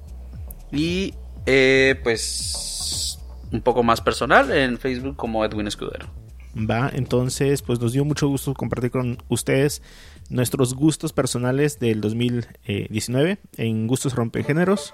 y 0.71 1.13
eh, 1.45 1.99
pues 2.03 3.19
un 3.51 3.59
poco 3.61 3.83
más 3.83 3.99
personal 4.01 4.49
en 4.51 4.77
Facebook 4.77 5.17
como 5.17 5.43
Edwin 5.43 5.67
Escudero. 5.67 6.22
Va, 6.55 6.91
entonces, 6.93 7.63
pues 7.63 7.79
nos 7.79 7.93
dio 7.93 8.05
mucho 8.05 8.27
gusto 8.27 8.53
compartir 8.53 8.91
con 8.91 9.17
ustedes 9.27 9.81
nuestros 10.29 10.75
gustos 10.75 11.11
personales 11.11 11.79
del 11.79 11.99
2019 11.99 13.39
en 13.57 13.87
Gustos 13.87 14.15
Rompegéneros. 14.15 14.93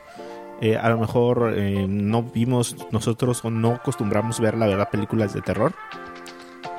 Eh, 0.62 0.78
a 0.78 0.90
lo 0.90 0.98
mejor 0.98 1.54
eh, 1.56 1.86
no 1.88 2.24
vimos 2.24 2.76
nosotros 2.92 3.44
o 3.44 3.50
no 3.50 3.76
acostumbramos 3.76 4.40
ver, 4.40 4.58
la 4.58 4.68
verdad, 4.68 4.90
películas 4.90 5.34
de 5.34 5.42
terror. 5.42 5.74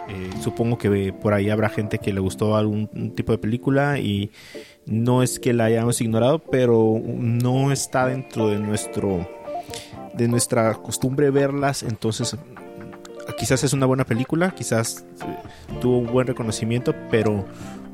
Eh, 0.08 0.30
supongo 0.42 0.76
que 0.76 1.12
por 1.12 1.34
ahí 1.34 1.50
habrá 1.50 1.68
gente 1.68 1.98
que 1.98 2.12
le 2.12 2.20
gustó 2.20 2.56
algún 2.56 3.14
tipo 3.14 3.32
de 3.32 3.38
película 3.38 3.98
y 3.98 4.30
no 4.86 5.22
es 5.22 5.38
que 5.38 5.52
la 5.52 5.64
hayamos 5.66 6.00
ignorado, 6.00 6.38
pero 6.38 7.00
no 7.04 7.70
está 7.70 8.06
dentro 8.06 8.48
de 8.48 8.58
nuestro 8.58 9.28
de 10.14 10.26
nuestra 10.26 10.74
costumbre 10.74 11.30
verlas, 11.30 11.84
entonces 11.84 12.36
quizás 13.36 13.64
es 13.64 13.72
una 13.72 13.86
buena 13.86 14.04
película, 14.04 14.50
quizás 14.52 15.04
eh, 15.22 15.36
tuvo 15.80 15.98
un 15.98 16.06
buen 16.06 16.26
reconocimiento, 16.26 16.94
pero, 17.10 17.44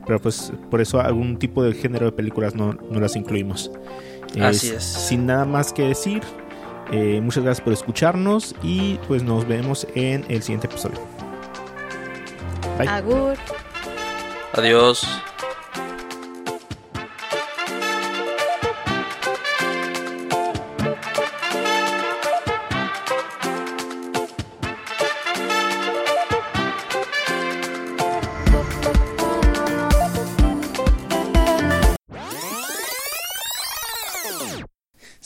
pero 0.06 0.20
pues 0.20 0.52
por 0.70 0.80
eso 0.80 1.00
algún 1.00 1.38
tipo 1.38 1.62
de 1.62 1.72
género 1.74 2.06
de 2.06 2.12
películas 2.12 2.54
no, 2.54 2.72
no 2.72 3.00
las 3.00 3.16
incluimos. 3.16 3.70
Así 4.40 4.70
es. 4.70 4.82
Sin 4.84 5.26
nada 5.26 5.44
más 5.44 5.72
que 5.72 5.82
decir, 5.82 6.22
eh, 6.92 7.20
muchas 7.22 7.44
gracias 7.44 7.64
por 7.64 7.72
escucharnos 7.72 8.54
y 8.62 8.98
pues 9.08 9.22
nos 9.22 9.46
vemos 9.46 9.86
en 9.94 10.24
el 10.28 10.42
siguiente 10.42 10.66
episodio. 10.66 11.00
Bye. 12.78 12.88
Agur. 12.88 13.36
Adiós. 14.52 15.06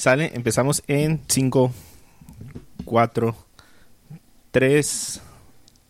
Sale, 0.00 0.32
empezamos 0.32 0.82
en 0.86 1.20
5, 1.28 1.74
4, 2.86 3.36
3, 4.50 5.20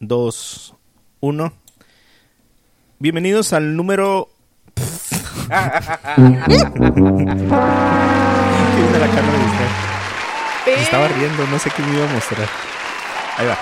2, 0.00 0.74
1. 1.20 1.52
Bienvenidos 2.98 3.52
al 3.52 3.76
número. 3.76 4.28
La 5.48 5.70
cara 9.08 9.30
de 9.30 9.38
usted. 9.46 9.68
Se 10.64 10.82
estaba 10.82 11.06
riendo, 11.06 11.46
no 11.46 11.60
sé 11.60 11.70
qué 11.70 11.80
me 11.84 11.94
iba 11.94 12.10
a 12.10 12.12
mostrar. 12.12 12.48
Ahí 13.36 13.46
va. 13.46 13.56